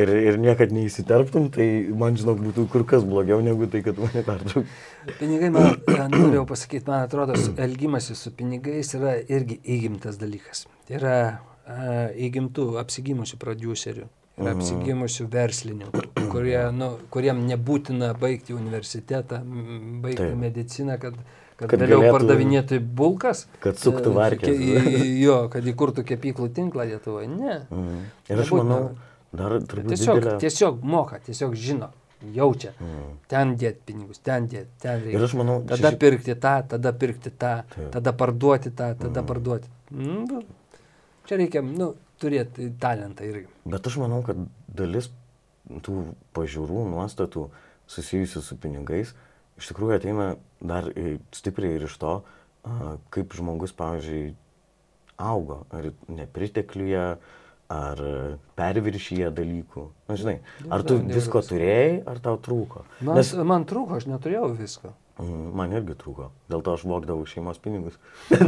ir, 0.00 0.12
ir 0.30 0.38
niekad 0.40 0.74
neįsiterptum, 0.76 1.48
tai 1.54 1.66
man, 1.96 2.18
žinok, 2.20 2.40
būtų 2.48 2.66
kur 2.72 2.84
kas 2.88 3.06
blogiau 3.08 3.40
negu 3.44 3.68
tai, 3.72 3.82
kad 3.86 4.00
mane 4.00 4.24
pertrauktum. 4.26 4.68
Pinigai, 5.20 5.52
man, 5.54 5.76
e, 5.88 5.98
norėjau 6.12 6.46
pasakyti, 6.50 6.88
man 6.90 7.06
atrodo, 7.08 7.36
elgimasis 7.60 8.26
su 8.26 8.34
pinigais 8.36 8.94
yra 8.98 9.16
irgi 9.20 9.60
įgimtas 9.64 10.20
dalykas. 10.20 10.66
Tai 10.88 11.00
yra 11.00 11.18
įgimtų, 12.18 12.72
apsigimusių 12.80 13.38
producerių 13.40 14.08
ir 14.40 14.46
Mhm. 14.46 14.56
apsigimusių 14.56 15.26
verslininkų, 15.30 16.02
kurie, 16.32 16.58
nu, 16.72 16.88
kuriem 17.10 17.42
nebūtina 17.46 18.14
baigti 18.18 18.54
universitetą, 18.56 19.42
baigti 20.02 20.16
Taip. 20.24 20.36
mediciną, 20.40 20.96
kad, 21.00 21.14
kad, 21.56 21.68
Kad 21.68 21.80
vėliau 21.84 22.00
galėtų- 22.00 22.14
pardavinėtų 22.16 22.80
bulkas. 22.80 23.46
Kad 23.60 23.76
suktų 23.76 24.14
e, 24.16 24.36
ke- 24.36 24.54
į- 24.56 25.20
Jo, 25.20 25.48
kad 25.52 25.62
įkurtų 25.64 26.04
kepyklų 26.08 26.48
tinklą 26.56 26.86
Lietuvoje. 26.88 27.28
Ne. 27.28 27.66
Mhm. 27.70 27.98
Ir 28.30 28.36
aš 28.40 28.50
manau, 28.52 28.90
dar 29.32 29.50
turbūt 29.60 29.88
Tiesiog, 29.92 30.20
didelė... 30.22 30.38
tiesiog 30.40 30.82
moka, 30.82 31.18
tiesiog 31.26 31.54
žino, 31.54 31.90
jaučia. 32.34 32.72
Mhm. 32.80 33.12
Ten 33.28 33.56
dėti 33.56 33.78
pinigus, 33.86 34.18
ten 34.24 34.48
dėti, 34.48 34.66
ten 34.80 35.00
reikia. 35.04 35.18
Ir 35.18 35.24
aš 35.24 35.34
manau, 35.34 35.62
Tada 35.66 35.90
šiaip- 35.92 35.98
pirkti 36.00 36.34
tą, 36.34 36.62
tada 36.68 36.92
pirkti 36.92 37.30
tą, 37.30 37.62
Taip. 37.74 37.90
tada 37.92 38.12
parduoti 38.12 38.70
tą, 38.70 38.94
tada 38.98 39.22
parduoti. 39.22 39.68
Mm, 39.92 40.42
čia 41.26 41.36
reikia, 41.36 41.62
nu, 41.62 41.94
turėti 42.20 42.70
talentą 42.82 43.26
irgi. 43.26 43.48
Bet 43.64 43.88
aš 43.90 43.98
manau, 44.02 44.20
kad 44.26 44.38
dalis 44.68 45.10
tų 45.70 46.04
pažiūrų, 46.36 46.84
nuostatų 46.92 47.48
susijusių 47.90 48.42
su 48.44 48.56
pinigais 48.60 49.14
iš 49.60 49.70
tikrųjų 49.70 49.98
ateina 49.98 50.28
dar 50.60 50.88
stipriai 51.36 51.76
ir 51.76 51.86
iš 51.88 51.98
to, 52.00 52.14
kaip 53.12 53.36
žmogus, 53.36 53.74
pavyzdžiui, 53.76 54.32
augo. 55.20 55.62
Ar 55.76 55.90
nepritekliuje, 56.08 57.04
ar 57.70 58.02
perviršyje 58.58 59.30
dalykų. 59.36 59.84
Na, 60.08 60.16
žinai, 60.18 60.38
ar 60.72 60.84
tu 60.86 60.98
visko 61.06 61.42
turėjai, 61.46 62.00
ar 62.10 62.18
tau 62.24 62.40
trūko. 62.42 62.84
Man, 63.04 63.20
Nes 63.20 63.30
Nes... 63.36 63.46
man 63.46 63.68
trūko, 63.68 64.00
aš 64.00 64.08
neturėjau 64.10 64.50
visko. 64.58 64.94
mm, 65.20 65.52
man 65.60 65.76
irgi 65.76 65.96
trūko. 66.00 66.30
Dėl 66.50 66.64
to 66.66 66.74
aš 66.78 66.86
vokdavau 66.88 67.28
šeimos 67.28 67.60
pinigus. 67.62 68.00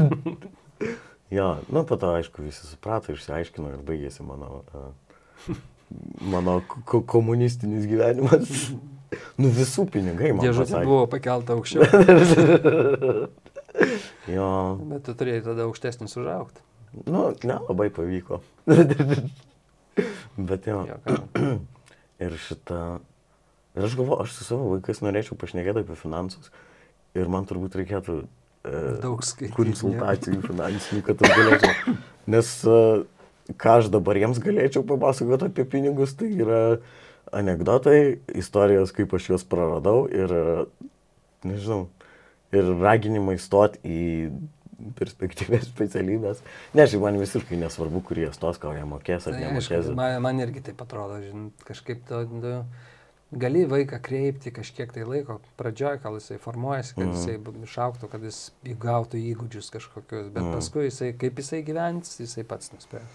jo, 1.33 1.49
nu, 1.73 1.83
po 1.89 1.97
to, 2.01 2.13
aišku, 2.21 2.45
visi 2.45 2.67
suprato, 2.69 3.13
išsiaiškino 3.17 3.73
ir 3.73 3.83
baigėsi 3.89 4.25
mano, 4.27 4.63
a, 4.77 4.87
mano 6.33 6.59
ko 6.89 7.03
komunistinis 7.03 7.89
gyvenimas. 7.91 8.49
Nu, 9.37 9.51
visų 9.53 9.83
pinigai, 9.93 10.31
man. 10.33 10.41
Dėžutė 10.41 10.79
buvo 10.89 11.03
pakelta 11.13 11.53
aukščiau, 11.53 11.85
Jo, 14.33 14.47
bet 14.89 15.03
tu 15.05 15.13
turėjai 15.21 15.43
tada 15.45 15.67
aukštesnis 15.67 16.17
užaugti. 16.17 16.65
nu, 17.05 17.27
nelabai 17.45 17.91
pavyko. 17.93 18.41
Bet 20.49 20.67
jo. 20.67 20.87
Jo. 20.89 20.97
Ir 22.25 22.37
šitą. 22.41 23.01
Ir 23.77 23.85
aš 23.85 23.97
galvoju, 23.99 24.23
aš 24.25 24.33
su 24.37 24.45
savo 24.49 24.71
vaikais 24.75 25.01
norėčiau 25.05 25.37
pašnekėti 25.41 25.85
apie 25.85 25.97
finansus. 25.99 26.49
Ir 27.17 27.29
man 27.33 27.45
turbūt 27.49 27.77
reikėtų 27.81 28.23
Daug 29.03 29.25
skaityti. 29.27 29.57
konsultacijų 29.57 30.43
finansinių, 30.47 31.03
kad 31.07 31.23
aš 31.27 31.33
galėčiau. 31.39 31.95
Nes 32.31 32.51
e, 32.63 32.77
ką 33.59 33.79
aš 33.81 33.89
dabar 33.91 34.21
jiems 34.21 34.39
galėčiau 34.43 34.85
papasakoti 34.87 35.49
apie 35.51 35.65
pinigus, 35.67 36.15
tai 36.19 36.31
yra 36.45 36.61
anegdotai, 37.35 38.21
istorijos, 38.39 38.93
kaip 38.95 39.15
aš 39.19 39.33
juos 39.33 39.45
praradau 39.49 40.05
ir, 40.13 40.31
e, 40.31 40.89
nežinau, 41.49 41.89
ir 42.55 42.71
raginimai 42.83 43.39
stoti 43.43 43.83
į 43.83 44.03
perspektyvės 44.99 45.69
specialybės. 45.71 46.41
Ne, 46.75 46.87
šiaip 46.91 47.03
man 47.05 47.19
visiškai 47.21 47.59
nesvarbu, 47.61 48.03
kur 48.07 48.19
jie 48.19 48.31
stos, 48.35 48.59
ką 48.63 48.77
jie 48.77 48.87
mokės 48.89 49.29
ar 49.31 49.37
Tai, 49.37 49.43
nemokės. 49.45 49.91
man, 49.99 50.17
man 50.25 50.43
irgi 50.43 50.65
taip 50.71 50.83
atrodo, 50.83 51.21
žinot, 51.23 51.67
kažkaip 51.69 52.03
to, 52.09 52.23
nu, 52.31 52.55
gali 53.33 53.65
vaiką 53.67 53.99
kreipti 54.05 54.51
kažkiek 54.53 54.93
tai 54.93 55.05
laiko, 55.09 55.39
pradžioj, 55.57 56.01
kol 56.03 56.19
jisai 56.19 56.39
formuojasi, 56.39 56.95
kad 56.95 57.07
Mhm. 57.07 57.17
jisai 57.17 57.39
išauktų, 57.67 58.09
kad 58.13 58.23
jis 58.23 58.51
įgautų 58.65 59.21
įgūdžius 59.35 59.71
kažkokius, 59.73 60.29
bet 60.33 60.43
Mhm. 60.43 60.53
paskui 60.55 60.85
jisai, 60.91 61.13
kaip 61.17 61.37
jisai 61.41 61.63
gyvens, 61.65 62.19
jisai 62.21 62.45
pats 62.45 62.71
nuspręs. 62.73 63.09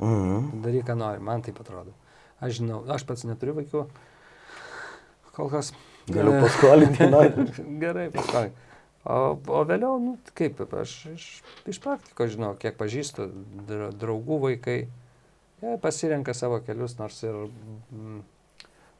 Mhm. 0.00 0.62
Daryk, 0.62 0.84
ką 0.86 0.96
nori, 0.96 1.20
man 1.20 1.42
taip 1.42 1.60
atrodo. 1.60 1.92
Aš 2.40 2.58
žinau, 2.60 2.84
aš 2.90 3.04
pats 3.06 3.24
neturiu 3.24 3.54
vaikų, 3.54 3.86
kol 5.34 5.50
kas. 5.50 5.72
Galiu 6.06 6.34
E, 6.36 6.40
paskolinti, 6.42 7.06
nori. 7.14 7.30
Gerai, 7.80 8.10
paskolink. 8.10 8.52
O, 9.04 9.36
o 9.48 9.64
vėliau, 9.68 9.98
nu, 10.00 10.18
kaip, 10.34 10.60
aš 10.72 11.06
iš, 11.14 11.42
iš 11.68 11.78
praktikos 11.80 12.30
žinau, 12.36 12.54
kiek 12.56 12.76
pažįstu 12.80 13.26
dra- 13.68 13.90
draugų 13.92 14.38
vaikai, 14.40 14.88
jie 15.62 15.78
pasirenka 15.80 16.32
savo 16.34 16.58
kelius, 16.64 16.96
nors 16.98 17.22
ir, 17.22 17.34
mm, 17.92 18.22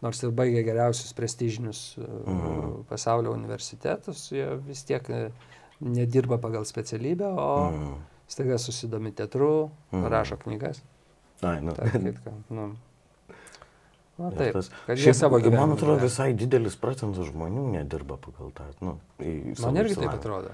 nors 0.05 0.21
ir 0.23 0.31
baigia 0.37 0.63
geriausius 0.67 1.13
prestižinius 1.17 1.83
Mhm. 1.99 2.33
mhm. 2.37 2.73
pasaulio 2.91 3.33
universitetus, 3.33 4.27
jie 4.33 4.47
vis 4.69 4.85
tiek 4.85 5.09
e, 5.11 5.31
nedirba 5.81 6.39
pagal 6.39 6.65
specialybę, 6.69 7.27
o 7.35 7.71
mhm. 7.71 7.95
Staiga 8.27 8.57
susidomi 8.59 9.11
teatru, 9.13 9.71
Mhm. 9.93 10.07
rašo 10.09 10.37
knygas. 10.41 10.79
Ai, 11.43 11.61
nu. 11.61 11.73
tarp 11.77 11.91
Nu. 12.51 12.71
Na 14.19 14.31
taip, 14.31 14.55
tas- 14.55 14.71
Šiaip, 14.87 15.15
savo 15.19 15.39
gyvenimą. 15.43 15.61
Man 15.67 15.73
atrodo, 15.75 15.99
visai 16.07 16.33
didelis 16.39 16.77
procentas 16.79 17.27
žmonių 17.33 17.65
nedirba 17.75 18.17
pagal 18.17 18.53
tą. 18.55 18.65
Nu, 18.81 18.93
Man 19.61 19.77
irgi 19.77 19.97
taip 19.99 20.13
atrodo. 20.15 20.53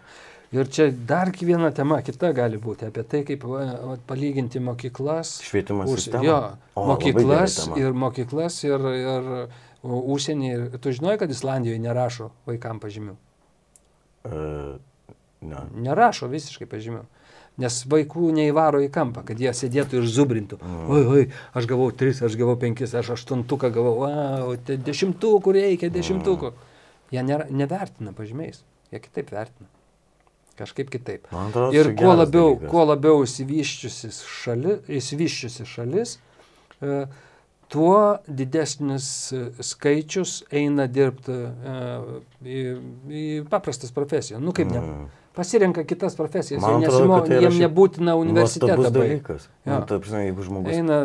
Ir 0.51 0.67
čia 0.67 0.89
dar 0.91 1.31
viena 1.31 1.71
tema 1.71 2.01
kita 2.03 2.33
gali 2.35 2.59
būti 2.59 2.89
apie 2.89 3.05
tai, 3.07 3.21
kaip 3.23 3.45
va, 3.47 3.61
va, 3.87 3.95
palyginti 4.07 4.59
mokyklas. 4.59 5.37
Švietimo 5.47 5.87
Už, 5.87 6.03
sistema. 6.03 6.25
jo, 6.27 6.39
O, 6.75 6.87
mokyklas 6.91 7.69
ir 7.79 7.95
mokyklas 7.95 8.57
ir, 8.67 8.83
ir 8.99 9.31
užsienį. 9.87 10.51
Ir 10.51 10.83
Tu 10.83 10.97
žinai, 10.99 11.15
kad 11.23 11.31
Islandijoje 11.31 11.79
nerašo 11.79 12.33
vaikam 12.51 12.83
pažymių. 12.83 13.15
E, 14.27 14.43
ne. 15.47 15.65
Nerašo 15.87 16.27
visiškai 16.35 16.67
pažymių. 16.67 17.07
Nes 17.61 17.81
vaikų 17.87 18.35
neįvaro 18.35 18.83
į 18.83 18.91
kampą, 18.91 19.23
kad 19.31 19.39
jie 19.39 19.55
sėdėtų 19.55 20.01
ir 20.01 20.11
zubrintų. 20.11 20.59
Mm. 20.59 20.85
Oi, 20.91 21.03
oi, 21.15 21.25
aš 21.55 21.71
gavau 21.71 21.91
tris, 21.95 22.25
aš 22.27 22.35
gavau 22.41 22.59
penkis, 22.59 22.95
aš 22.97 23.15
aštuntuką 23.15 23.71
gavau, 23.75 24.01
wow, 24.03 24.55
dešimtukų 24.67 25.55
reikia, 25.61 25.95
dešimtukų. 25.95 26.57
Jie 27.15 27.23
nėra, 27.27 27.47
nevertina 27.55 28.15
pažymiais, 28.17 28.65
jie 28.91 29.03
kitaip 29.03 29.31
vertina. 29.35 29.69
Kažkaip 30.61 30.91
kitaip. 30.93 31.25
Atrodo, 31.33 31.73
Ir 31.73 31.95
kuo 31.97 32.13
labiau, 32.13 32.51
dalykas. 32.53 32.71
kuo 32.71 32.85
labiau 32.85 33.23
šali, 34.29 34.75
išsivyščiusi 35.01 35.65
šalis, 35.71 36.19
e, 36.85 36.99
tuo 37.73 38.19
didesnis 38.27 39.07
e, 39.33 39.41
skaičius 39.65 40.41
eina 40.53 40.85
dirbti 40.91 41.33
e, 41.33 41.79
į, 42.45 42.61
į 43.09 43.25
paprastas 43.53 43.95
profesijas. 43.97 44.43
Nu 44.43 44.53
kaip 44.57 44.69
ne, 44.75 44.83
Mm. 44.85 45.09
pasirenka 45.39 45.85
kitas 45.87 46.17
profesijas, 46.19 46.61
atrodo, 46.61 46.83
nesimo, 46.85 47.21
tai 47.25 47.39
jiem 47.45 47.59
nebūtina 47.63 48.17
universitetą 48.19 48.75
Nuostabus 48.75 48.91
baigti. 48.91 49.15
dalykas. 49.15 49.49
Jo. 49.65 49.73
Nu, 49.79 49.87
ta 49.87 49.99
prasme, 50.03 50.25
jeigu 50.27 50.43
žmogus... 50.49 50.75
Eina, 50.75 50.99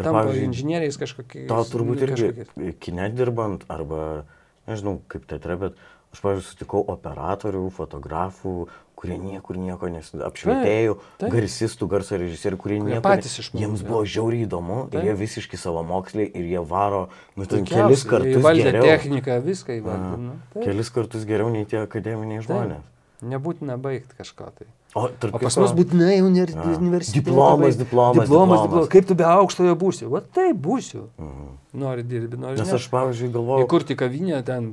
tampa 0.00 0.26
inžinieriais 0.34 0.98
kažkokiais. 1.00 1.46
Tau 1.48 1.62
turbūt 1.70 2.02
irgi 2.04 2.18
kažkokiais. 2.34 2.76
kine 2.82 3.06
dirbant, 3.14 3.64
arba, 3.70 4.24
nežinau, 4.68 4.98
kaip 5.08 5.24
teatre, 5.30 5.56
bet 5.60 5.78
aš, 6.10 6.22
pavyzdžiui, 6.24 6.46
sutikau 6.50 6.80
operatorių, 6.90 7.64
fotografų, 7.74 8.54
kurie 9.00 9.16
niekur 9.16 9.56
nieko 9.56 9.88
nesideda, 9.88 10.28
apšvietėjų, 10.28 10.96
taip. 11.22 11.30
garsistų, 11.32 11.86
garso 11.88 12.18
režisierių, 12.20 12.58
kurie 12.60 12.80
nieko 12.84 13.00
patys 13.06 13.38
išmoko, 13.40 13.62
Jiems 13.62 13.84
buvo 13.86 14.02
žiauriai 14.04 14.44
įdomu 14.44 14.80
ir 14.88 14.96
Taip. 14.96 15.06
jie 15.08 15.14
visiškai 15.22 15.60
savo 15.60 15.84
mokslį 15.88 16.26
ir 16.28 16.50
jie 16.50 16.64
varo, 16.72 17.06
nu, 17.38 17.46
ten 17.48 17.64
kelis 17.68 18.04
kartus 18.08 18.42
įvaldė 18.42 18.66
geriau. 18.68 18.88
techniką, 18.90 19.38
viską 19.46 19.78
įvaldė. 19.78 20.34
A, 20.34 20.66
Kelis 20.66 20.92
kartus 20.92 21.24
geriau 21.28 21.48
nei 21.54 21.64
tie 21.70 21.80
akademiniai 21.80 22.44
žmonės. 22.44 22.84
Nebūtina 23.24 23.78
baigti 23.80 24.20
kažko 24.20 24.52
tai. 24.58 24.68
O, 24.94 25.04
tarp 25.06 25.36
O 25.36 25.38
pas 25.38 25.54
mus 25.56 25.70
būtinai 25.70 26.16
universitetas. 26.18 27.12
Diplomas, 27.14 27.76
diplomas, 27.78 28.24
diplomas, 28.26 28.62
diplomas. 28.64 28.88
Kaip 28.90 29.06
tu 29.06 29.14
be 29.14 29.22
aukštojo 29.22 29.76
būsi? 29.78 30.08
O 30.10 30.18
taip 30.20 30.56
būsiu. 30.58 31.04
Mhm. 31.18 31.50
Nori 31.80 32.02
dirbti, 32.02 32.34
nori 32.34 32.58
Nes 32.58 32.66
ne. 32.66 32.74
aš, 32.74 32.88
pavyzdžiui, 32.90 33.28
galvoju, 33.30 33.66
Įkurti 33.68 33.94
kavinę, 33.94 34.40
ten 34.42 34.72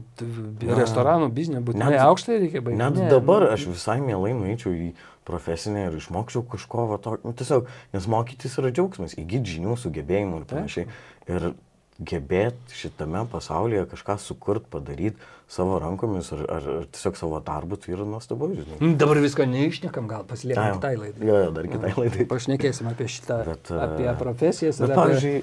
restoranų 0.66 1.30
biznė, 1.30 1.62
būtinai 1.62 1.92
Net- 1.94 2.02
aukštai 2.08 2.40
reikia 2.42 2.62
baigti. 2.66 2.80
Net 2.82 2.96
Ne, 2.98 3.10
dabar 3.12 3.46
nu, 3.46 3.52
aš 3.54 3.68
visai 3.70 4.00
mielai 4.02 4.34
nueičiau 4.34 4.74
į 4.74 4.90
profesinę 5.28 5.88
ir 5.92 5.98
išmokčiau 6.00 6.42
kažko 6.50 6.88
va 6.90 6.98
tokio. 6.98 7.22
Nu, 7.28 7.34
tiesiog, 7.38 7.68
nes 7.94 8.08
mokytis 8.10 8.58
yra 8.58 8.72
džiaugsmas, 8.74 9.14
įgyti 9.20 9.60
žinių, 9.60 9.78
sugebėjimų 9.78 10.42
ir 10.42 10.46
panašiai. 10.50 10.88
Ir 11.28 11.54
gebėti 11.98 12.78
šitame 12.78 13.24
pasaulyje 13.32 13.88
kažką 13.90 14.18
sukurti, 14.22 14.70
padaryti 14.70 15.18
savo 15.50 15.78
rankomis 15.82 16.30
ar, 16.36 16.44
ar, 16.58 16.66
ar 16.82 16.88
tiesiog 16.94 17.18
savo 17.18 17.40
darbu, 17.42 17.80
tai 17.82 17.94
yra 17.96 18.06
nuostabu, 18.06 18.50
žinai. 18.54 18.78
Mm, 18.82 18.98
Dabar 19.02 19.22
visko 19.24 19.48
neišnekam, 19.48 20.10
gal 20.12 20.26
pasiliekam 20.28 20.66
Ai, 20.66 20.74
kitai 20.76 20.92
laidai. 21.00 21.30
Jo, 21.30 21.38
jo, 21.46 21.54
dar 21.56 21.70
kitai 21.72 21.94
laidai. 21.98 22.28
Pašnekėsim 22.30 22.90
apie 22.92 23.08
šitą, 23.10 23.40
Bet, 23.48 23.72
e, 23.72 23.80
apie 23.88 24.10
profesijas 24.20 24.82
Bet, 24.82 24.90
ir 24.90 24.94
apie 24.94 25.00
pavyzdžiui, 25.02 25.40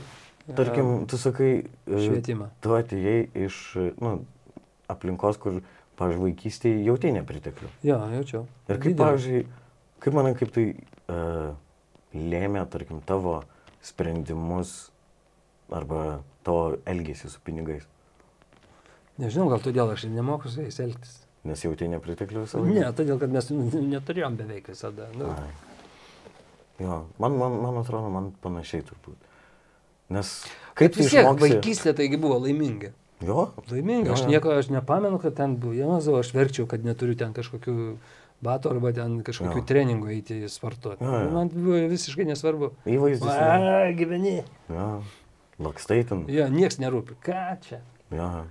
tarkim, 0.61 0.93
tu 1.11 1.19
sakai, 1.19 1.51
e, 1.65 2.03
švietimą. 2.05 2.51
tu 2.63 2.77
atėjai 2.77 3.17
iš 3.49 3.61
nu, 4.05 4.13
aplinkos, 4.93 5.41
kur, 5.41 5.59
pavyzdžiui, 5.99 6.27
vaikystėje 6.29 6.85
jautė 6.87 7.15
nepriteklių. 7.17 7.73
Jo, 7.89 7.99
jaučiau. 8.19 8.45
Ir 8.69 8.77
kaip, 8.77 8.93
Didelį. 8.93 9.01
pavyzdžiui, 9.01 9.43
kaip 10.05 10.19
manai, 10.21 10.35
kaip 10.39 10.53
tai 10.55 10.67
uh, 11.09 11.55
lėmė, 12.15 12.63
tarkim, 12.71 13.01
tavo 13.09 13.41
sprendimus 13.85 14.93
arba 15.73 16.21
tavo 16.47 16.77
elgesį 16.91 17.31
su 17.33 17.41
pinigais? 17.45 17.85
Nežinau, 19.19 19.47
gal 19.53 19.61
todėl 19.63 19.93
aš 19.95 20.09
ir 20.09 20.15
nemoku 20.17 20.51
su 20.51 20.65
jais 20.65 20.81
elgtis. 20.83 21.21
Nes 21.45 21.61
jautė 21.63 21.87
nepriteklių 21.93 22.47
visą 22.47 22.63
Ne, 22.65 22.81
laiką? 22.81 22.95
todėl, 23.03 23.19
kad 23.21 23.31
mes 23.35 23.51
neturėjom 23.53 24.37
beveik 24.41 24.71
visada. 24.73 25.11
Nu, 25.19 25.29
Ai. 25.31 25.53
Jo, 26.83 27.05
man, 27.23 27.37
man, 27.39 27.53
man 27.63 27.77
atrodo, 27.83 28.09
man 28.11 28.33
panašiai 28.43 28.83
turbūt. 28.89 29.29
Nes 30.15 30.33
kaip 30.77 30.97
vis 30.99 31.13
tiek, 31.13 31.21
išmoksi? 31.23 31.45
vaikystė 31.45 31.93
taigi 31.97 32.19
buvo 32.21 32.41
laiminga. 32.43 32.91
Jo, 33.25 33.45
Laiminga, 33.71 34.11
Jo, 34.11 34.17
aš 34.19 34.25
jo. 34.25 34.31
nieko, 34.33 34.51
aš 34.59 34.67
nepamenu, 34.75 35.21
kad 35.23 35.37
ten 35.39 35.55
buvo, 35.57 35.73
Jėzau, 35.73 36.19
aš 36.21 36.33
verčiau, 36.35 36.67
kad 36.69 36.83
neturiu 36.85 37.15
ten 37.17 37.31
kažkokių 37.33 37.75
batų 38.45 38.73
arba 38.75 38.91
ten 38.93 39.21
kažkokių 39.25 39.63
Jo. 39.63 39.67
treningų 39.71 40.11
eiti 40.13 40.41
sportuoti. 40.51 41.01
Jo, 41.07 41.21
jo. 41.23 41.31
Man 41.33 41.49
buvo 41.55 41.79
visiškai 41.93 42.27
nesvarbu. 42.29 42.73
įvaizdis. 42.85 43.31
A, 43.31 43.93
gyveni. 43.97 44.43
Jo, 44.69 44.89
lakstai 45.63 46.05
ten. 46.09 46.25
Jo, 46.29 46.49
nieks 46.53 46.79
nerūpi. 46.83 47.17
Ką 47.25 47.57
čia? 47.65 47.81
Jo. 48.11 48.45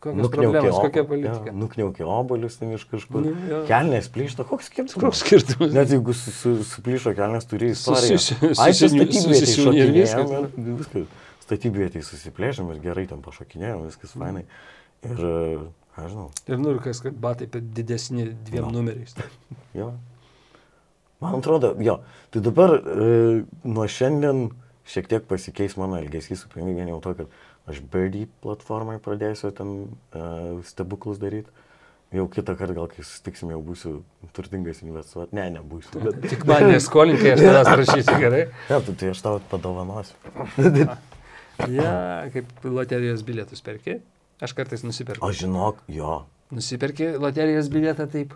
Kokios 0.00 0.30
problemos, 0.32 0.78
kokia 0.80 1.02
politika? 1.04 1.52
Nukniaukė 1.52 2.06
obolius 2.08 2.54
ten 2.56 2.70
iš 2.72 2.86
kažkur. 2.88 3.20
Nu, 3.26 3.32
jo. 3.50 3.58
Kelnės 3.68 4.06
plyšta, 4.08 4.46
koks 4.48 4.70
skirtumas? 4.70 5.02
Koks 5.02 5.20
skirtumas? 5.26 5.74
Net 5.76 5.92
jeigu 5.92 6.14
su, 6.16 6.32
su, 6.32 6.52
suplyšo 6.64 7.12
kelnes 7.18 7.44
turi 7.50 7.68
istoriją. 7.74 8.16
susi- 8.16 8.54
Ai, 8.56 8.72
čia 8.72 8.88
susisiuni- 8.88 9.10
statybvietėj 9.10 9.26
susisiuni 9.26 9.76
ir 9.82 9.92
viskas. 9.92 10.24
šokinėjom 10.24 10.46
ir 10.64 10.78
Viskas. 10.78 11.18
Statybvietėj 11.44 12.06
susiplėšėm 12.06 12.70
ir 12.72 12.80
gerai 12.80 13.04
ten 13.10 13.20
pašokinėjom, 13.20 13.84
viskas 13.90 14.16
fainai. 14.16 14.44
Ir, 15.04 15.20
aš 16.00 16.10
žinau, 16.14 16.30
Ir 16.48 16.58
nurkas, 16.64 17.00
kad 17.04 17.12
batai 17.20 17.46
per 17.50 17.60
didesni 17.60 18.30
dviem 18.32 18.64
Jo. 18.64 18.70
numeriais. 18.70 19.14
jo. 19.74 19.92
Man 21.20 21.34
atrodo, 21.42 21.74
jo. 21.78 21.98
Tai 22.30 22.40
dabar 22.40 22.72
e, 22.80 23.44
nuo 23.68 23.84
šiandien 23.84 24.46
šiek 24.86 25.08
tiek 25.08 25.24
pasikeis 25.28 25.76
mano 25.76 25.98
elgesys 26.00 26.44
su 26.44 26.48
pinigais, 26.52 26.76
vien 26.76 26.88
jau 26.88 27.00
to, 27.00 27.14
kad 27.14 27.26
aš 27.70 27.80
Birdie 27.92 28.26
platformai 28.42 28.98
pradėsiu 29.02 29.50
ten 29.54 29.74
e, 30.12 30.62
stebuklus 30.68 31.18
daryti. 31.22 31.50
Jau 32.10 32.24
kitą 32.26 32.56
kartą 32.58 32.74
gal 32.74 32.88
kai 32.90 33.04
susitiksim, 33.04 33.52
jau 33.54 33.60
būsiu 33.62 33.92
turtingas 34.34 34.80
investuoti. 34.82 35.36
Ne, 35.38 35.44
nebūsiu. 35.54 36.00
Bet... 36.02 36.16
Tik 36.32 36.42
man 36.48 36.66
neskolinkai, 36.72 37.36
aš 37.36 37.44
tavęs 37.44 37.68
prašysiu 37.70 38.16
gerai. 38.18 38.40
Ne, 38.70 38.80
tai, 38.88 38.94
tai 38.98 39.12
aš 39.14 39.22
tau 39.22 39.38
padovanosiu. 39.52 40.16
Ja, 41.68 42.24
kaip 42.32 42.62
loterijos 42.64 43.20
bilietus 43.26 43.60
perki. 43.60 43.98
Aš 44.40 44.54
kartais 44.56 44.80
nusiperku. 44.80 45.20
O 45.26 45.28
žinok, 45.36 45.82
jo. 45.92 46.22
Nusiperki 46.56 47.10
loterijos 47.20 47.68
bilietą 47.68 48.06
taip. 48.08 48.32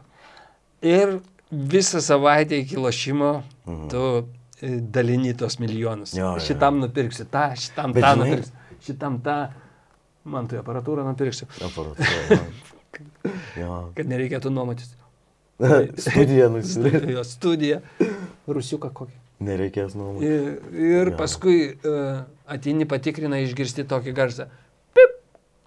Ir 0.84 1.14
visą 1.50 2.02
savaitę 2.04 2.58
iki 2.60 2.76
lošimo 2.76 3.30
Mhm. 3.64 3.88
tu 3.88 4.02
dalini 4.62 5.34
tos 5.34 5.58
milijonus. 5.60 6.12
Jo, 6.14 6.24
jo, 6.26 6.32
jo. 6.38 6.44
šitam 6.46 6.78
nupirksi 6.82 7.24
tą, 7.32 7.46
šitam 7.58 7.92
Bet 7.92 8.04
tą 8.04 8.12
žinai- 8.14 8.28
nupirksi, 8.30 8.52
šitam 8.86 9.18
tą. 9.24 9.38
Man 10.24 10.46
tai 10.48 10.58
aparatūrą 10.62 11.02
nupirksiu, 11.04 11.46
Aparatūra. 11.60 12.38
Jo. 13.58 13.90
kad 13.96 14.06
nereikėtų 14.06 14.50
nuomotis. 14.54 14.94
Studija 16.06 16.46
nusipirkti. 16.50 17.12
Jo 17.16 17.24
studija. 17.26 17.80
Rusiuką 18.46 18.90
kokį. 18.94 19.16
Nereikės 19.44 19.96
nuomoti. 19.98 20.26
Ir, 20.26 20.44
ir 20.78 21.10
Jo. 21.10 21.16
paskui 21.18 21.56
uh, 21.74 22.22
ateini 22.46 22.86
patikrina 22.88 23.40
išgirsti 23.42 23.84
tokį 23.90 24.14
garsą. 24.16 24.46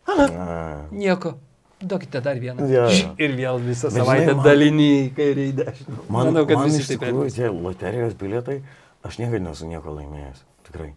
A, 0.07 0.87
Nieko. 0.91 1.35
Duokite 1.81 2.21
dar 2.25 2.39
vieną. 2.41 2.65
Jo, 2.71 2.87
jo. 2.89 3.09
Ir 3.23 3.35
vėl 3.37 3.59
visą 3.61 3.91
Bet 3.91 3.99
žinai, 3.99 4.05
savaitę 4.05 4.33
man- 4.35 4.45
daliny 4.47 4.87
į 5.03 5.03
kairę 5.17 5.43
į 5.45 5.51
dešinę. 5.59 5.97
Man, 6.09 6.31
Manau, 6.31 6.45
kad 6.49 6.57
man 6.63 6.71
visi 6.73 6.87
taip 6.97 7.03
elgiasi. 7.11 7.35
tie 7.37 7.51
loterijos 7.53 8.15
bilietai, 8.17 8.55
aš 9.05 9.19
niekada 9.21 9.43
nesu 9.49 9.69
nieko 9.69 9.93
laimėjęs. 9.93 10.41
Tikrai. 10.69 10.89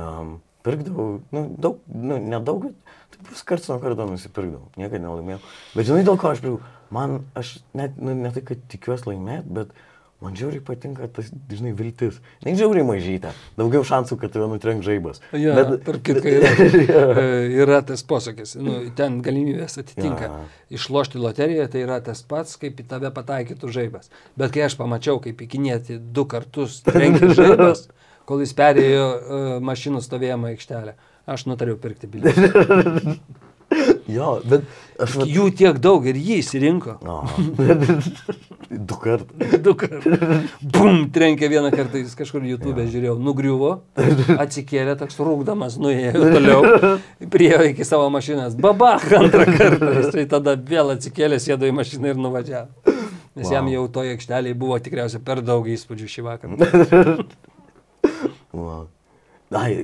Um, 0.00 0.38
pirkdavau, 0.64 1.20
nu, 1.36 1.42
daug, 1.60 1.82
nu, 1.92 2.16
nedaug, 2.32 2.70
taip 3.12 3.28
vis 3.34 3.42
karts 3.44 3.68
nuo 3.68 3.76
karto 3.82 4.06
nusipirkdavau. 4.08 4.70
Niekada 4.80 5.02
nelaimėjau. 5.04 5.42
Bet 5.76 5.90
žinai, 5.90 6.04
dėl 6.08 6.16
ko 6.22 6.32
aš 6.32 6.40
pirkau? 6.46 6.62
Man, 6.92 7.18
aš 7.36 7.58
net, 7.76 7.96
nu, 8.00 8.14
ne 8.16 8.32
tai, 8.32 8.40
kad 8.48 8.64
tikiuosi 8.72 9.10
laimėti, 9.12 9.52
bet 9.60 9.76
man 10.22 10.36
žiauriai 10.38 10.62
patinka 10.64 11.08
tas, 11.12 11.28
žinai, 11.50 11.72
viltis. 11.76 12.20
Ne 12.46 12.54
žiauriai 12.58 12.86
mažytė. 12.86 13.32
Daugiau 13.58 13.84
šansų, 13.86 14.18
kad 14.20 14.32
tave 14.34 14.48
nutrenk 14.50 14.84
žaibas. 14.86 15.20
Ja, 15.34 15.56
bet, 15.58 15.82
tarp 15.86 16.04
kitko 16.06 16.32
yra, 16.32 16.52
e, 17.22 17.26
yra 17.62 17.80
tas 17.86 18.04
posakis, 18.06 18.54
nu, 18.60 18.78
ten 18.98 19.20
galimybės 19.24 19.78
atitinka. 19.82 20.30
Jo. 20.30 20.40
Išlošti 20.78 21.20
loteriją 21.22 21.68
tai 21.72 21.84
yra 21.84 22.00
tas 22.04 22.24
pats, 22.26 22.56
kaip 22.60 22.80
į 22.80 22.88
tave 22.94 23.12
pataikytų 23.14 23.72
žaibas. 23.74 24.12
Bet 24.38 24.54
kai 24.54 24.66
aš 24.68 24.78
pamačiau, 24.80 25.20
kaip 25.24 25.42
įkinėti 25.46 25.98
du 26.14 26.26
kartus 26.30 26.80
trenkė 26.86 27.32
žaibas, 27.36 27.88
kol 28.28 28.42
jis 28.44 28.54
perėjo 28.56 29.06
uh, 29.06 29.54
mašinų 29.64 30.02
stovėjimo 30.04 30.52
aikštelę, 30.54 30.96
aš 31.32 31.48
nutariau 31.50 31.78
pirkti 31.80 32.10
bilietą. 32.10 33.18
jo, 34.14 34.28
bet 34.48 34.64
aš... 35.00 35.16
vat- 35.18 35.30
Jų 35.32 35.46
tiek 35.58 35.78
daug 35.82 36.06
ir 36.08 36.18
jį 36.18 36.38
įsirinko. 36.42 36.96
O, 37.02 37.16
du 38.90 38.98
kartus. 39.02 39.56
Du 39.66 39.74
kartus. 39.78 40.48
Bum, 40.62 41.02
trenkė 41.12 41.50
vieną 41.52 41.72
kartą, 41.74 42.00
jis 42.00 42.14
kažkur 42.18 42.44
YouTube 42.46 42.84
žiūrėjau, 42.88 43.18
nugriuvo, 43.20 43.72
atsikėlė 44.44 44.96
toks 45.00 45.20
rūkdamas, 45.20 45.76
nuėjo 45.82 46.14
toliau, 46.22 46.96
priejo 47.32 47.66
iki 47.68 47.86
savo 47.88 48.08
mašinas, 48.14 48.56
babach 48.56 49.04
antrą 49.18 49.46
kartą, 49.50 49.92
jisai 50.00 50.26
tada 50.30 50.56
vėl 50.56 50.94
atsikėlė, 50.96 51.40
sėdo 51.42 51.68
į 51.68 51.76
mašiną 51.82 52.14
ir 52.14 52.22
nuvažiavo. 52.22 52.96
Nes 53.32 53.46
wow. 53.48 53.54
jam 53.54 53.68
jau 53.72 53.86
toje 53.92 54.12
aikštelėje 54.12 54.56
buvo 54.60 54.76
tikriausiai 54.84 55.22
per 55.24 55.40
daug 55.44 55.68
įspūdžių 55.72 56.08
šį 56.14 56.24
vakarą. 56.26 56.72
Wow. 58.52 58.88
Ai, 59.56 59.76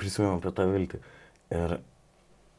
prisimenu 0.00 0.36
apie 0.38 0.52
tą 0.56 0.66
viltį. 0.68 1.00
Ir, 1.54 1.76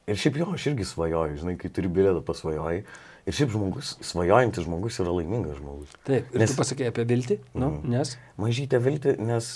ir 0.07 0.19
šiaip 0.21 0.37
jo, 0.41 0.47
aš 0.53 0.67
irgi 0.71 0.85
svajoju, 0.87 1.37
žinai, 1.41 1.55
kai 1.61 1.69
turi 1.73 1.89
bilietą 1.91 2.21
pasvajoji. 2.27 2.83
Ir 3.25 3.33
šiaip 3.33 3.49
žmogus, 3.55 3.95
svajojantis 4.05 4.67
žmogus 4.67 4.99
yra 5.01 5.13
laimingas 5.17 5.57
žmogus. 5.57 5.93
Taip, 6.05 6.27
ir 6.35 6.43
Nes- 6.43 6.51
tu 6.53 6.59
pasakėjai 6.59 6.91
apie 6.93 7.05
viltį, 7.09 7.39
nu, 7.57 7.71
nes 7.89 8.11
Mažytė 8.37 8.77
viltį, 8.85 9.15
nes 9.25 9.47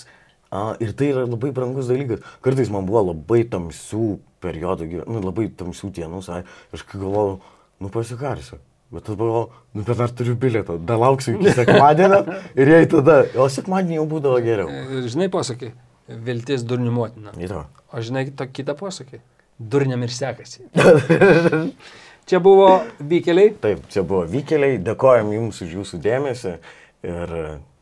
a, 0.50 0.74
ir 0.82 0.90
tai 0.98 1.12
yra 1.12 1.22
labai 1.28 1.52
brangus 1.54 1.86
dalykas. 1.86 2.24
Kartais 2.42 2.72
man 2.74 2.88
buvo 2.88 3.04
labai 3.12 3.44
tamsių 3.52 4.08
periodų, 4.42 5.04
nu, 5.06 5.22
labai 5.22 5.46
tamsių 5.54 5.92
dienų, 6.00 6.22
sai, 6.26 6.40
aš 6.74 6.82
kai 6.82 6.98
galvojau, 6.98 7.38
nu 7.80 7.92
pasikarsiu. 7.94 8.58
Bet 8.90 9.04
tada 9.06 9.20
galvojau, 9.22 9.52
nu 9.78 9.84
bet 9.86 10.00
dar 10.02 10.10
turiu 10.18 10.34
bilietą, 10.34 10.74
dar 10.82 10.98
lauksiu 10.98 11.36
iki 11.38 11.52
sekmadienio 11.60 12.24
ir 12.58 12.72
jei 12.74 12.88
tada, 12.90 13.20
o 13.38 13.46
sekmadienį 13.46 14.00
jau 14.00 14.06
būdavo 14.10 14.40
geriau. 14.42 14.66
e, 14.66 15.04
žinai 15.06 15.28
posakį, 15.30 15.70
viltis 16.26 16.64
durnių 16.66 16.90
motina. 16.96 17.30
Yra. 17.38 17.68
O 17.94 18.02
žinai 18.02 18.24
to 18.34 18.48
kitą 18.50 18.74
posakį, 18.74 19.20
durniam 19.60 20.02
ir 20.02 20.12
sekasi. 20.14 20.64
Čia 22.30 22.38
buvo 22.42 22.68
vykeliai. 23.02 23.56
Taip, 23.58 23.82
čia 23.90 24.04
buvo 24.06 24.22
vykeliai, 24.30 24.78
dėkojom 24.86 25.32
Jums 25.34 25.64
už 25.64 25.72
Jūsų 25.80 25.98
dėmesį 26.04 26.52
ir 27.08 27.32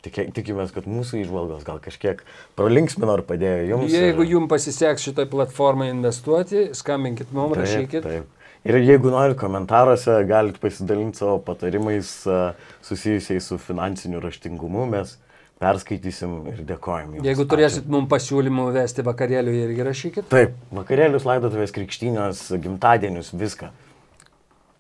tikė, 0.07 0.25
tikimės, 0.33 0.73
kad 0.73 0.87
mūsų 0.89 1.21
išvalgos 1.21 1.67
gal 1.67 1.83
kažkiek 1.85 2.23
pralinksmino 2.57 3.19
ar 3.19 3.25
padėjo 3.29 3.67
Jums. 3.75 3.93
Jeigu 3.93 4.25
jums 4.25 4.49
pasiseks 4.49 5.05
šitoj 5.05 5.29
platformai 5.35 5.91
investuoti, 5.93 6.71
skambinkit 6.79 7.35
mums, 7.37 7.59
Taip, 7.59 7.67
rašykit. 7.67 8.09
Taip. 8.09 8.35
Ir 8.69 8.81
jeigu 8.83 9.13
norit 9.13 9.37
komentaruose, 9.39 10.17
galite 10.29 10.61
pasidalinti 10.63 11.21
savo 11.21 11.39
patarimais 11.45 12.11
a, 12.27 12.55
susijusiais 12.85 13.47
su 13.53 13.61
finansiniu 13.63 14.23
raštingumu, 14.25 14.89
mes 14.91 15.15
perskaitysim 15.63 16.35
ir 16.53 16.63
dėkojom 16.69 17.17
Jums. 17.19 17.27
Jeigu 17.27 17.45
Ačiū. 17.45 17.51
turėsit 17.53 17.89
mums 17.91 18.11
pasiūlymų 18.13 18.67
vesti 18.77 19.05
vakarėlių, 19.07 19.55
irgi 19.67 19.87
rašykit. 19.89 20.29
Taip, 20.31 20.55
vakarėlius, 20.75 21.27
laidotuvės, 21.29 21.75
krikštynės, 21.75 22.45
gimtadienius, 22.63 23.33
viską. 23.35 23.73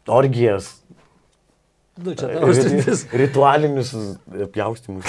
Orgijas, 0.08 0.76
Nu, 1.98 2.12
čia 2.14 2.28
tavo 2.30 2.52
sritis. 2.54 3.00
ritualinius 3.22 3.88
pjaustimus. 4.54 5.02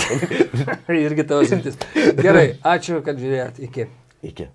irgi 1.05 1.26
tavo 1.30 1.43
sritis. 1.45 1.78
Gerai, 2.17 2.55
ačiū, 2.65 2.97
kad 3.05 3.20
žiūrėjot. 3.22 3.59
Iki. 3.67 3.86
Iki. 4.26 4.47